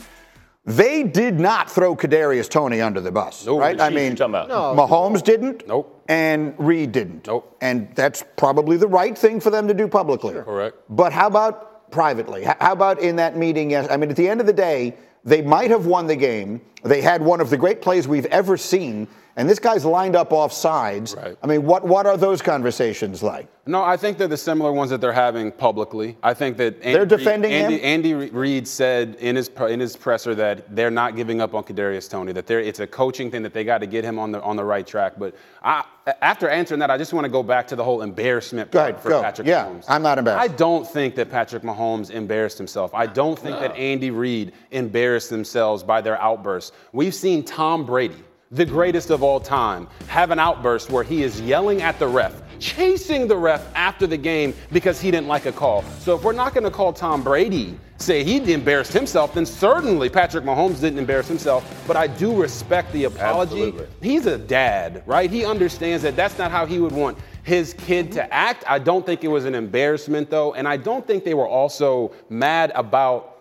They 0.66 1.04
did 1.04 1.40
not 1.40 1.70
throw 1.70 1.96
Kadarius 1.96 2.50
Toney 2.50 2.82
under 2.82 3.00
the 3.00 3.12
bus, 3.12 3.46
No, 3.46 3.60
right? 3.60 3.80
I 3.80 3.92
mean, 3.92 4.16
talking 4.16 4.32
about. 4.34 4.50
No. 4.50 4.76
Mahomes 4.76 5.24
didn't. 5.24 5.68
Nope. 5.68 6.04
And 6.08 6.56
Reed 6.58 6.92
didn't. 6.92 7.28
Nope. 7.28 7.56
And 7.62 7.90
that's 7.94 8.24
probably 8.36 8.76
the 8.78 8.88
right 8.88 9.16
thing 9.16 9.40
for 9.40 9.52
them 9.52 9.68
to 9.68 9.76
do 9.76 9.88
publicly. 9.88 10.34
Correct. 10.34 10.78
But 10.90 11.14
how 11.14 11.28
about 11.28 11.92
privately? 11.92 12.44
How 12.44 12.72
about 12.72 13.00
in 13.00 13.16
that 13.18 13.38
meeting? 13.38 13.70
Yes, 13.70 13.88
I 13.92 13.98
mean, 13.98 14.10
at 14.10 14.16
the 14.16 14.28
end 14.28 14.42
of 14.42 14.48
the 14.48 14.54
day, 14.54 14.96
they 15.24 15.44
might 15.44 15.70
have 15.70 15.86
won 15.86 16.08
the 16.08 16.16
game. 16.16 16.62
They 16.84 17.02
had 17.02 17.22
one 17.22 17.42
of 17.42 17.52
the 17.52 17.58
great 17.58 17.82
plays 17.82 18.08
we've 18.08 18.26
ever 18.28 18.58
seen 18.58 19.08
and 19.38 19.50
this 19.50 19.60
guy's 19.60 19.84
lined 19.84 20.16
up 20.16 20.32
off 20.32 20.54
sides. 20.54 21.14
Right. 21.16 21.38
I 21.44 21.48
mean, 21.48 21.64
what, 21.64 21.86
what 21.86 22.06
are 22.06 22.16
those 22.16 22.42
conversations 22.42 23.22
like? 23.22 23.50
No, 23.68 23.84
I 23.84 23.98
think 23.98 24.18
they're 24.18 24.28
the 24.28 24.38
similar 24.38 24.72
ones 24.72 24.92
that 24.92 25.02
they're 25.02 25.12
having 25.12 25.52
publicly. 25.52 26.18
I 26.22 26.34
think 26.34 26.56
that 26.58 26.76
Andy, 26.76 26.94
they're 26.94 27.06
defending 27.06 27.52
Andy, 27.52 27.80
him. 27.80 27.84
Andy 27.84 28.14
Reid 28.14 28.68
said 28.68 29.16
in 29.16 29.36
his 29.36 29.50
in 29.70 29.80
his 29.80 29.98
presser 29.98 30.36
that 30.36 30.74
they're 30.76 30.92
not 30.92 31.16
giving 31.16 31.42
up 31.42 31.56
on 31.56 31.64
Kadarius 31.64 32.08
Toney. 32.08 32.32
That 32.32 32.50
it's 32.50 32.80
a 32.80 32.86
coaching 32.86 33.32
thing 33.32 33.42
that 33.42 33.54
they 33.54 33.64
got 33.64 33.80
to 33.80 33.88
get 33.88 34.04
him 34.04 34.20
on 34.20 34.32
the 34.32 34.42
on 34.44 34.56
the 34.56 34.64
right 34.64 34.86
track. 34.86 35.14
But 35.18 35.36
I, 35.64 35.84
after 36.22 36.48
answering 36.48 36.80
that, 36.82 36.92
I 36.92 36.98
just 37.00 37.12
want 37.12 37.26
to 37.26 37.30
go 37.30 37.42
back 37.42 37.68
to 37.70 37.76
the 37.76 37.84
whole 37.84 38.04
embarrassment 38.04 38.70
go 38.70 38.82
ahead, 38.82 39.02
for 39.02 39.10
go. 39.10 39.22
Patrick 39.24 39.48
yeah, 39.48 39.66
Mahomes. 39.66 39.86
I'm 39.88 40.04
not 40.04 40.20
embarrassed. 40.20 40.52
I 40.52 40.56
don't 40.56 40.88
think 40.88 41.16
that 41.16 41.32
Patrick 41.32 41.64
Mahomes 41.64 42.12
embarrassed 42.12 42.60
himself. 42.60 42.94
I 42.94 43.08
don't 43.08 43.38
think 43.38 43.56
no. 43.56 43.62
that 43.62 43.76
Andy 43.76 44.12
Reid 44.12 44.54
embarrassed 44.70 45.32
themselves 45.32 45.82
by 45.82 46.02
their 46.02 46.22
outbursts. 46.22 46.72
We've 46.94 47.16
seen 47.16 47.44
Tom 47.44 47.84
Brady 47.84 48.24
the 48.52 48.66
greatest 48.66 49.10
of 49.10 49.24
all 49.24 49.40
time, 49.40 49.88
have 50.08 50.32
an 50.32 50.40
outburst 50.40 50.90
where 50.90 51.04
he 51.04 51.24
is 51.24 51.42
yelling 51.42 51.82
at 51.82 51.98
the 52.00 52.08
ref, 52.08 52.42
chasing 52.60 53.28
the 53.28 53.36
ref 53.36 53.66
after 53.76 54.08
the 54.08 54.18
game 54.18 54.54
because 54.72 55.02
he 55.02 55.12
didn't 55.12 55.28
like 55.28 55.46
a 55.46 55.52
call. 55.52 55.84
So 56.00 56.16
if 56.16 56.24
we're 56.24 56.34
not 56.34 56.54
going 56.54 56.64
to 56.64 56.72
call 56.72 56.94
Tom 56.94 57.24
Brady, 57.24 57.78
say 57.98 58.24
he 58.24 58.54
embarrassed 58.54 58.94
himself, 58.94 59.34
then 59.34 59.46
certainly 59.46 60.10
Patrick 60.10 60.44
Mahomes 60.44 60.82
didn't 60.82 61.00
embarrass 61.00 61.28
himself. 61.28 61.84
But 61.88 61.98
I 61.98 62.08
do 62.08 62.40
respect 62.40 62.92
the 62.94 63.06
apology. 63.06 63.64
Absolutely. 63.64 63.88
He's 64.02 64.26
a 64.26 64.38
dad, 64.38 65.04
right? 65.06 65.30
He 65.30 65.46
understands 65.46 66.04
that 66.04 66.16
that's 66.16 66.38
not 66.38 66.52
how 66.52 66.66
he 66.66 66.80
would 66.80 66.92
want 66.92 67.18
his 67.44 67.74
kid 67.74 68.12
to 68.14 68.34
act. 68.34 68.64
I 68.68 68.80
don't 68.80 69.06
think 69.06 69.24
it 69.24 69.28
was 69.28 69.46
an 69.46 69.56
embarrassment, 69.56 70.30
though. 70.30 70.54
And 70.54 70.68
I 70.68 70.78
don't 70.78 71.06
think 71.06 71.24
they 71.24 71.34
were 71.34 71.48
also 71.48 72.12
mad 72.30 72.72
about 72.76 73.32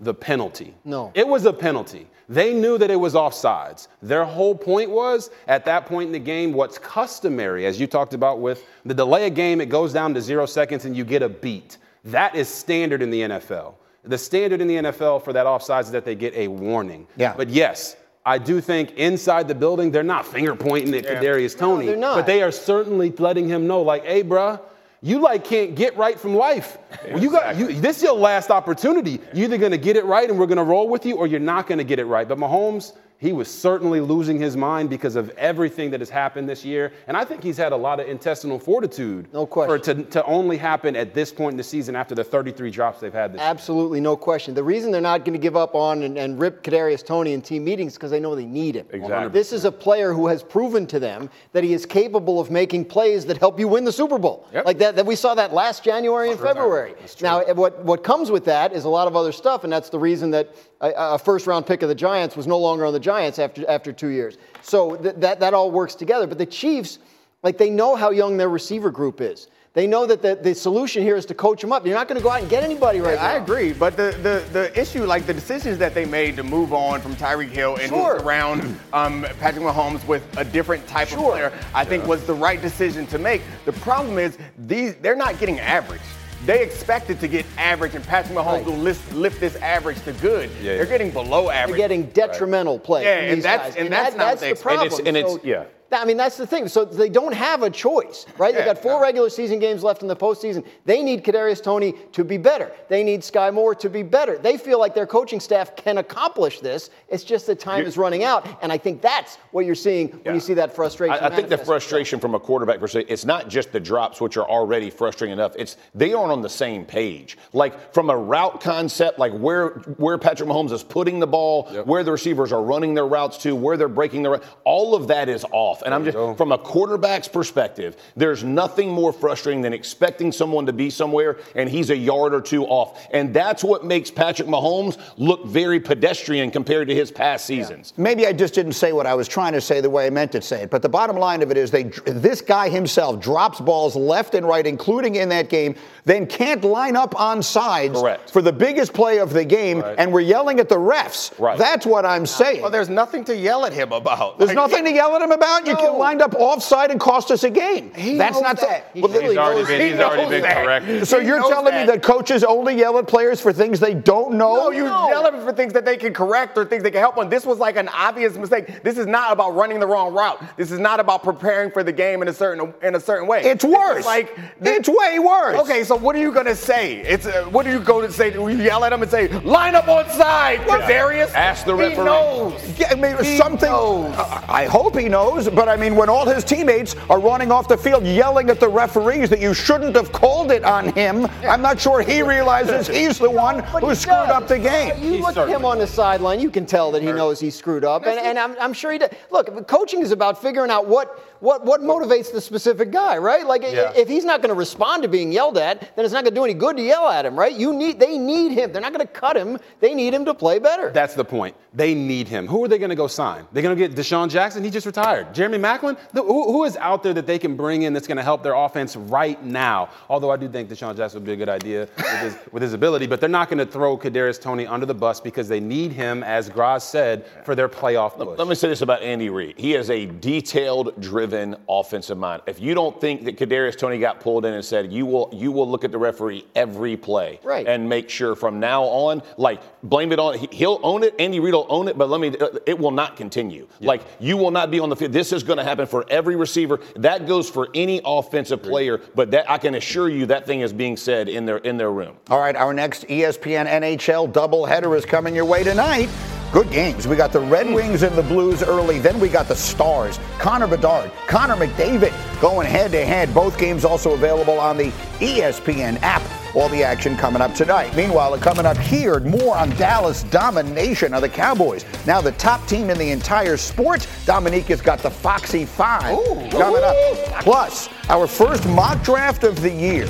the 0.00 0.14
penalty. 0.14 0.74
No. 0.84 1.12
It 1.14 1.26
was 1.26 1.46
a 1.46 1.52
penalty. 1.52 2.08
They 2.28 2.54
knew 2.54 2.78
that 2.78 2.90
it 2.90 2.96
was 2.96 3.14
offsides. 3.14 3.88
Their 4.02 4.24
whole 4.24 4.54
point 4.54 4.90
was 4.90 5.30
at 5.46 5.64
that 5.66 5.86
point 5.86 6.06
in 6.06 6.12
the 6.12 6.18
game, 6.18 6.52
what's 6.52 6.78
customary, 6.78 7.66
as 7.66 7.78
you 7.78 7.86
talked 7.86 8.14
about 8.14 8.40
with 8.40 8.64
the 8.84 8.94
delay 8.94 9.26
of 9.26 9.34
game, 9.34 9.60
it 9.60 9.68
goes 9.68 9.92
down 9.92 10.14
to 10.14 10.20
zero 10.20 10.46
seconds 10.46 10.84
and 10.84 10.96
you 10.96 11.04
get 11.04 11.22
a 11.22 11.28
beat. 11.28 11.78
That 12.04 12.34
is 12.34 12.48
standard 12.48 13.02
in 13.02 13.10
the 13.10 13.20
NFL. 13.22 13.74
The 14.04 14.18
standard 14.18 14.60
in 14.60 14.68
the 14.68 14.76
NFL 14.76 15.22
for 15.24 15.32
that 15.32 15.46
offsides 15.46 15.84
is 15.84 15.90
that 15.92 16.04
they 16.04 16.14
get 16.14 16.34
a 16.34 16.48
warning. 16.48 17.06
Yeah. 17.16 17.34
But 17.36 17.48
yes, 17.48 17.96
I 18.26 18.38
do 18.38 18.60
think 18.60 18.92
inside 18.92 19.48
the 19.48 19.54
building, 19.54 19.90
they're 19.90 20.02
not 20.02 20.26
finger 20.26 20.54
pointing 20.54 20.94
at 20.94 21.04
yeah. 21.04 21.14
Kadarius 21.14 21.56
Toney. 21.56 21.86
No, 21.86 21.90
they're 21.92 22.00
not. 22.00 22.16
But 22.16 22.26
they 22.26 22.42
are 22.42 22.50
certainly 22.50 23.10
letting 23.10 23.48
him 23.48 23.66
know, 23.66 23.82
like, 23.82 24.04
hey, 24.04 24.22
bruh, 24.22 24.60
you 25.04 25.18
like 25.18 25.44
can't 25.44 25.74
get 25.74 25.98
right 25.98 26.18
from 26.18 26.34
life. 26.34 26.78
Well, 27.10 27.22
you 27.22 27.30
got 27.30 27.56
you, 27.56 27.74
this 27.74 27.98
is 27.98 28.04
your 28.04 28.14
last 28.14 28.50
opportunity. 28.50 29.20
You're 29.34 29.44
either 29.44 29.58
gonna 29.58 29.76
get 29.76 29.96
it 29.96 30.06
right 30.06 30.28
and 30.28 30.38
we're 30.38 30.46
gonna 30.46 30.64
roll 30.64 30.88
with 30.88 31.04
you, 31.04 31.16
or 31.16 31.26
you're 31.26 31.40
not 31.40 31.66
gonna 31.66 31.84
get 31.84 31.98
it 31.98 32.06
right. 32.06 32.26
But 32.26 32.38
Mahomes, 32.38 32.94
he 33.18 33.32
was 33.32 33.48
certainly 33.48 34.00
losing 34.00 34.38
his 34.38 34.56
mind 34.56 34.90
because 34.90 35.16
of 35.16 35.30
everything 35.30 35.90
that 35.92 36.00
has 36.00 36.10
happened 36.10 36.48
this 36.48 36.64
year. 36.64 36.92
And 37.06 37.16
I 37.16 37.24
think 37.24 37.42
he's 37.42 37.56
had 37.56 37.72
a 37.72 37.76
lot 37.76 38.00
of 38.00 38.08
intestinal 38.08 38.58
fortitude. 38.58 39.32
No 39.32 39.46
question. 39.46 39.70
For 39.70 39.76
it 39.76 39.84
to, 39.84 40.10
to 40.10 40.24
only 40.24 40.56
happen 40.56 40.96
at 40.96 41.14
this 41.14 41.32
point 41.32 41.52
in 41.52 41.56
the 41.56 41.62
season 41.62 41.94
after 41.94 42.14
the 42.14 42.24
33 42.24 42.70
drops 42.70 43.00
they've 43.00 43.12
had 43.12 43.32
this 43.32 43.40
year. 43.40 43.48
Absolutely, 43.48 43.98
year. 43.98 44.04
no 44.04 44.16
question. 44.16 44.54
The 44.54 44.64
reason 44.64 44.90
they're 44.90 45.00
not 45.00 45.24
going 45.24 45.32
to 45.32 45.38
give 45.38 45.56
up 45.56 45.74
on 45.74 46.02
and, 46.02 46.18
and 46.18 46.40
rip 46.40 46.62
Kadarius 46.62 47.06
Toney 47.06 47.32
in 47.32 47.40
team 47.40 47.64
meetings 47.64 47.94
because 47.94 48.10
they 48.10 48.20
know 48.20 48.34
they 48.34 48.44
need 48.44 48.74
him. 48.74 48.86
Exactly. 48.90 49.30
This 49.30 49.52
is 49.52 49.64
a 49.64 49.72
player 49.72 50.12
who 50.12 50.26
has 50.26 50.42
proven 50.42 50.86
to 50.88 50.98
them 50.98 51.30
that 51.52 51.62
he 51.62 51.72
is 51.72 51.86
capable 51.86 52.40
of 52.40 52.50
making 52.50 52.84
plays 52.84 53.24
that 53.26 53.38
help 53.38 53.60
you 53.60 53.68
win 53.68 53.84
the 53.84 53.92
Super 53.92 54.18
Bowl. 54.18 54.48
Yep. 54.52 54.66
Like 54.66 54.78
that, 54.78 54.96
that 54.96 55.06
we 55.06 55.14
saw 55.14 55.34
that 55.34 55.52
last 55.52 55.84
January 55.84 56.30
and 56.30 56.40
February. 56.40 56.94
Now, 57.22 57.40
eh, 57.40 57.52
what, 57.52 57.84
what 57.84 58.02
comes 58.02 58.30
with 58.30 58.44
that 58.46 58.72
is 58.72 58.84
a 58.84 58.88
lot 58.88 59.06
of 59.06 59.14
other 59.14 59.32
stuff, 59.32 59.64
and 59.64 59.72
that's 59.72 59.88
the 59.88 59.98
reason 59.98 60.30
that 60.32 60.54
a, 60.80 60.92
a 60.96 61.18
first 61.18 61.46
round 61.46 61.66
pick 61.66 61.82
of 61.82 61.88
the 61.88 61.94
Giants 61.94 62.36
was 62.36 62.46
no 62.46 62.58
longer 62.58 62.84
on 62.84 62.92
the 62.92 63.00
Giants 63.04 63.38
after, 63.38 63.68
after 63.68 63.92
two 63.92 64.08
years. 64.08 64.38
So 64.62 64.96
th- 64.96 65.16
that, 65.18 65.38
that 65.40 65.52
all 65.54 65.70
works 65.70 65.94
together. 65.94 66.26
But 66.26 66.38
the 66.38 66.46
Chiefs, 66.46 66.98
like, 67.42 67.58
they 67.58 67.70
know 67.70 67.94
how 67.94 68.10
young 68.10 68.38
their 68.38 68.48
receiver 68.48 68.90
group 68.90 69.20
is. 69.20 69.48
They 69.74 69.88
know 69.88 70.06
that 70.06 70.22
the, 70.22 70.36
the 70.36 70.54
solution 70.54 71.02
here 71.02 71.16
is 71.16 71.26
to 71.26 71.34
coach 71.34 71.60
them 71.60 71.72
up. 71.72 71.84
You're 71.84 71.96
not 71.96 72.06
going 72.06 72.16
to 72.16 72.22
go 72.22 72.30
out 72.30 72.40
and 72.40 72.48
get 72.48 72.62
anybody 72.62 73.00
right 73.00 73.16
yeah, 73.16 73.22
now. 73.22 73.34
I 73.34 73.42
agree, 73.42 73.72
but 73.72 73.96
the, 73.96 74.16
the, 74.22 74.44
the 74.52 74.80
issue, 74.80 75.04
like 75.04 75.26
the 75.26 75.34
decisions 75.34 75.78
that 75.78 75.94
they 75.94 76.04
made 76.04 76.36
to 76.36 76.44
move 76.44 76.72
on 76.72 77.00
from 77.00 77.16
Tyreek 77.16 77.50
Hill 77.50 77.76
and 77.76 77.88
sure. 77.88 78.18
around 78.18 78.78
um, 78.92 79.26
Patrick 79.40 79.64
Mahomes 79.64 80.06
with 80.06 80.22
a 80.38 80.44
different 80.44 80.86
type 80.86 81.08
sure. 81.08 81.18
of 81.18 81.24
player, 81.24 81.52
I 81.74 81.84
think 81.84 82.06
was 82.06 82.24
the 82.24 82.34
right 82.34 82.62
decision 82.62 83.04
to 83.08 83.18
make. 83.18 83.42
The 83.64 83.72
problem 83.72 84.16
is 84.16 84.38
these 84.56 84.94
they're 85.02 85.16
not 85.16 85.40
getting 85.40 85.58
average. 85.58 86.00
They 86.44 86.62
expected 86.62 87.20
to 87.20 87.28
get 87.28 87.46
average, 87.56 87.94
and 87.94 88.04
Patrick 88.04 88.36
Mahomes 88.36 88.44
right. 88.44 88.64
will 88.66 88.76
lift, 88.76 89.14
lift, 89.14 89.40
this 89.40 89.56
average 89.56 90.02
to 90.02 90.12
good. 90.14 90.50
Yeah. 90.60 90.76
They're 90.76 90.86
getting 90.86 91.10
below 91.10 91.48
average. 91.48 91.78
They're 91.78 91.88
getting 91.88 92.10
detrimental 92.10 92.76
right. 92.76 92.84
play. 92.84 93.04
Yeah, 93.04 93.32
and 93.32 93.42
that's, 93.42 93.76
and, 93.76 93.86
and 93.86 93.92
that's, 93.92 94.14
that, 94.14 94.18
not 94.18 94.40
that's 94.40 94.58
the 94.58 94.62
problem. 94.62 94.88
And 94.88 94.92
it's, 94.92 95.08
and 95.08 95.16
it's 95.16 95.32
so, 95.32 95.40
yeah. 95.42 95.64
I 96.00 96.04
mean, 96.04 96.16
that's 96.16 96.36
the 96.36 96.46
thing. 96.46 96.68
So 96.68 96.84
they 96.84 97.08
don't 97.08 97.34
have 97.34 97.62
a 97.62 97.70
choice, 97.70 98.26
right? 98.38 98.52
Yeah, 98.52 98.64
They've 98.64 98.74
got 98.74 98.82
four 98.82 99.00
regular 99.00 99.30
season 99.30 99.58
games 99.58 99.82
left 99.82 100.02
in 100.02 100.08
the 100.08 100.16
postseason. 100.16 100.64
They 100.84 101.02
need 101.02 101.24
Kadarius 101.24 101.62
Toney 101.62 101.94
to 102.12 102.24
be 102.24 102.36
better. 102.36 102.72
They 102.88 103.02
need 103.02 103.20
Skyy 103.20 103.52
Moore 103.52 103.74
to 103.76 103.88
be 103.88 104.02
better. 104.02 104.38
They 104.38 104.56
feel 104.56 104.78
like 104.78 104.94
their 104.94 105.06
coaching 105.06 105.40
staff 105.40 105.76
can 105.76 105.98
accomplish 105.98 106.60
this. 106.60 106.90
It's 107.08 107.24
just 107.24 107.46
that 107.46 107.60
time 107.60 107.78
you're, 107.78 107.88
is 107.88 107.96
running 107.96 108.24
out, 108.24 108.46
and 108.62 108.72
I 108.72 108.78
think 108.78 109.00
that's 109.00 109.36
what 109.52 109.66
you're 109.66 109.74
seeing 109.74 110.08
yeah. 110.08 110.16
when 110.24 110.34
you 110.34 110.40
see 110.40 110.54
that 110.54 110.74
frustration. 110.74 111.16
I, 111.22 111.26
I 111.26 111.34
think 111.34 111.48
the 111.48 111.58
frustration 111.58 112.20
from 112.20 112.34
a 112.34 112.40
quarterback 112.40 112.80
perspective, 112.80 113.12
it's 113.12 113.24
not 113.24 113.48
just 113.48 113.72
the 113.72 113.80
drops, 113.80 114.20
which 114.20 114.36
are 114.36 114.48
already 114.48 114.90
frustrating 114.90 115.32
enough. 115.32 115.54
It's 115.56 115.76
they 115.94 116.12
aren't 116.12 116.32
on 116.32 116.42
the 116.42 116.48
same 116.48 116.84
page. 116.84 117.38
Like 117.52 117.92
from 117.92 118.10
a 118.10 118.16
route 118.16 118.60
concept, 118.60 119.18
like 119.18 119.32
where 119.32 119.68
where 119.96 120.18
Patrick 120.18 120.48
Mahomes 120.48 120.72
is 120.72 120.82
putting 120.82 121.20
the 121.20 121.26
ball, 121.26 121.68
yep. 121.72 121.86
where 121.86 122.02
the 122.02 122.12
receivers 122.12 122.52
are 122.52 122.62
running 122.62 122.94
their 122.94 123.06
routes 123.06 123.38
to, 123.38 123.54
where 123.54 123.76
they're 123.76 123.88
breaking 123.88 124.22
their 124.22 124.40
all 124.64 124.94
of 124.94 125.08
that 125.08 125.28
is 125.28 125.44
off. 125.52 125.82
And 125.84 125.92
there 125.92 125.98
I'm 125.98 126.04
just 126.04 126.16
go. 126.16 126.34
from 126.34 126.52
a 126.52 126.58
quarterback's 126.58 127.28
perspective, 127.28 127.96
there's 128.16 128.42
nothing 128.42 128.90
more 128.90 129.12
frustrating 129.12 129.62
than 129.62 129.72
expecting 129.72 130.32
someone 130.32 130.66
to 130.66 130.72
be 130.72 130.90
somewhere 130.90 131.38
and 131.54 131.68
he's 131.68 131.90
a 131.90 131.96
yard 131.96 132.34
or 132.34 132.40
two 132.40 132.64
off. 132.64 133.06
And 133.12 133.34
that's 133.34 133.62
what 133.62 133.84
makes 133.84 134.10
Patrick 134.10 134.48
Mahomes 134.48 134.98
look 135.16 135.44
very 135.46 135.80
pedestrian 135.80 136.50
compared 136.50 136.88
to 136.88 136.94
his 136.94 137.10
past 137.10 137.44
seasons. 137.44 137.92
Yeah. 137.96 138.02
Maybe 138.02 138.26
I 138.26 138.32
just 138.32 138.54
didn't 138.54 138.72
say 138.72 138.92
what 138.92 139.06
I 139.06 139.14
was 139.14 139.28
trying 139.28 139.52
to 139.52 139.60
say 139.60 139.80
the 139.80 139.90
way 139.90 140.06
I 140.06 140.10
meant 140.10 140.32
to 140.32 140.42
say 140.42 140.62
it. 140.62 140.70
But 140.70 140.82
the 140.82 140.88
bottom 140.88 141.16
line 141.16 141.42
of 141.42 141.50
it 141.50 141.56
is 141.56 141.70
they 141.70 141.84
this 142.06 142.40
guy 142.40 142.68
himself 142.68 143.20
drops 143.20 143.60
balls 143.60 143.96
left 143.96 144.34
and 144.34 144.46
right, 144.46 144.66
including 144.66 145.16
in 145.16 145.28
that 145.30 145.48
game, 145.48 145.74
then 146.04 146.26
can't 146.26 146.64
line 146.64 146.96
up 146.96 147.18
on 147.18 147.42
sides 147.42 148.00
Correct. 148.00 148.30
for 148.30 148.42
the 148.42 148.52
biggest 148.52 148.92
play 148.92 149.18
of 149.18 149.32
the 149.32 149.44
game, 149.44 149.80
right. 149.80 149.98
and 149.98 150.12
we're 150.12 150.20
yelling 150.20 150.60
at 150.60 150.68
the 150.68 150.76
refs. 150.76 151.38
Right. 151.38 151.58
That's 151.58 151.86
what 151.86 152.04
I'm 152.04 152.26
saying. 152.26 152.62
Well, 152.62 152.70
there's 152.70 152.88
nothing 152.88 153.24
to 153.24 153.36
yell 153.36 153.64
at 153.64 153.72
him 153.72 153.92
about. 153.92 154.38
There's 154.38 154.48
like, 154.48 154.56
nothing 154.56 154.84
to 154.84 154.92
yell 154.92 155.14
at 155.16 155.22
him 155.22 155.32
about. 155.32 155.64
No. 155.64 155.73
You 155.80 155.88
can 155.88 155.98
lined 155.98 156.22
up 156.22 156.34
offside 156.34 156.90
and 156.90 157.00
cost 157.00 157.30
us 157.30 157.44
a 157.44 157.50
game. 157.50 157.92
He 157.94 158.16
That's 158.16 158.40
not 158.40 158.60
that. 158.60 158.94
Well, 158.94 159.10
he's, 159.10 159.22
he's 159.22 159.36
already 159.36 159.66
been, 159.66 159.92
he's 159.92 160.00
already 160.00 160.30
been 160.30 160.42
corrected. 160.42 161.06
So 161.06 161.18
you're 161.18 161.40
telling 161.40 161.72
that. 161.72 161.86
me 161.86 161.92
that 161.92 162.02
coaches 162.02 162.44
only 162.44 162.76
yell 162.76 162.98
at 162.98 163.06
players 163.06 163.40
for 163.40 163.52
things 163.52 163.80
they 163.80 163.94
don't 163.94 164.34
know? 164.34 164.54
No, 164.54 164.70
you 164.70 164.84
no. 164.84 165.08
yell 165.08 165.26
at 165.26 165.32
them 165.32 165.44
for 165.44 165.52
things 165.52 165.72
that 165.72 165.84
they 165.84 165.96
can 165.96 166.12
correct 166.12 166.56
or 166.56 166.64
things 166.64 166.82
they 166.82 166.90
can 166.90 167.00
help 167.00 167.16
on. 167.16 167.28
This 167.28 167.44
was 167.44 167.58
like 167.58 167.76
an 167.76 167.88
obvious 167.88 168.36
mistake. 168.36 168.82
This 168.82 168.98
is 168.98 169.06
not 169.06 169.32
about 169.32 169.54
running 169.54 169.80
the 169.80 169.86
wrong 169.86 170.12
route. 170.12 170.42
This 170.56 170.70
is 170.70 170.78
not 170.78 171.00
about 171.00 171.22
preparing 171.22 171.70
for 171.70 171.82
the 171.82 171.92
game 171.92 172.22
in 172.22 172.28
a 172.28 172.32
certain 172.32 172.72
in 172.82 172.94
a 172.94 173.00
certain 173.00 173.26
way. 173.26 173.42
It's 173.42 173.64
worse. 173.64 174.04
like 174.04 174.36
it's 174.60 174.88
way 174.88 175.18
worse. 175.18 175.58
Okay, 175.60 175.84
so 175.84 175.96
what 175.96 176.16
are 176.16 176.20
you 176.20 176.32
gonna 176.32 176.54
say? 176.54 177.00
It's 177.00 177.26
uh, 177.26 177.44
what 177.50 177.64
do 177.64 177.72
you 177.72 177.80
go 177.80 178.00
to 178.00 178.10
say? 178.12 178.30
Do 178.30 178.48
you 178.48 178.62
yell 178.62 178.84
at 178.84 178.90
them 178.90 179.02
and 179.02 179.10
say, 179.10 179.28
"Line 179.28 179.74
up 179.74 179.88
on 179.88 180.08
side, 180.10 180.66
well, 180.66 180.86
Darius"? 180.86 181.32
Ask 181.34 181.66
the 181.66 181.74
referee. 181.74 181.96
He 181.96 182.04
knows. 182.04 182.78
Yeah, 182.78 182.88
I 182.90 182.94
mean, 182.94 183.22
he 183.22 183.36
something. 183.36 183.70
Knows. 183.70 184.14
I 184.48 184.66
hope 184.66 184.96
he 184.96 185.08
knows, 185.08 185.48
but 185.54 185.68
I 185.68 185.76
mean, 185.76 185.96
when 185.96 186.08
all 186.08 186.26
his 186.26 186.44
teammates 186.44 186.96
are 187.08 187.20
running 187.20 187.50
off 187.50 187.68
the 187.68 187.76
field 187.76 188.04
yelling 188.04 188.50
at 188.50 188.60
the 188.60 188.68
referees 188.68 189.30
that 189.30 189.40
you 189.40 189.54
shouldn't 189.54 189.94
have 189.96 190.12
called 190.12 190.50
it 190.50 190.64
on 190.64 190.92
him, 190.92 191.26
I'm 191.42 191.62
not 191.62 191.80
sure 191.80 192.02
he 192.02 192.22
realizes 192.22 192.86
he's 192.86 193.18
the 193.18 193.30
one 193.30 193.60
who 193.60 193.94
screwed 193.94 194.14
does. 194.14 194.30
up 194.30 194.48
the 194.48 194.58
game. 194.58 195.02
You 195.02 195.18
look 195.20 195.36
at 195.36 195.48
him 195.48 195.64
on 195.64 195.78
the 195.78 195.86
sideline, 195.86 196.40
you 196.40 196.50
can 196.50 196.66
tell 196.66 196.90
that 196.92 197.02
he 197.02 197.12
knows 197.12 197.40
he 197.40 197.50
screwed 197.50 197.84
up, 197.84 198.06
and, 198.06 198.18
and 198.18 198.38
I'm, 198.38 198.56
I'm 198.60 198.72
sure 198.72 198.92
he 198.92 198.98
does. 198.98 199.10
Look, 199.30 199.66
coaching 199.68 200.02
is 200.02 200.12
about 200.12 200.40
figuring 200.40 200.70
out 200.70 200.86
what 200.86 201.33
what 201.44 201.64
what 201.64 201.82
motivates 201.82 202.32
the 202.32 202.40
specific 202.40 202.90
guy, 202.90 203.18
right? 203.18 203.46
Like 203.46 203.62
yeah. 203.62 203.92
if 203.94 204.08
he's 204.08 204.24
not 204.24 204.40
going 204.40 204.48
to 204.48 204.54
respond 204.54 205.02
to 205.02 205.08
being 205.08 205.30
yelled 205.30 205.58
at, 205.58 205.94
then 205.94 206.04
it's 206.04 206.14
not 206.14 206.24
going 206.24 206.34
to 206.34 206.40
do 206.40 206.44
any 206.44 206.54
good 206.54 206.78
to 206.78 206.82
yell 206.82 207.08
at 207.08 207.26
him, 207.26 207.38
right? 207.38 207.54
You 207.54 207.74
need 207.74 208.00
they 208.00 208.16
need 208.16 208.52
him. 208.52 208.72
They're 208.72 208.82
not 208.82 208.94
going 208.94 209.06
to 209.06 209.12
cut 209.12 209.36
him. 209.36 209.58
They 209.80 209.94
need 209.94 210.14
him 210.14 210.24
to 210.24 210.34
play 210.34 210.58
better. 210.58 210.90
That's 210.90 211.14
the 211.14 211.24
point. 211.24 211.54
They 211.74 211.92
need 211.92 212.28
him. 212.28 212.46
Who 212.46 212.64
are 212.64 212.68
they 212.68 212.78
going 212.78 212.90
to 212.90 212.96
go 212.96 213.08
sign? 213.08 213.46
They're 213.52 213.62
going 213.62 213.76
to 213.76 213.88
get 213.88 213.96
DeSean 213.96 214.30
Jackson. 214.30 214.62
He 214.62 214.70
just 214.70 214.86
retired. 214.86 215.34
Jeremy 215.34 215.58
Maclin. 215.58 215.98
who, 216.12 216.22
who 216.52 216.64
is 216.64 216.76
out 216.76 217.02
there 217.02 217.12
that 217.14 217.26
they 217.26 217.38
can 217.38 217.56
bring 217.56 217.82
in 217.82 217.92
that's 217.92 218.06
going 218.06 218.16
to 218.16 218.22
help 218.22 218.44
their 218.44 218.54
offense 218.54 218.94
right 218.94 219.42
now? 219.44 219.90
Although 220.08 220.30
I 220.30 220.36
do 220.36 220.48
think 220.48 220.70
DeSean 220.70 220.96
Jackson 220.96 221.20
would 221.20 221.26
be 221.26 221.32
a 221.32 221.36
good 221.36 221.48
idea 221.48 221.88
with 221.96 222.20
his, 222.20 222.36
with 222.52 222.62
his 222.62 222.72
ability, 222.74 223.08
but 223.08 223.18
they're 223.20 223.28
not 223.28 223.48
going 223.48 223.58
to 223.58 223.66
throw 223.66 223.98
Kadarius 223.98 224.40
Toney 224.40 224.68
under 224.68 224.86
the 224.86 224.94
bus 224.94 225.20
because 225.20 225.48
they 225.48 225.58
need 225.58 225.90
him, 225.90 226.22
as 226.22 226.48
Graz 226.48 226.84
said, 226.84 227.26
for 227.44 227.56
their 227.56 227.68
playoff 227.68 228.16
push. 228.16 228.38
Let 228.38 228.46
me 228.46 228.54
say 228.54 228.68
this 228.68 228.82
about 228.82 229.02
Andy 229.02 229.28
Reid. 229.28 229.58
He 229.58 229.74
is 229.74 229.90
a 229.90 230.06
detailed 230.06 231.00
driven 231.00 231.33
driven 231.34 231.56
offensive 231.68 232.18
mind. 232.18 232.42
If 232.46 232.60
you 232.60 232.74
don't 232.74 233.00
think 233.00 233.24
that 233.24 233.36
Kadarius 233.36 233.76
Toney 233.76 233.98
got 233.98 234.20
pulled 234.20 234.44
in 234.44 234.54
and 234.54 234.64
said 234.64 234.92
you 234.92 235.06
will 235.06 235.30
you 235.32 235.50
will 235.50 235.68
look 235.68 235.84
at 235.84 235.90
the 235.90 235.98
referee 235.98 236.44
every 236.54 236.96
play 236.96 237.40
right. 237.42 237.66
and 237.66 237.88
make 237.88 238.08
sure 238.08 238.34
from 238.36 238.60
now 238.60 238.84
on, 238.84 239.22
like 239.36 239.60
blame 239.82 240.12
it 240.12 240.18
on 240.18 240.38
he'll 240.52 240.80
own 240.82 241.02
it. 241.02 241.14
Andy 241.18 241.40
Reid 241.40 241.54
will 241.54 241.66
own 241.68 241.88
it, 241.88 241.98
but 241.98 242.08
let 242.08 242.20
me 242.20 242.36
uh, 242.38 242.48
it 242.66 242.78
will 242.78 242.90
not 242.90 243.16
continue. 243.16 243.66
Yeah. 243.80 243.88
Like 243.88 244.02
you 244.20 244.36
will 244.36 244.50
not 244.50 244.70
be 244.70 244.78
on 244.80 244.88
the 244.88 244.96
field. 244.96 245.12
This 245.12 245.32
is 245.32 245.42
going 245.42 245.58
to 245.58 245.64
happen 245.64 245.86
for 245.86 246.04
every 246.08 246.36
receiver. 246.36 246.80
That 246.96 247.26
goes 247.26 247.50
for 247.50 247.68
any 247.74 248.00
offensive 248.04 248.62
player, 248.62 249.00
but 249.14 249.30
that 249.32 249.50
I 249.50 249.58
can 249.58 249.74
assure 249.74 250.08
you 250.08 250.26
that 250.26 250.46
thing 250.46 250.60
is 250.60 250.72
being 250.72 250.96
said 250.96 251.28
in 251.28 251.46
their 251.46 251.58
in 251.58 251.76
their 251.76 251.90
room. 251.90 252.16
All 252.28 252.38
right, 252.38 252.56
our 252.56 252.72
next 252.72 253.06
ESPN 253.08 253.66
NHL 253.66 254.32
doubleheader 254.32 254.96
is 254.96 255.04
coming 255.04 255.34
your 255.34 255.44
way 255.44 255.64
tonight. 255.64 256.08
Good 256.54 256.70
games. 256.70 257.08
We 257.08 257.16
got 257.16 257.32
the 257.32 257.40
Red 257.40 257.66
hmm. 257.66 257.74
Wings 257.74 258.04
and 258.04 258.14
the 258.14 258.22
Blues 258.22 258.62
early. 258.62 259.00
Then 259.00 259.18
we 259.18 259.28
got 259.28 259.48
the 259.48 259.56
Stars. 259.56 260.20
Connor 260.38 260.68
Bedard, 260.68 261.10
Connor 261.26 261.56
McDavid 261.56 262.12
going 262.40 262.64
head 262.68 262.92
to 262.92 263.04
head. 263.04 263.34
Both 263.34 263.58
games 263.58 263.84
also 263.84 264.14
available 264.14 264.60
on 264.60 264.76
the 264.76 264.92
ESPN 265.18 266.00
app. 266.02 266.22
All 266.54 266.68
the 266.68 266.84
action 266.84 267.16
coming 267.16 267.42
up 267.42 267.54
tonight. 267.54 267.96
Meanwhile, 267.96 268.38
coming 268.38 268.66
up 268.66 268.76
here, 268.76 269.18
more 269.18 269.56
on 269.56 269.70
Dallas 269.70 270.22
domination 270.22 271.12
of 271.12 271.22
the 271.22 271.28
Cowboys. 271.28 271.84
Now 272.06 272.20
the 272.20 272.30
top 272.32 272.64
team 272.68 272.88
in 272.88 272.98
the 272.98 273.10
entire 273.10 273.56
sport. 273.56 274.06
Dominique 274.24 274.66
has 274.66 274.80
got 274.80 275.00
the 275.00 275.10
Foxy 275.10 275.64
Five 275.64 276.16
Ooh. 276.16 276.48
coming 276.50 276.84
up. 276.84 276.94
Plus, 277.42 277.88
our 278.08 278.28
first 278.28 278.64
mock 278.68 279.02
draft 279.02 279.42
of 279.42 279.60
the 279.60 279.70
year. 279.70 280.06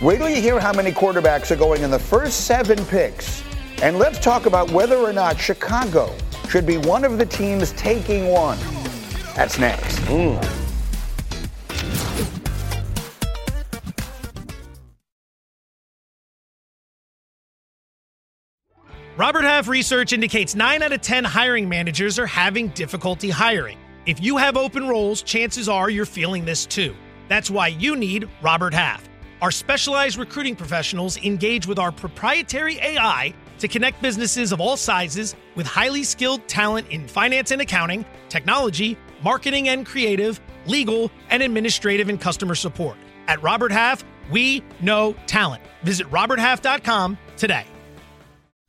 Wait 0.00 0.16
till 0.16 0.30
you 0.30 0.40
hear 0.40 0.58
how 0.58 0.72
many 0.72 0.92
quarterbacks 0.92 1.50
are 1.50 1.56
going 1.56 1.82
in 1.82 1.90
the 1.90 1.98
first 1.98 2.46
seven 2.46 2.82
picks 2.86 3.42
and 3.82 3.98
let's 3.98 4.18
talk 4.18 4.46
about 4.46 4.70
whether 4.70 4.96
or 4.96 5.12
not 5.12 5.38
Chicago 5.38 6.14
should 6.48 6.66
be 6.66 6.78
one 6.78 7.04
of 7.04 7.18
the 7.18 7.26
teams 7.26 7.72
taking 7.72 8.28
one. 8.28 8.58
That's 9.34 9.58
next. 9.58 9.98
Mm. 10.06 10.58
Robert 19.16 19.42
Half 19.42 19.66
research 19.66 20.12
indicates 20.12 20.54
9 20.54 20.82
out 20.82 20.92
of 20.92 21.00
10 21.00 21.24
hiring 21.24 21.68
managers 21.68 22.20
are 22.20 22.26
having 22.26 22.68
difficulty 22.68 23.30
hiring. 23.30 23.76
If 24.06 24.22
you 24.22 24.36
have 24.36 24.56
open 24.56 24.88
roles, 24.88 25.22
chances 25.22 25.68
are 25.68 25.90
you're 25.90 26.06
feeling 26.06 26.44
this 26.44 26.64
too. 26.64 26.94
That's 27.28 27.50
why 27.50 27.68
you 27.68 27.96
need 27.96 28.28
Robert 28.42 28.72
Half. 28.72 29.08
Our 29.42 29.50
specialized 29.50 30.18
recruiting 30.18 30.56
professionals 30.56 31.16
engage 31.18 31.66
with 31.66 31.78
our 31.80 31.92
proprietary 31.92 32.78
AI 32.78 33.34
to 33.58 33.68
connect 33.68 34.00
businesses 34.02 34.52
of 34.52 34.60
all 34.60 34.76
sizes 34.76 35.34
with 35.54 35.66
highly 35.66 36.02
skilled 36.02 36.46
talent 36.48 36.88
in 36.88 37.06
finance 37.06 37.50
and 37.50 37.60
accounting, 37.60 38.04
technology, 38.28 38.96
marketing 39.22 39.68
and 39.68 39.84
creative, 39.86 40.40
legal, 40.66 41.10
and 41.30 41.42
administrative 41.42 42.08
and 42.08 42.20
customer 42.20 42.54
support. 42.54 42.96
At 43.26 43.42
Robert 43.42 43.72
Half, 43.72 44.04
we 44.30 44.62
know 44.80 45.14
talent. 45.26 45.62
Visit 45.82 46.10
RobertHalf.com 46.10 47.18
today. 47.36 47.64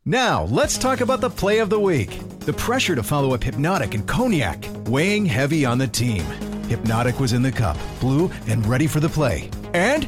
Now, 0.06 0.46
let's 0.46 0.78
talk 0.78 1.02
about 1.02 1.22
the 1.22 1.30
play 1.30 1.60
of 1.60 1.70
the 1.70 1.80
week. 1.80 2.18
The 2.40 2.54
pressure 2.54 2.96
to 2.96 3.04
follow 3.04 3.34
up 3.34 3.44
Hypnotic 3.44 3.94
and 3.94 4.08
Cognac, 4.08 4.66
weighing 4.86 5.26
heavy 5.26 5.66
on 5.66 5.78
the 5.78 5.88
team. 5.88 6.24
Hypnotic 6.68 7.20
was 7.20 7.34
in 7.34 7.42
the 7.42 7.52
cup, 7.52 7.78
blue, 8.00 8.32
and 8.48 8.66
ready 8.66 8.88
for 8.88 9.00
the 9.00 9.10
play. 9.10 9.50
And 9.74 10.08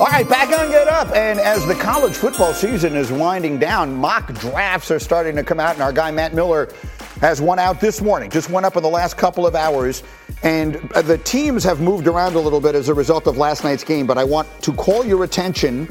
All 0.00 0.06
right, 0.06 0.26
back 0.26 0.48
on 0.58 0.70
Get 0.70 0.88
Up. 0.88 1.14
And 1.14 1.38
as 1.38 1.66
the 1.66 1.74
college 1.74 2.14
football 2.14 2.54
season 2.54 2.96
is 2.96 3.12
winding 3.12 3.58
down, 3.58 3.94
mock 3.94 4.32
drafts 4.32 4.90
are 4.90 4.98
starting 4.98 5.36
to 5.36 5.44
come 5.44 5.60
out. 5.60 5.74
And 5.74 5.82
our 5.82 5.92
guy, 5.92 6.10
Matt 6.10 6.32
Miller, 6.32 6.70
has 7.20 7.42
one 7.42 7.58
out 7.58 7.82
this 7.82 8.00
morning, 8.00 8.30
just 8.30 8.48
went 8.48 8.64
up 8.64 8.78
in 8.78 8.82
the 8.82 8.88
last 8.88 9.18
couple 9.18 9.46
of 9.46 9.54
hours. 9.54 10.02
And 10.42 10.76
uh, 10.94 11.02
the 11.02 11.18
teams 11.18 11.62
have 11.64 11.82
moved 11.82 12.06
around 12.06 12.34
a 12.34 12.40
little 12.40 12.62
bit 12.62 12.74
as 12.74 12.88
a 12.88 12.94
result 12.94 13.26
of 13.26 13.36
last 13.36 13.62
night's 13.62 13.84
game. 13.84 14.06
But 14.06 14.16
I 14.16 14.24
want 14.24 14.48
to 14.62 14.72
call 14.72 15.04
your 15.04 15.22
attention 15.22 15.86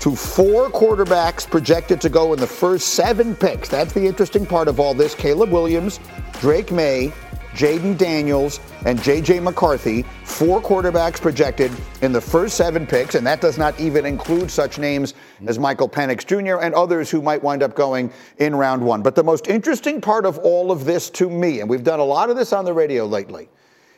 to 0.00 0.16
four 0.16 0.70
quarterbacks 0.70 1.46
projected 1.46 2.00
to 2.00 2.08
go 2.08 2.32
in 2.32 2.40
the 2.40 2.46
first 2.46 2.94
seven 2.94 3.36
picks. 3.36 3.68
That's 3.68 3.92
the 3.92 4.06
interesting 4.06 4.46
part 4.46 4.66
of 4.66 4.80
all 4.80 4.94
this. 4.94 5.14
Caleb 5.14 5.50
Williams, 5.50 6.00
Drake 6.40 6.72
Maye, 6.72 7.12
Jayden 7.54 7.98
Daniels, 7.98 8.60
and 8.86 9.00
J.J. 9.02 9.40
McCarthy, 9.40 10.04
four 10.24 10.60
quarterbacks 10.60 11.20
projected 11.20 11.70
in 12.00 12.12
the 12.12 12.20
first 12.20 12.56
seven 12.56 12.86
picks, 12.86 13.14
and 13.14 13.26
that 13.26 13.40
does 13.40 13.58
not 13.58 13.78
even 13.78 14.06
include 14.06 14.50
such 14.50 14.78
names 14.78 15.14
as 15.46 15.58
Michael 15.58 15.88
Penix 15.88 16.26
Jr. 16.26 16.62
and 16.64 16.74
others 16.74 17.10
who 17.10 17.20
might 17.20 17.42
wind 17.42 17.62
up 17.62 17.74
going 17.74 18.10
in 18.38 18.54
round 18.54 18.82
one. 18.82 19.02
But 19.02 19.14
the 19.14 19.24
most 19.24 19.48
interesting 19.48 20.00
part 20.00 20.24
of 20.24 20.38
all 20.38 20.72
of 20.72 20.84
this 20.84 21.10
to 21.10 21.28
me, 21.28 21.60
and 21.60 21.68
we've 21.68 21.84
done 21.84 22.00
a 22.00 22.04
lot 22.04 22.30
of 22.30 22.36
this 22.36 22.52
on 22.52 22.64
the 22.64 22.72
radio 22.72 23.04
lately, 23.06 23.48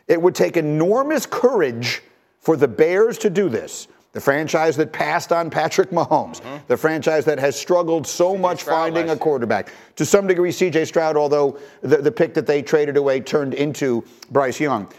it 0.09 0.21
would 0.21 0.35
take 0.35 0.57
enormous 0.57 1.25
courage 1.25 2.03
for 2.41 2.57
the 2.57 2.69
Bears 2.69 3.19
to 3.19 3.31
do 3.31 3.49
this 3.49 3.89
the 4.15 4.21
franchise 4.21 4.77
that 4.77 4.93
passed 4.93 5.33
on 5.33 5.51
Patrick 5.51 5.91
Mahomes, 5.91 6.41
mm-hmm. 6.41 6.57
the 6.69 6.77
franchise 6.77 7.25
that 7.25 7.39
has 7.39 7.59
struggled 7.59 8.07
so 8.07 8.39
much 8.39 8.63
finding 8.63 9.11
a 9.11 9.17
quarterback. 9.17 9.73
To 9.97 10.07
some 10.07 10.29
degree, 10.29 10.51
CJ 10.51 10.87
Stroud, 10.87 11.17
although 11.17 11.59
the, 11.83 11.99
the 11.99 12.13
pick 12.13 12.33
that 12.35 12.47
they 12.47 12.63
traded 12.63 12.97
away 12.97 13.21
turned 13.21 13.55
into 13.55 14.05
Bryce 14.31 14.61
Young. 14.61 14.91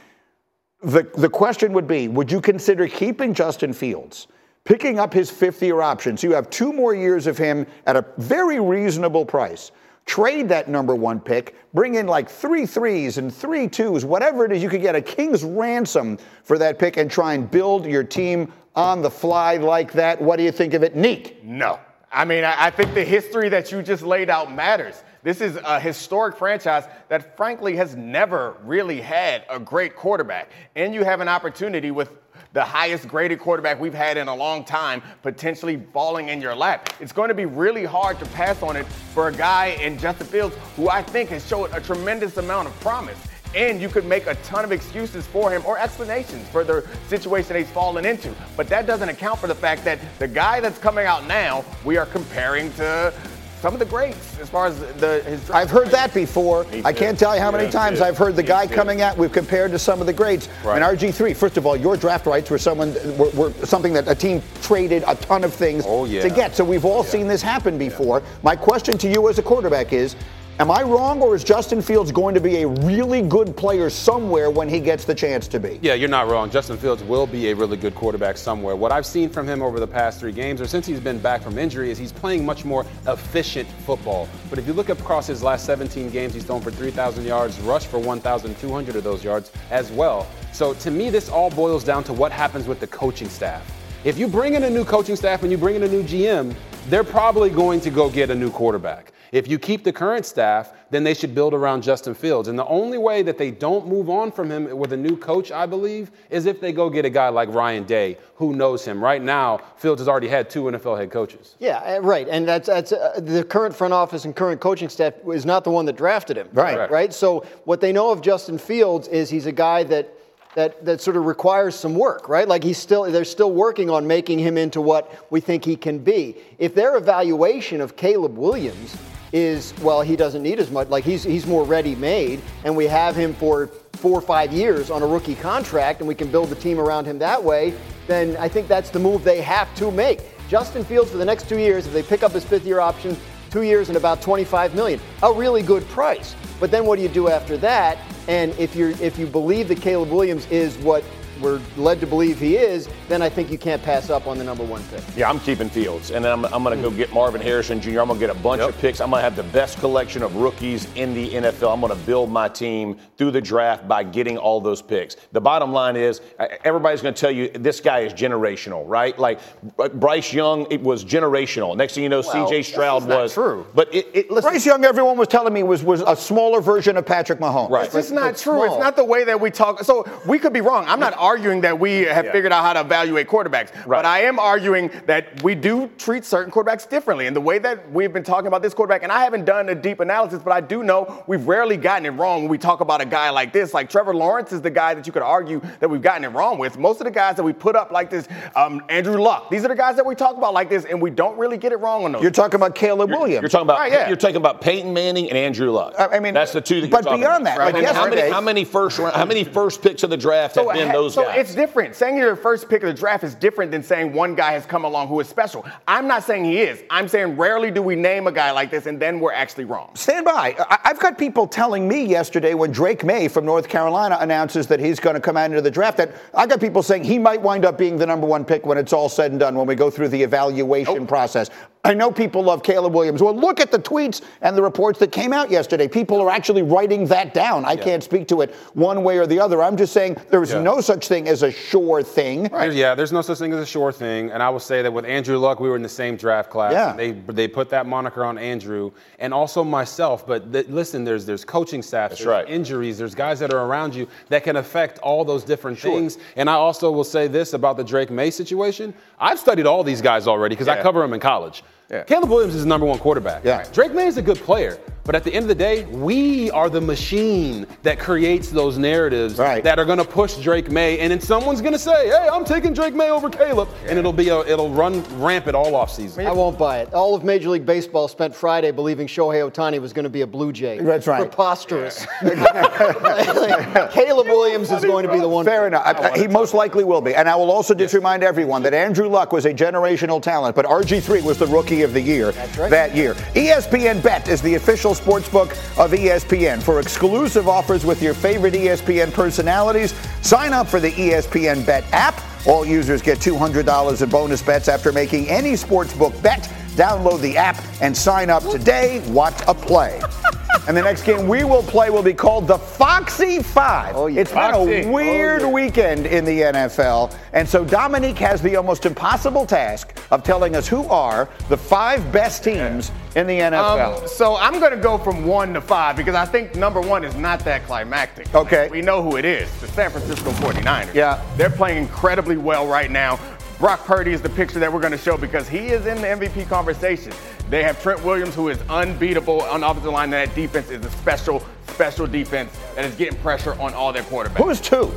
The, 0.83 1.09
the 1.15 1.29
question 1.29 1.71
would 1.73 1.87
be 1.87 2.09
would 2.09 2.29
you 2.29 2.41
consider 2.41 2.87
keeping 2.87 3.33
Justin 3.33 3.73
Fields? 3.73 4.27
Picking 4.65 4.99
up 4.99 5.13
his 5.13 5.31
fifth 5.31 5.61
year 5.61 5.81
option. 5.81 6.17
So 6.17 6.27
you 6.27 6.33
have 6.33 6.49
two 6.49 6.73
more 6.73 6.93
years 6.93 7.27
of 7.27 7.37
him 7.37 7.65
at 7.85 7.95
a 7.95 8.03
very 8.17 8.59
reasonable 8.59 9.23
price 9.23 9.71
trade 10.05 10.49
that 10.49 10.67
number 10.67 10.93
one 10.93 11.19
pick, 11.19 11.55
bring 11.73 11.95
in 11.95 12.05
like 12.05 12.29
three 12.29 12.65
threes 12.65 13.17
and 13.17 13.33
three 13.33 13.67
twos, 13.67 14.05
whatever 14.05 14.45
it 14.45 14.51
is, 14.51 14.61
you 14.61 14.69
could 14.69 14.81
get 14.81 14.95
a 14.95 15.01
king's 15.01 15.43
ransom 15.43 16.17
for 16.43 16.57
that 16.57 16.77
pick 16.77 16.97
and 16.97 17.09
try 17.09 17.33
and 17.33 17.49
build 17.49 17.85
your 17.85 18.03
team 18.03 18.51
on 18.75 19.01
the 19.01 19.09
fly 19.09 19.57
like 19.57 19.93
that. 19.93 20.21
What 20.21 20.37
do 20.37 20.43
you 20.43 20.51
think 20.51 20.73
of 20.73 20.83
it, 20.83 20.95
Neek? 20.95 21.43
No. 21.43 21.79
I 22.11 22.23
mean, 22.23 22.43
I, 22.45 22.69
think 22.69 22.93
the 22.93 23.03
history 23.03 23.49
that 23.49 23.71
you 23.71 23.81
just 23.81 24.01
laid 24.01 24.29
out 24.29 24.53
matters. 24.53 25.03
This 25.23 25.41
is 25.41 25.57
a 25.65 25.79
historic 25.79 26.37
franchise 26.37 26.85
that, 27.09 27.35
frankly, 27.35 27.75
has 27.75 27.95
never 27.95 28.55
really 28.63 29.01
had 29.01 29.43
a 29.49 29.59
great 29.59 29.95
quarterback. 29.95 30.49
And 30.75 30.93
you 30.93 31.03
have 31.03 31.19
an 31.19 31.27
opportunity 31.27 31.91
with 31.91 32.09
the 32.53 32.63
highest 32.63 33.09
graded 33.09 33.39
quarterback 33.39 33.81
we've 33.81 33.93
had 33.93 34.15
in 34.15 34.29
a 34.29 34.35
long 34.35 34.63
time 34.63 35.01
potentially 35.23 35.83
falling 35.91 36.29
in 36.29 36.39
your 36.41 36.55
lap. 36.55 36.93
It's 37.01 37.11
going 37.11 37.27
to 37.27 37.35
be 37.35 37.45
really 37.45 37.83
hard 37.83 38.17
to 38.19 38.25
pass 38.27 38.63
on 38.63 38.77
it 38.77 38.85
for 39.13 39.27
a 39.27 39.33
guy 39.33 39.77
in 39.81 39.97
Justin 39.97 40.27
Fields 40.27 40.55
who 40.77 40.87
I 40.87 41.01
think 41.01 41.31
has 41.31 41.45
showed 41.45 41.69
a 41.73 41.81
tremendous 41.81 42.37
amount 42.37 42.69
of 42.69 42.79
promise 42.79 43.19
and 43.55 43.81
you 43.81 43.89
could 43.89 44.05
make 44.05 44.27
a 44.27 44.35
ton 44.35 44.63
of 44.63 44.71
excuses 44.71 45.25
for 45.25 45.49
him 45.49 45.63
or 45.65 45.79
explanations 45.79 46.47
for 46.49 46.63
the 46.63 46.87
situation 47.07 47.55
he's 47.55 47.69
fallen 47.69 48.05
into. 48.05 48.33
But 48.57 48.67
that 48.67 48.85
doesn't 48.85 49.09
account 49.09 49.39
for 49.39 49.47
the 49.47 49.55
fact 49.55 49.85
that 49.85 49.99
the 50.19 50.27
guy 50.27 50.59
that's 50.59 50.77
coming 50.77 51.05
out 51.05 51.25
now, 51.25 51.63
we 51.83 51.97
are 51.97 52.05
comparing 52.05 52.71
to 52.73 53.13
some 53.61 53.73
of 53.73 53.79
the 53.79 53.85
greats 53.85 54.37
as 54.39 54.47
far 54.47 54.67
as 54.67 54.79
the 54.97 55.23
his. 55.25 55.49
I've 55.49 55.71
heard 55.71 55.87
that 55.87 56.13
before. 56.13 56.67
I 56.83 56.93
can't 56.93 57.17
tell 57.17 57.33
you 57.33 57.41
how 57.41 57.49
many 57.49 57.67
times 57.71 57.99
I've 57.99 58.17
heard 58.17 58.35
the 58.35 58.43
Me 58.43 58.47
guy 58.47 58.67
too. 58.67 58.75
coming 58.75 59.01
out. 59.01 59.17
We've 59.17 59.31
compared 59.31 59.71
to 59.71 59.79
some 59.79 60.01
of 60.01 60.05
the 60.05 60.13
greats. 60.13 60.49
Right. 60.63 60.79
And 60.79 60.99
RG 60.99 61.15
three. 61.15 61.33
First 61.33 61.57
of 61.57 61.65
all, 61.65 61.75
your 61.75 61.97
draft 61.97 62.27
rights 62.27 62.51
were 62.51 62.59
someone 62.59 62.93
were, 63.17 63.29
were, 63.31 63.53
something 63.65 63.93
that 63.93 64.07
a 64.07 64.13
team 64.13 64.43
traded 64.61 65.03
a 65.07 65.15
ton 65.15 65.43
of 65.43 65.51
things 65.51 65.83
oh, 65.87 66.05
yeah. 66.05 66.21
to 66.21 66.29
get. 66.29 66.55
So 66.55 66.63
we've 66.63 66.85
all 66.85 67.03
yeah. 67.05 67.09
seen 67.09 67.27
this 67.27 67.41
happen 67.41 67.79
before. 67.79 68.19
Yeah. 68.19 68.27
My 68.43 68.55
question 68.55 68.99
to 68.99 69.09
you 69.09 69.27
as 69.29 69.39
a 69.39 69.43
quarterback 69.43 69.93
is. 69.93 70.15
Am 70.57 70.71
I 70.71 70.83
wrong, 70.83 71.21
or 71.21 71.35
is 71.35 71.43
Justin 71.43 71.81
Fields 71.81 72.13
going 72.13 72.33
to 72.33 72.39
be 72.39 72.61
a 72.61 72.67
really 72.67 73.21
good 73.21 73.57
player 73.57 73.89
somewhere 73.89 74.49
when 74.49 74.69
he 74.69 74.79
gets 74.79 75.03
the 75.03 75.13
chance 75.13 75.49
to 75.49 75.59
be? 75.59 75.79
Yeah, 75.81 75.95
you're 75.95 76.07
not 76.07 76.29
wrong. 76.29 76.49
Justin 76.49 76.77
Fields 76.77 77.03
will 77.03 77.27
be 77.27 77.49
a 77.49 77.53
really 77.53 77.75
good 77.75 77.93
quarterback 77.93 78.37
somewhere. 78.37 78.73
What 78.73 78.93
I've 78.93 79.05
seen 79.05 79.27
from 79.27 79.49
him 79.49 79.61
over 79.61 79.81
the 79.81 79.87
past 79.87 80.17
three 80.17 80.31
games, 80.31 80.61
or 80.61 80.67
since 80.67 80.85
he's 80.85 81.01
been 81.01 81.19
back 81.19 81.41
from 81.41 81.57
injury, 81.57 81.91
is 81.91 81.97
he's 81.97 82.13
playing 82.13 82.45
much 82.45 82.63
more 82.63 82.85
efficient 83.05 83.67
football. 83.85 84.29
But 84.49 84.57
if 84.57 84.65
you 84.65 84.71
look 84.71 84.87
across 84.87 85.27
his 85.27 85.43
last 85.43 85.65
17 85.65 86.09
games, 86.09 86.33
he's 86.33 86.45
thrown 86.45 86.61
for 86.61 86.71
3,000 86.71 87.25
yards, 87.25 87.59
rushed 87.59 87.87
for 87.87 87.99
1,200 87.99 88.95
of 88.95 89.03
those 89.03 89.25
yards 89.25 89.51
as 89.71 89.91
well. 89.91 90.25
So 90.53 90.73
to 90.75 90.89
me, 90.89 91.09
this 91.09 91.27
all 91.27 91.49
boils 91.49 91.83
down 91.83 92.05
to 92.05 92.13
what 92.13 92.31
happens 92.31 92.65
with 92.65 92.79
the 92.79 92.87
coaching 92.87 93.27
staff. 93.27 93.69
If 94.05 94.17
you 94.17 94.29
bring 94.29 94.53
in 94.53 94.63
a 94.63 94.69
new 94.69 94.85
coaching 94.85 95.17
staff 95.17 95.43
and 95.43 95.51
you 95.51 95.57
bring 95.57 95.75
in 95.75 95.83
a 95.83 95.89
new 95.89 96.03
GM, 96.03 96.55
they're 96.87 97.03
probably 97.03 97.49
going 97.49 97.81
to 97.81 97.89
go 97.89 98.09
get 98.09 98.29
a 98.29 98.35
new 98.35 98.51
quarterback. 98.51 99.11
If 99.35 99.49
you 99.49 99.59
keep 99.59 99.83
the 99.83 99.91
current 99.91 100.25
staff, 100.25 100.71
then 100.91 101.03
they 101.03 101.13
should 101.13 101.35
build 101.35 101.53
around 101.53 101.83
Justin 101.83 102.13
Fields. 102.13 102.47
And 102.47 102.57
the 102.57 102.65
only 102.67 102.97
way 102.97 103.21
that 103.21 103.37
they 103.37 103.51
don't 103.51 103.85
move 103.85 104.09
on 104.09 104.31
from 104.31 104.49
him 104.49 104.77
with 104.77 104.93
a 104.93 104.97
new 104.97 105.17
coach, 105.17 105.51
I 105.51 105.65
believe, 105.65 106.09
is 106.29 106.45
if 106.45 106.61
they 106.61 106.71
go 106.71 106.89
get 106.89 107.03
a 107.03 107.09
guy 107.09 107.27
like 107.27 107.53
Ryan 107.53 107.83
Day 107.83 108.17
who 108.35 108.55
knows 108.55 108.85
him. 108.85 109.03
Right 109.03 109.21
now, 109.21 109.57
Fields 109.75 109.99
has 109.99 110.07
already 110.07 110.29
had 110.29 110.49
two 110.49 110.63
NFL 110.63 110.97
head 110.97 111.11
coaches. 111.11 111.57
Yeah, 111.59 111.79
uh, 111.79 111.99
right. 111.99 112.29
And 112.29 112.47
that's, 112.47 112.67
that's 112.67 112.93
uh, 112.93 113.19
the 113.21 113.43
current 113.43 113.75
front 113.75 113.93
office 113.93 114.23
and 114.23 114.33
current 114.33 114.61
coaching 114.61 114.87
staff 114.87 115.15
is 115.27 115.45
not 115.45 115.65
the 115.65 115.71
one 115.71 115.83
that 115.87 115.97
drafted 115.97 116.37
him. 116.37 116.47
Right. 116.53 116.89
Right. 116.89 117.13
So 117.13 117.45
what 117.65 117.81
they 117.81 117.91
know 117.91 118.11
of 118.11 118.21
Justin 118.21 118.57
Fields 118.57 119.09
is 119.09 119.29
he's 119.29 119.47
a 119.47 119.51
guy 119.51 119.83
that 119.83 120.13
that, 120.55 120.85
that 120.85 121.01
sort 121.01 121.17
of 121.17 121.25
requires 121.25 121.75
some 121.75 121.95
work, 121.95 122.29
right? 122.29 122.47
Like 122.47 122.63
he's 122.63 122.77
still, 122.77 123.03
they're 123.03 123.25
still 123.25 123.51
working 123.51 123.89
on 123.89 124.07
making 124.07 124.39
him 124.39 124.57
into 124.57 124.79
what 124.79 125.29
we 125.29 125.41
think 125.41 125.65
he 125.65 125.75
can 125.75 125.99
be. 125.99 126.37
If 126.57 126.73
their 126.73 126.95
evaluation 126.95 127.81
of 127.81 127.97
Caleb 127.97 128.37
Williams 128.37 128.95
is, 129.35 129.73
well, 129.81 130.01
he 130.01 130.15
doesn't 130.15 130.41
need 130.41 130.59
as 130.59 130.71
much, 130.71 130.87
like 130.87 131.03
he's, 131.03 131.21
he's 131.21 131.45
more 131.45 131.65
ready 131.65 131.93
made, 131.93 132.41
and 132.63 132.73
we 132.73 132.85
have 132.85 133.17
him 133.17 133.33
for 133.33 133.67
four 133.91 134.17
or 134.17 134.21
five 134.21 134.53
years 134.53 134.89
on 134.89 135.03
a 135.03 135.05
rookie 135.05 135.35
contract, 135.35 135.99
and 135.99 136.07
we 136.07 136.15
can 136.15 136.31
build 136.31 136.47
the 136.49 136.55
team 136.55 136.79
around 136.79 137.03
him 137.03 137.19
that 137.19 137.43
way, 137.43 137.73
then 138.07 138.37
I 138.37 138.47
think 138.47 138.69
that's 138.69 138.89
the 138.89 138.99
move 138.99 139.25
they 139.25 139.41
have 139.41 139.73
to 139.75 139.91
make. 139.91 140.21
Justin 140.47 140.85
Fields 140.85 141.11
for 141.11 141.17
the 141.17 141.25
next 141.25 141.49
two 141.49 141.59
years, 141.59 141.85
if 141.85 141.91
they 141.91 142.01
pick 142.01 142.23
up 142.23 142.31
his 142.31 142.45
fifth 142.45 142.65
year 142.65 142.79
option, 142.79 143.17
two 143.49 143.63
years 143.63 143.89
and 143.89 143.97
about 143.97 144.21
25 144.21 144.73
million, 144.73 145.01
a 145.21 145.33
really 145.33 145.61
good 145.61 145.85
price. 145.89 146.33
But 146.57 146.71
then 146.71 146.85
what 146.85 146.95
do 146.95 147.01
you 147.01 147.09
do 147.09 147.27
after 147.27 147.57
that? 147.57 147.97
And 148.29 148.57
if 148.57 148.73
you 148.75 148.95
if 149.01 149.19
you 149.19 149.27
believe 149.27 149.67
that 149.67 149.81
Caleb 149.81 150.09
Williams 150.11 150.45
is 150.47 150.77
what 150.77 151.03
we're 151.41 151.61
led 151.77 151.99
to 152.01 152.07
believe 152.07 152.39
he 152.39 152.57
is, 152.57 152.89
then 153.07 153.21
I 153.21 153.29
think 153.29 153.51
you 153.51 153.57
can't 153.57 153.81
pass 153.83 154.09
up 154.09 154.27
on 154.27 154.37
the 154.37 154.43
number 154.43 154.63
one 154.63 154.83
pick. 154.85 155.03
Yeah, 155.15 155.29
I'm 155.29 155.39
keeping 155.39 155.69
Fields, 155.69 156.11
and 156.11 156.23
then 156.23 156.31
I'm, 156.31 156.45
I'm 156.45 156.63
going 156.63 156.77
to 156.77 156.89
go 156.89 156.95
get 156.95 157.13
Marvin 157.13 157.41
Harrison 157.41 157.81
Jr. 157.81 158.01
I'm 158.01 158.07
going 158.07 158.19
to 158.19 158.27
get 158.27 158.35
a 158.35 158.39
bunch 158.39 158.61
yep. 158.61 158.69
of 158.69 158.77
picks. 158.79 159.01
I'm 159.01 159.09
going 159.09 159.19
to 159.19 159.23
have 159.23 159.35
the 159.35 159.43
best 159.43 159.79
collection 159.79 160.23
of 160.23 160.35
rookies 160.35 160.87
in 160.95 161.13
the 161.13 161.29
NFL. 161.29 161.73
I'm 161.73 161.81
going 161.81 161.97
to 161.97 162.05
build 162.05 162.31
my 162.31 162.47
team 162.47 162.97
through 163.17 163.31
the 163.31 163.41
draft 163.41 163.87
by 163.87 164.03
getting 164.03 164.37
all 164.37 164.61
those 164.61 164.81
picks. 164.81 165.15
The 165.31 165.41
bottom 165.41 165.71
line 165.71 165.95
is, 165.95 166.21
everybody's 166.63 167.01
going 167.01 167.13
to 167.13 167.19
tell 167.19 167.31
you 167.31 167.49
this 167.49 167.79
guy 167.79 167.99
is 167.99 168.13
generational, 168.13 168.87
right? 168.87 169.17
Like 169.17 169.39
uh, 169.79 169.89
Bryce 169.89 170.33
Young, 170.33 170.67
it 170.71 170.81
was 170.81 171.03
generational. 171.03 171.75
Next 171.75 171.93
thing 171.93 172.03
you 172.03 172.09
know, 172.09 172.21
well, 172.21 172.47
C.J. 172.47 172.63
Stroud 172.63 173.07
was 173.07 173.33
true. 173.33 173.65
But 173.73 173.93
it, 173.93 174.07
it, 174.13 174.31
listen, 174.31 174.51
Bryce 174.51 174.65
Young, 174.65 174.85
everyone 174.85 175.17
was 175.17 175.27
telling 175.27 175.53
me 175.53 175.63
was 175.63 175.83
was 175.83 176.01
a 176.01 176.15
smaller 176.15 176.61
version 176.61 176.97
of 176.97 177.05
Patrick 177.05 177.39
Mahomes. 177.39 177.69
Right. 177.69 177.93
It's 177.93 178.11
not 178.11 178.37
true. 178.37 178.53
Small. 178.53 178.75
It's 178.75 178.83
not 178.83 178.95
the 178.95 179.05
way 179.05 179.23
that 179.23 179.39
we 179.39 179.51
talk. 179.51 179.83
So 179.83 180.05
we 180.27 180.39
could 180.39 180.53
be 180.53 180.61
wrong. 180.61 180.85
I'm 180.87 180.99
not 180.99 181.13
arguing 181.25 181.61
that 181.61 181.79
we 181.79 182.01
have 182.01 182.25
yeah. 182.25 182.31
figured 182.31 182.51
out 182.51 182.63
how 182.63 182.73
to 182.73 182.81
evaluate 182.81 183.27
quarterbacks. 183.27 183.73
Right. 183.85 183.97
But 183.97 184.05
I 184.05 184.21
am 184.21 184.37
arguing 184.39 184.91
that 185.07 185.41
we 185.43 185.55
do 185.55 185.89
treat 185.97 186.23
certain 186.23 186.51
quarterbacks 186.51 186.87
differently. 186.87 187.27
And 187.27 187.35
the 187.35 187.41
way 187.41 187.57
that 187.59 187.91
we've 187.91 188.13
been 188.13 188.23
talking 188.23 188.47
about 188.47 188.61
this 188.61 188.73
quarterback, 188.73 189.03
and 189.03 189.11
I 189.11 189.23
haven't 189.23 189.45
done 189.45 189.69
a 189.69 189.75
deep 189.75 189.99
analysis, 189.99 190.41
but 190.43 190.51
I 190.51 190.61
do 190.61 190.83
know 190.83 191.23
we've 191.27 191.47
rarely 191.47 191.77
gotten 191.77 192.05
it 192.05 192.11
wrong 192.11 192.41
when 192.41 192.49
we 192.49 192.57
talk 192.57 192.79
about 192.81 193.01
a 193.01 193.05
guy 193.05 193.29
like 193.31 193.51
this. 193.51 193.73
Like 193.73 193.89
Trevor 193.89 194.13
Lawrence 194.13 194.51
is 194.51 194.61
the 194.61 194.69
guy 194.69 194.93
that 194.93 195.07
you 195.07 195.13
could 195.13 195.23
argue 195.23 195.61
that 195.79 195.89
we've 195.89 196.01
gotten 196.01 196.23
it 196.23 196.29
wrong 196.29 196.59
with. 196.59 196.77
Most 196.77 197.01
of 197.01 197.05
the 197.05 197.11
guys 197.11 197.35
that 197.37 197.43
we 197.43 197.53
put 197.53 197.75
up 197.75 197.91
like 197.91 198.09
this, 198.09 198.27
um, 198.55 198.83
Andrew 198.89 199.17
Luck, 199.17 199.49
these 199.49 199.65
are 199.65 199.69
the 199.69 199.75
guys 199.75 199.95
that 199.95 200.05
we 200.05 200.13
talk 200.13 200.37
about 200.37 200.53
like 200.53 200.69
this, 200.69 200.85
and 200.85 201.01
we 201.01 201.09
don't 201.09 201.37
really 201.37 201.57
get 201.57 201.71
it 201.71 201.77
wrong 201.77 202.05
on 202.05 202.11
those. 202.11 202.21
You're 202.21 202.31
talking 202.31 202.55
about 202.55 202.75
Caleb 202.75 203.09
you're, 203.09 203.19
Williams. 203.19 203.41
You're 203.41 203.49
talking 203.49 203.65
about 203.65 203.79
right, 203.79 203.91
yeah. 203.91 204.07
you're 204.07 204.17
talking 204.17 204.35
about 204.35 204.61
Peyton 204.61 204.93
Manning 204.93 205.29
and 205.29 205.37
Andrew 205.37 205.71
Luck. 205.71 205.95
I 205.97 206.19
mean, 206.19 206.33
that's 206.33 206.53
the 206.53 206.61
two. 206.61 206.81
That 206.81 206.91
but 206.91 207.03
beyond 207.03 207.45
that, 207.47 207.57
right? 207.57 207.73
like 207.73 207.85
how 207.87 208.07
many, 208.07 208.29
how 208.29 208.41
many 208.41 208.65
first 208.65 208.99
how 208.99 209.25
many 209.25 209.43
first 209.43 209.81
picks 209.81 210.03
of 210.03 210.09
the 210.09 210.17
draft 210.17 210.55
so, 210.55 210.67
have 210.67 210.77
been 210.77 210.91
those 210.91 211.14
so 211.15 211.23
guys? 211.23 211.39
It's 211.39 211.55
different. 211.55 211.95
Saying 211.95 212.17
you're 212.17 212.35
the 212.35 212.41
first 212.41 212.69
pick 212.69 212.83
of 212.83 212.87
the 212.87 212.93
draft 212.93 213.23
is 213.23 213.35
different 213.35 213.71
than 213.71 213.81
saying 213.83 214.13
one 214.13 214.35
guy 214.35 214.51
has 214.51 214.65
come 214.65 214.85
along 214.85 215.07
who 215.07 215.19
is 215.19 215.27
special. 215.27 215.65
I'm 215.87 216.07
not 216.07 216.23
saying 216.23 216.45
he 216.45 216.59
is. 216.59 216.83
I'm 216.89 217.07
saying 217.07 217.37
rarely 217.37 217.71
do 217.71 217.81
we 217.81 217.95
name 217.95 218.27
a 218.27 218.31
guy 218.31 218.51
like 218.51 218.71
this 218.71 218.85
and 218.85 218.99
then 218.99 219.19
we're 219.19 219.33
actually 219.33 219.65
wrong. 219.65 219.91
Stand 219.95 220.25
by. 220.25 220.55
I've 220.83 220.99
got 220.99 221.17
people 221.17 221.47
telling 221.47 221.87
me 221.87 222.05
yesterday 222.05 222.53
when 222.53 222.71
Drake 222.71 223.03
Maye 223.03 223.27
from 223.27 223.45
North 223.45 223.67
Carolina 223.67 224.17
announces 224.19 224.67
that 224.67 224.79
he's 224.79 224.99
going 224.99 225.15
to 225.15 225.19
come 225.21 225.37
out 225.37 225.51
into 225.51 225.61
the 225.61 225.71
draft 225.71 225.97
that 225.97 226.15
I 226.33 226.45
got 226.45 226.59
people 226.59 226.83
saying 226.83 227.03
he 227.03 227.17
might 227.17 227.41
wind 227.41 227.65
up 227.65 227.77
being 227.77 227.97
the 227.97 228.05
number 228.05 228.27
one 228.27 228.45
pick 228.45 228.65
when 228.65 228.77
it's 228.77 228.93
all 228.93 229.09
said 229.09 229.31
and 229.31 229.39
done 229.39 229.55
when 229.55 229.67
we 229.67 229.75
go 229.75 229.89
through 229.89 230.09
the 230.09 230.21
evaluation 230.21 231.03
oh. 231.03 231.05
process. 231.05 231.49
I 231.85 231.93
know 231.93 232.11
people 232.11 232.43
love 232.43 232.63
Caleb 232.63 232.95
Williams. 232.95 233.21
Well, 233.21 233.35
look 233.35 233.59
at 233.59 233.71
the 233.71 233.77
tweets 233.77 234.21
and 234.41 234.57
the 234.57 234.61
reports 234.61 234.97
that 234.99 235.11
came 235.11 235.31
out 235.31 235.51
yesterday. 235.51 235.87
People 235.87 236.19
are 236.19 236.31
actually 236.31 236.63
writing 236.63 237.05
that 237.07 237.35
down. 237.35 237.63
I 237.63 237.73
yeah. 237.73 237.83
can't 237.83 238.03
speak 238.03 238.27
to 238.29 238.41
it 238.41 238.55
one 238.73 239.03
way 239.03 239.19
or 239.19 239.27
the 239.27 239.39
other. 239.39 239.61
I'm 239.61 239.77
just 239.77 239.93
saying 239.93 240.17
there's 240.31 240.51
yeah. 240.51 240.63
no 240.63 240.81
such 240.81 241.07
thing 241.07 241.27
as 241.27 241.43
a 241.43 241.51
sure 241.51 242.01
thing. 242.01 242.45
Right. 242.45 242.73
Yeah, 242.73 242.95
there's 242.95 243.11
no 243.11 243.21
such 243.21 243.37
thing 243.37 243.53
as 243.53 243.59
a 243.59 243.65
sure 243.67 243.91
thing. 243.91 244.31
And 244.31 244.41
I 244.41 244.49
will 244.49 244.59
say 244.59 244.81
that 244.81 244.91
with 244.91 245.05
Andrew 245.05 245.37
Luck, 245.37 245.59
we 245.59 245.69
were 245.69 245.75
in 245.75 245.83
the 245.83 245.89
same 245.89 246.15
draft 246.15 246.49
class. 246.49 246.73
Yeah. 246.73 246.93
They 246.93 247.11
they 247.11 247.47
put 247.47 247.69
that 247.69 247.85
moniker 247.85 248.25
on 248.25 248.39
Andrew 248.39 248.91
and 249.19 249.31
also 249.31 249.63
myself. 249.63 250.25
But 250.25 250.51
th- 250.51 250.67
listen, 250.69 251.03
there's 251.03 251.27
there's 251.27 251.45
coaching 251.45 251.83
staff, 251.83 252.09
That's 252.09 252.21
there's 252.21 252.27
right. 252.27 252.49
injuries, 252.49 252.97
there's 252.97 253.13
guys 253.13 253.39
that 253.39 253.53
are 253.53 253.63
around 253.63 253.93
you 253.93 254.07
that 254.29 254.43
can 254.43 254.55
affect 254.55 254.97
all 254.99 255.23
those 255.23 255.43
different 255.43 255.77
sure. 255.77 255.91
things. 255.91 256.17
And 256.35 256.49
I 256.49 256.53
also 256.53 256.91
will 256.91 257.03
say 257.03 257.27
this 257.27 257.53
about 257.53 257.77
the 257.77 257.83
Drake 257.83 258.09
Maye 258.09 258.31
situation. 258.31 258.91
I've 259.19 259.37
studied 259.37 259.67
all 259.67 259.83
these 259.83 260.01
guys 260.01 260.27
already 260.27 260.55
because 260.55 260.67
yeah. 260.67 260.79
I 260.79 260.81
cover 260.81 260.99
them 261.01 261.13
in 261.13 261.19
college. 261.19 261.63
Yeah. 261.89 262.03
Caleb 262.03 262.29
Williams 262.29 262.55
is 262.55 262.63
the 262.63 262.67
number 262.69 262.85
one 262.85 262.99
quarterback. 262.99 263.43
Yeah. 263.43 263.63
Drake 263.71 263.93
Maye 263.93 264.07
is 264.07 264.17
a 264.17 264.21
good 264.21 264.37
player, 264.37 264.77
but 265.05 265.13
at 265.13 265.23
the 265.23 265.31
end 265.31 265.43
of 265.43 265.49
the 265.49 265.55
day, 265.55 265.85
we 265.85 266.49
are 266.49 266.67
the 266.67 266.81
machine 266.81 267.67
that 267.83 267.99
creates 267.99 268.49
those 268.49 268.79
narratives 268.79 269.37
right. 269.37 269.63
that 269.63 269.77
are 269.77 269.85
going 269.85 269.99
to 269.99 270.03
push 270.03 270.35
Drake 270.37 270.71
Maye, 270.71 270.99
and 270.99 271.11
then 271.11 271.21
someone's 271.21 271.61
going 271.61 271.73
to 271.73 271.79
say, 271.79 272.07
"Hey, 272.07 272.27
I'm 272.31 272.43
taking 272.43 272.73
Drake 272.73 272.95
Maye 272.95 273.11
over 273.11 273.29
Caleb," 273.29 273.69
yeah. 273.83 273.91
and 273.91 273.99
it'll 273.99 274.11
be 274.11 274.29
a, 274.29 274.39
it'll 274.39 274.71
run 274.71 275.03
rampant 275.21 275.55
all 275.55 275.75
off 275.75 275.91
season. 275.91 276.25
I 276.25 276.31
won't 276.31 276.57
buy 276.57 276.79
it. 276.79 276.91
All 276.91 277.13
of 277.13 277.23
Major 277.23 277.49
League 277.49 277.67
Baseball 277.67 278.07
spent 278.07 278.33
Friday 278.33 278.71
believing 278.71 279.05
Shohei 279.05 279.47
Ohtani 279.47 279.79
was 279.79 279.93
going 279.93 280.05
to 280.05 280.09
be 280.09 280.21
a 280.21 280.27
Blue 280.27 280.51
Jay. 280.51 280.79
That's 280.79 281.05
right. 281.05 281.19
Preposterous. 281.19 282.07
Yeah. 282.23 283.87
Caleb 283.93 284.25
Williams 284.25 284.71
is 284.71 284.83
going 284.83 285.05
to 285.05 285.11
be 285.11 285.19
the 285.19 285.29
one. 285.29 285.45
Fair 285.45 285.67
enough. 285.67 285.85
I, 285.85 286.17
he 286.17 286.27
most 286.27 286.55
likely 286.55 286.83
will 286.83 287.01
be, 287.01 287.13
and 287.13 287.29
I 287.29 287.35
will 287.35 287.51
also 287.51 287.75
just 287.75 287.93
remind 287.93 288.23
everyone 288.23 288.63
that 288.63 288.73
Andrew 288.73 289.07
Luck 289.07 289.31
was 289.31 289.45
a 289.45 289.53
generational 289.53 290.19
talent, 290.19 290.55
but 290.55 290.65
RG3 290.65 291.21
was 291.21 291.37
the 291.37 291.47
rookie 291.47 291.83
of 291.83 291.93
the 291.93 292.01
year 292.01 292.31
right. 292.57 292.71
that 292.71 292.95
year. 292.95 293.13
ESPN 293.35 294.01
Bet 294.01 294.27
is 294.27 294.41
the 294.41 294.55
official 294.55 294.94
sports 294.95 295.29
book 295.29 295.51
of 295.77 295.91
ESPN. 295.91 296.61
For 296.61 296.79
exclusive 296.79 297.47
offers 297.47 297.85
with 297.85 298.01
your 298.01 298.13
favorite 298.13 298.53
ESPN 298.53 299.13
personalities, 299.13 299.93
sign 300.21 300.53
up 300.53 300.67
for 300.67 300.79
the 300.79 300.91
ESPN 300.91 301.65
Bet 301.65 301.83
app. 301.91 302.19
All 302.47 302.65
users 302.65 303.01
get 303.01 303.17
$200 303.17 304.01
in 304.01 304.09
bonus 304.09 304.41
bets 304.41 304.67
after 304.67 304.91
making 304.91 305.27
any 305.29 305.53
sportsbook 305.53 306.21
bet. 306.21 306.43
Download 306.75 307.19
the 307.21 307.37
app 307.37 307.63
and 307.81 307.95
sign 307.95 308.29
up 308.29 308.43
today. 308.43 308.99
What 309.07 309.47
a 309.47 309.53
play. 309.53 310.01
and 310.67 310.75
the 310.75 310.81
next 310.81 311.03
game 311.03 311.27
we 311.27 311.43
will 311.43 311.63
play 311.63 311.89
will 311.89 312.03
be 312.03 312.13
called 312.13 312.47
the 312.47 312.57
Foxy 312.57 313.41
Five. 313.41 313.95
Oh, 313.95 314.07
yeah. 314.07 314.21
It's 314.21 314.31
Foxy. 314.31 314.65
been 314.65 314.89
a 314.89 314.91
weird 314.91 315.41
oh, 315.41 315.47
yeah. 315.47 315.53
weekend 315.53 316.05
in 316.05 316.25
the 316.25 316.41
NFL. 316.41 317.15
And 317.33 317.47
so 317.47 317.63
Dominique 317.63 318.17
has 318.17 318.41
the 318.41 318.55
almost 318.55 318.85
impossible 318.85 319.45
task 319.45 319.97
of 320.11 320.23
telling 320.23 320.55
us 320.55 320.67
who 320.67 320.83
are 320.85 321.29
the 321.49 321.57
five 321.57 322.11
best 322.11 322.43
teams 322.43 322.91
yeah. 323.15 323.21
in 323.21 323.27
the 323.27 323.39
NFL. 323.39 324.01
Um, 324.01 324.07
so 324.07 324.35
I'm 324.37 324.59
going 324.59 324.71
to 324.71 324.77
go 324.77 324.97
from 324.97 325.25
one 325.25 325.53
to 325.53 325.61
five 325.61 325.95
because 325.95 326.15
I 326.15 326.25
think 326.25 326.55
number 326.55 326.81
one 326.81 327.03
is 327.03 327.15
not 327.15 327.39
that 327.41 327.65
climactic. 327.65 328.33
Okay. 328.33 328.69
We 328.69 328.81
know 328.81 329.03
who 329.03 329.17
it 329.17 329.25
is 329.25 329.49
the 329.61 329.67
San 329.67 329.91
Francisco 329.91 330.31
49ers. 330.31 330.93
Yeah. 330.93 331.23
They're 331.37 331.49
playing 331.49 331.77
incredibly 331.77 332.34
well 332.37 332.67
right 332.67 332.89
now. 332.89 333.19
Brock 333.59 333.85
Purdy 333.85 334.11
is 334.11 334.21
the 334.21 334.29
picture 334.29 334.59
that 334.59 334.71
we're 334.71 334.81
going 334.81 334.91
to 334.91 334.97
show 334.97 335.17
because 335.17 335.47
he 335.47 335.69
is 335.69 335.85
in 335.85 336.01
the 336.01 336.07
MVP 336.07 336.47
conversation. 336.49 337.13
They 337.49 337.63
have 337.63 337.81
Trent 337.81 338.03
Williams, 338.03 338.35
who 338.35 338.49
is 338.49 338.59
unbeatable 338.69 339.41
on 339.43 339.61
the 339.61 339.69
offensive 339.69 339.91
line, 339.91 340.05
and 340.05 340.13
that 340.13 340.35
defense 340.35 340.69
is 340.69 340.85
a 340.85 340.91
special, 340.91 341.43
special 341.67 342.05
defense 342.05 342.51
that 342.75 342.83
is 342.83 342.95
getting 342.95 343.17
pressure 343.19 343.53
on 343.61 343.73
all 343.73 343.93
their 343.93 344.03
quarterbacks. 344.03 344.43
Who 344.43 344.49
is 344.49 344.59
two? 344.59 344.91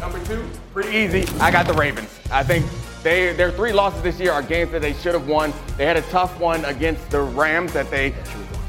Number 0.00 0.22
two, 0.24 0.44
pretty 0.72 0.96
easy. 0.96 1.26
I 1.38 1.50
got 1.50 1.66
the 1.66 1.74
Ravens. 1.74 2.08
I 2.30 2.42
think 2.42 2.66
they, 3.02 3.32
their 3.32 3.50
three 3.52 3.72
losses 3.72 4.02
this 4.02 4.18
year 4.20 4.32
are 4.32 4.42
games 4.42 4.72
that 4.72 4.82
they 4.82 4.92
should 4.94 5.14
have 5.14 5.28
won. 5.28 5.52
They 5.76 5.86
had 5.86 5.96
a 5.96 6.02
tough 6.02 6.38
one 6.38 6.64
against 6.64 7.08
the 7.10 7.22
Rams 7.22 7.72
that 7.72 7.90
they 7.90 8.14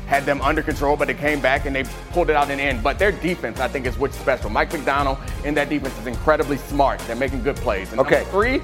had 0.08 0.26
them 0.26 0.42
under 0.42 0.62
control, 0.62 0.96
but 0.96 1.08
they 1.08 1.14
came 1.14 1.40
back 1.42 1.66
and 1.66 1.76
they 1.76 1.84
pulled 2.12 2.30
it 2.30 2.36
out 2.36 2.50
in 2.50 2.58
the 2.58 2.64
end. 2.64 2.84
But 2.84 3.00
their 3.00 3.12
defense, 3.12 3.60
I 3.60 3.68
think, 3.68 3.86
is 3.86 3.98
what's 3.98 4.18
special. 4.18 4.50
Mike 4.50 4.72
Macdonald 4.74 5.18
in 5.44 5.54
that 5.56 5.70
defense 5.70 5.98
is 6.00 6.08
incredibly 6.08 6.58
smart. 6.58 7.00
They're 7.02 7.16
making 7.16 7.44
good 7.44 7.56
plays. 7.58 7.92
And 7.92 8.02
okay. 8.02 8.24
three, 8.26 8.62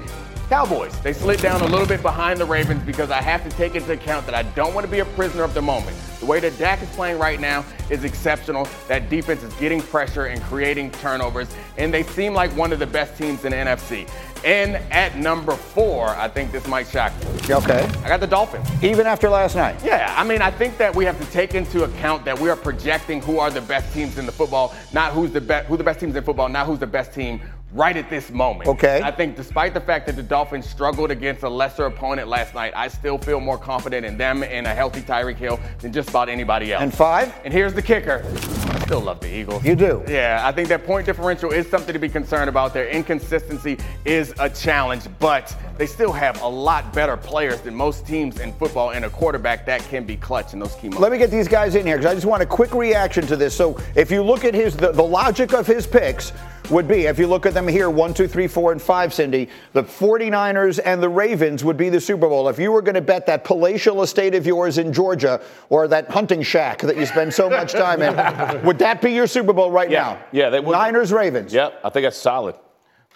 Cowboys. 0.50 0.98
They 1.02 1.12
slid 1.12 1.40
down 1.40 1.60
a 1.60 1.64
little 1.64 1.86
bit 1.86 2.02
behind 2.02 2.40
the 2.40 2.44
Ravens 2.44 2.82
because 2.82 3.12
I 3.12 3.22
have 3.22 3.44
to 3.48 3.50
take 3.50 3.76
into 3.76 3.92
account 3.92 4.26
that 4.26 4.34
I 4.34 4.42
don't 4.42 4.74
want 4.74 4.84
to 4.84 4.90
be 4.90 4.98
a 4.98 5.04
prisoner 5.04 5.44
of 5.44 5.54
the 5.54 5.62
moment. 5.62 5.96
The 6.18 6.26
way 6.26 6.40
that 6.40 6.58
Dak 6.58 6.82
is 6.82 6.88
playing 6.88 7.20
right 7.20 7.38
now 7.38 7.64
is 7.88 8.02
exceptional. 8.02 8.66
That 8.88 9.08
defense 9.08 9.44
is 9.44 9.54
getting 9.54 9.80
pressure 9.80 10.26
and 10.26 10.42
creating 10.42 10.90
turnovers, 10.90 11.46
and 11.78 11.94
they 11.94 12.02
seem 12.02 12.34
like 12.34 12.50
one 12.56 12.72
of 12.72 12.80
the 12.80 12.86
best 12.88 13.16
teams 13.16 13.44
in 13.44 13.52
the 13.52 13.58
NFC. 13.58 14.10
And 14.44 14.76
at 14.90 15.16
number 15.16 15.52
four, 15.52 16.08
I 16.08 16.28
think 16.28 16.52
this 16.52 16.66
might 16.66 16.88
shock 16.88 17.12
you. 17.46 17.54
Okay. 17.56 17.84
I 18.04 18.08
got 18.08 18.20
the 18.20 18.26
Dolphins. 18.26 18.68
Even 18.82 19.06
after 19.06 19.28
last 19.28 19.54
night? 19.54 19.76
Yeah, 19.84 20.14
I 20.16 20.24
mean, 20.24 20.40
I 20.40 20.50
think 20.50 20.78
that 20.78 20.94
we 20.94 21.04
have 21.04 21.18
to 21.20 21.30
take 21.30 21.54
into 21.54 21.84
account 21.84 22.24
that 22.24 22.38
we 22.38 22.48
are 22.48 22.56
projecting 22.56 23.20
who 23.20 23.38
are 23.38 23.50
the 23.50 23.60
best 23.60 23.92
teams 23.92 24.18
in 24.18 24.26
the 24.26 24.32
football, 24.32 24.74
not 24.92 25.12
who's 25.12 25.30
the 25.30 25.40
best, 25.40 25.66
who 25.66 25.76
the 25.76 25.84
best 25.84 26.00
teams 26.00 26.16
in 26.16 26.24
football, 26.24 26.48
not 26.48 26.66
who's 26.66 26.78
the 26.78 26.86
best 26.86 27.12
team 27.12 27.40
right 27.72 27.96
at 27.96 28.10
this 28.10 28.30
moment. 28.30 28.68
Okay. 28.68 29.00
I 29.02 29.10
think 29.10 29.36
despite 29.36 29.74
the 29.74 29.80
fact 29.80 30.06
that 30.06 30.16
the 30.16 30.22
Dolphins 30.22 30.68
struggled 30.68 31.10
against 31.10 31.42
a 31.42 31.48
lesser 31.48 31.86
opponent 31.86 32.28
last 32.28 32.54
night, 32.54 32.72
I 32.74 32.88
still 32.88 33.18
feel 33.18 33.40
more 33.40 33.58
confident 33.58 34.04
in 34.04 34.16
them 34.16 34.42
and 34.42 34.66
a 34.66 34.74
healthy 34.74 35.00
Tyreek 35.02 35.36
Hill 35.36 35.60
than 35.78 35.92
just 35.92 36.08
about 36.08 36.28
anybody 36.28 36.72
else. 36.72 36.82
And 36.82 36.92
five? 36.92 37.32
And 37.44 37.52
here's 37.52 37.74
the 37.74 37.82
kicker. 37.82 38.24
I 38.26 38.78
still 38.80 39.00
love 39.00 39.20
the 39.20 39.32
Eagles. 39.32 39.64
You 39.64 39.76
do? 39.76 40.02
Yeah, 40.08 40.42
I 40.44 40.52
think 40.52 40.68
that 40.68 40.84
point 40.84 41.06
differential 41.06 41.52
is 41.52 41.68
something 41.68 41.92
to 41.92 41.98
be 41.98 42.08
concerned 42.08 42.48
about. 42.48 42.74
Their 42.74 42.88
inconsistency 42.88 43.78
is 44.04 44.34
a 44.40 44.50
challenge, 44.50 45.04
but 45.20 45.54
they 45.78 45.86
still 45.86 46.12
have 46.12 46.42
a 46.42 46.48
lot 46.48 46.92
better 46.92 47.16
players 47.16 47.60
than 47.60 47.74
most 47.74 48.06
teams 48.06 48.40
in 48.40 48.52
football 48.54 48.90
and 48.90 49.04
a 49.04 49.10
quarterback 49.10 49.64
that 49.66 49.80
can 49.82 50.04
be 50.04 50.16
clutch 50.16 50.52
in 50.52 50.58
those 50.58 50.74
key 50.74 50.88
moments. 50.88 51.00
Let 51.00 51.12
me 51.12 51.18
get 51.18 51.30
these 51.30 51.48
guys 51.48 51.76
in 51.76 51.86
here 51.86 51.96
because 51.96 52.10
I 52.10 52.14
just 52.14 52.26
want 52.26 52.42
a 52.42 52.46
quick 52.46 52.74
reaction 52.74 53.26
to 53.28 53.36
this. 53.36 53.56
So 53.56 53.78
if 53.94 54.10
you 54.10 54.22
look 54.22 54.44
at 54.44 54.54
his 54.54 54.76
the, 54.76 54.92
the 54.92 55.02
logic 55.02 55.52
of 55.54 55.66
his 55.66 55.86
picks 55.86 56.32
would 56.70 56.86
be 56.88 57.06
if 57.06 57.18
you 57.18 57.26
look 57.26 57.46
at 57.46 57.54
them 57.54 57.66
here 57.66 57.90
one, 57.90 58.14
two, 58.14 58.28
three, 58.28 58.46
four, 58.46 58.72
and 58.72 58.80
five, 58.80 59.12
Cindy, 59.12 59.48
the 59.72 59.82
49ers 59.82 60.78
and 60.84 61.02
the 61.02 61.08
Ravens 61.08 61.64
would 61.64 61.76
be 61.76 61.88
the 61.88 62.00
Super 62.00 62.28
Bowl. 62.28 62.48
If 62.48 62.58
you 62.58 62.72
were 62.72 62.82
going 62.82 62.94
to 62.94 63.00
bet 63.00 63.26
that 63.26 63.44
palatial 63.44 64.02
estate 64.02 64.34
of 64.34 64.46
yours 64.46 64.78
in 64.78 64.92
Georgia 64.92 65.40
or 65.68 65.88
that 65.88 66.08
hunting 66.10 66.42
shack 66.42 66.78
that 66.82 66.96
you 66.96 67.06
spend 67.06 67.32
so 67.34 67.50
much 67.50 67.72
time 67.72 68.02
in, 68.02 68.14
would 68.64 68.78
that 68.78 69.02
be 69.02 69.12
your 69.12 69.26
Super 69.26 69.52
Bowl 69.52 69.70
right 69.70 69.90
Yeah, 69.90 70.00
now? 70.14 70.18
yeah, 70.32 70.50
they 70.50 70.60
would. 70.60 70.72
Niners, 70.72 71.12
Ravens. 71.12 71.52
Yep, 71.52 71.80
I 71.84 71.90
think 71.90 72.04
that's 72.04 72.16
solid. 72.16 72.54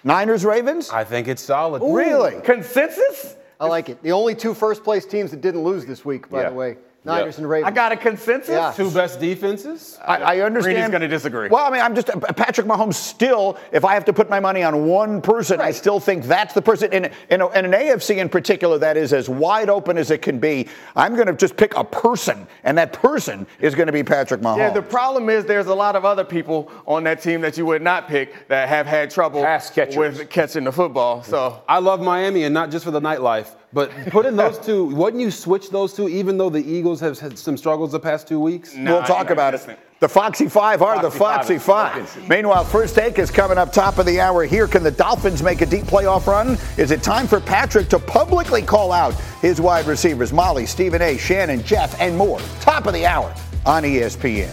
Niners, 0.02 0.44
Ravens? 0.44 0.90
I 0.90 1.04
think 1.04 1.28
it's 1.28 1.42
solid. 1.42 1.82
Really? 1.82 2.40
Consensus? 2.42 3.36
I 3.60 3.66
like 3.66 3.88
it. 3.88 4.02
The 4.02 4.12
only 4.12 4.34
two 4.34 4.52
first 4.52 4.84
place 4.84 5.06
teams 5.06 5.30
that 5.30 5.40
didn't 5.40 5.62
lose 5.62 5.86
this 5.86 6.04
week, 6.04 6.28
by 6.28 6.42
Yeah. 6.42 6.48
the 6.50 6.54
way. 6.56 6.76
Niners 7.04 7.34
Yeah. 7.34 7.40
and 7.42 7.50
Ravens. 7.50 7.68
I 7.70 7.74
got 7.74 7.92
a 7.92 7.96
consensus. 7.96 8.48
Yeah. 8.50 8.72
Two 8.74 8.90
best 8.90 9.20
defenses. 9.20 9.98
I, 10.02 10.16
I 10.16 10.40
understand. 10.40 10.76
Greeny's 10.76 10.90
gonna 10.90 11.08
disagree. 11.08 11.48
Well, 11.48 11.64
I 11.64 11.70
mean, 11.70 11.82
I'm 11.82 11.94
just 11.94 12.08
uh, 12.08 12.18
Patrick 12.32 12.66
Mahomes. 12.66 12.94
Still, 12.94 13.58
if 13.72 13.84
I 13.84 13.94
have 13.94 14.04
to 14.06 14.12
put 14.12 14.30
my 14.30 14.40
money 14.40 14.62
on 14.62 14.86
one 14.86 15.20
person, 15.20 15.60
I 15.60 15.70
still 15.70 16.00
think 16.00 16.24
that's 16.24 16.54
the 16.54 16.62
person. 16.62 16.92
In, 16.92 17.10
in, 17.30 17.40
a, 17.42 17.48
in 17.50 17.66
an 17.66 17.72
AFC 17.72 18.16
in 18.16 18.28
particular, 18.28 18.78
that 18.78 18.96
is 18.96 19.12
as 19.12 19.28
wide 19.28 19.68
open 19.68 19.98
as 19.98 20.10
it 20.10 20.22
can 20.22 20.38
be. 20.38 20.68
I'm 20.96 21.14
going 21.14 21.26
to 21.26 21.34
just 21.34 21.56
pick 21.56 21.76
a 21.76 21.84
person, 21.84 22.46
and 22.62 22.78
that 22.78 22.92
person 22.92 23.46
is 23.60 23.74
going 23.74 23.86
to 23.86 23.92
be 23.92 24.02
Patrick 24.02 24.40
Mahomes. 24.40 24.58
Yeah, 24.58 24.70
the 24.70 24.82
problem 24.82 25.28
is 25.28 25.44
there's 25.44 25.66
a 25.66 25.74
lot 25.74 25.96
of 25.96 26.04
other 26.04 26.24
people 26.24 26.70
on 26.86 27.04
that 27.04 27.20
team 27.20 27.40
that 27.42 27.58
you 27.58 27.66
would 27.66 27.82
not 27.82 28.08
pick 28.08 28.48
that 28.48 28.68
have 28.68 28.86
had 28.86 29.10
trouble 29.10 29.42
with 29.42 30.30
catching 30.30 30.64
the 30.64 30.72
football. 30.72 31.22
So 31.22 31.62
I 31.68 31.78
love 31.78 32.00
Miami, 32.00 32.44
and 32.44 32.54
not 32.54 32.70
just 32.70 32.84
for 32.84 32.90
the 32.90 33.00
nightlife, 33.00 33.54
but 33.74 33.90
putting 34.06 34.36
those 34.36 34.58
two. 34.58 34.84
Wouldn't 34.94 35.20
you 35.20 35.30
switch 35.30 35.70
those 35.70 35.92
two, 35.92 36.08
even 36.08 36.38
though 36.38 36.48
the 36.48 36.64
Eagles 36.64 37.00
have 37.00 37.18
had 37.18 37.38
some 37.38 37.56
struggles 37.56 37.92
the 37.92 38.00
past 38.00 38.28
two 38.28 38.40
weeks? 38.40 38.74
we'll 38.76 39.02
talk 39.02 39.30
about 39.30 39.54
it. 39.54 39.78
The 40.00 40.08
Foxy 40.08 40.48
Five 40.48 40.82
are 40.82 41.00
the 41.00 41.10
Foxy 41.10 41.58
Five. 41.58 42.28
Meanwhile, 42.28 42.64
first 42.64 42.94
take 42.94 43.18
is 43.18 43.30
coming 43.30 43.58
up 43.58 43.72
top 43.72 43.98
of 43.98 44.06
the 44.06 44.20
hour 44.20 44.44
here. 44.44 44.68
Can 44.68 44.82
the 44.82 44.90
Dolphins 44.90 45.42
make 45.42 45.60
a 45.60 45.66
deep 45.66 45.84
playoff 45.84 46.26
run? 46.26 46.58
Is 46.76 46.90
it 46.90 47.02
time 47.02 47.26
for 47.26 47.40
Patrick 47.40 47.88
to 47.88 47.98
publicly 47.98 48.62
call 48.62 48.92
out 48.92 49.14
his 49.40 49.60
wide 49.60 49.86
receivers, 49.86 50.32
Molly, 50.32 50.66
Stephen 50.66 51.02
A., 51.02 51.16
Shannon, 51.16 51.62
Jeff, 51.62 52.00
and 52.00 52.16
more? 52.16 52.40
Top 52.60 52.86
of 52.86 52.92
the 52.94 53.06
hour 53.06 53.34
on 53.66 53.82
ESPN. 53.82 54.52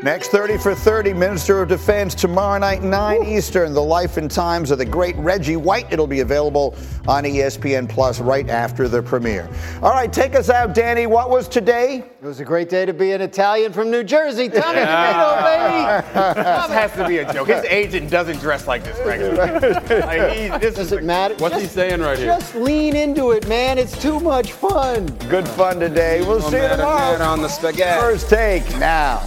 Next 0.00 0.28
30 0.28 0.58
for 0.58 0.76
30, 0.76 1.12
Minister 1.12 1.60
of 1.60 1.68
Defense, 1.68 2.14
tomorrow 2.14 2.56
night, 2.60 2.84
9 2.84 3.24
Eastern, 3.24 3.74
the 3.74 3.82
life 3.82 4.16
and 4.16 4.30
times 4.30 4.70
of 4.70 4.78
the 4.78 4.84
great 4.84 5.16
Reggie 5.16 5.56
White. 5.56 5.92
It'll 5.92 6.06
be 6.06 6.20
available 6.20 6.76
on 7.08 7.24
ESPN 7.24 7.88
Plus 7.88 8.20
right 8.20 8.48
after 8.48 8.86
the 8.86 9.02
premiere. 9.02 9.50
All 9.82 9.90
right, 9.90 10.12
take 10.12 10.36
us 10.36 10.50
out, 10.50 10.72
Danny. 10.72 11.06
What 11.06 11.30
was 11.30 11.48
today? 11.48 11.96
It 11.96 12.22
was 12.22 12.38
a 12.38 12.44
great 12.44 12.68
day 12.68 12.86
to 12.86 12.92
be 12.92 13.10
an 13.10 13.20
Italian 13.20 13.72
from 13.72 13.90
New 13.90 14.04
Jersey. 14.04 14.48
Tommy 14.48 14.78
Yeah. 14.78 16.02
Tomato, 16.02 16.04
baby. 16.04 16.42
this 16.42 16.70
has 16.78 16.92
to 16.92 17.08
be 17.08 17.18
a 17.18 17.32
joke. 17.32 17.48
His 17.48 17.64
agent 17.64 18.08
doesn't 18.08 18.38
dress 18.38 18.68
like 18.68 18.84
this 18.84 18.96
regularly. 19.04 19.72
like 20.00 20.32
he, 20.32 20.48
this 20.58 20.76
Does 20.76 20.92
it 20.92 21.02
matter? 21.02 21.34
What's 21.38 21.60
he 21.60 21.66
saying 21.66 22.00
right 22.00 22.16
here? 22.16 22.26
Just 22.28 22.54
lean 22.54 22.94
into 22.94 23.32
it, 23.32 23.48
man. 23.48 23.78
It's 23.78 24.00
too 24.00 24.20
much 24.20 24.52
fun. 24.52 25.06
Good 25.28 25.48
fun 25.48 25.80
today. 25.80 26.20
We'll 26.20 26.40
see 26.40 26.62
you 26.62 26.68
tomorrow. 26.68 27.20
on 27.20 27.42
the 27.42 27.48
spaghetti. 27.48 28.00
First 28.00 28.30
take 28.30 28.64
now. 28.78 29.26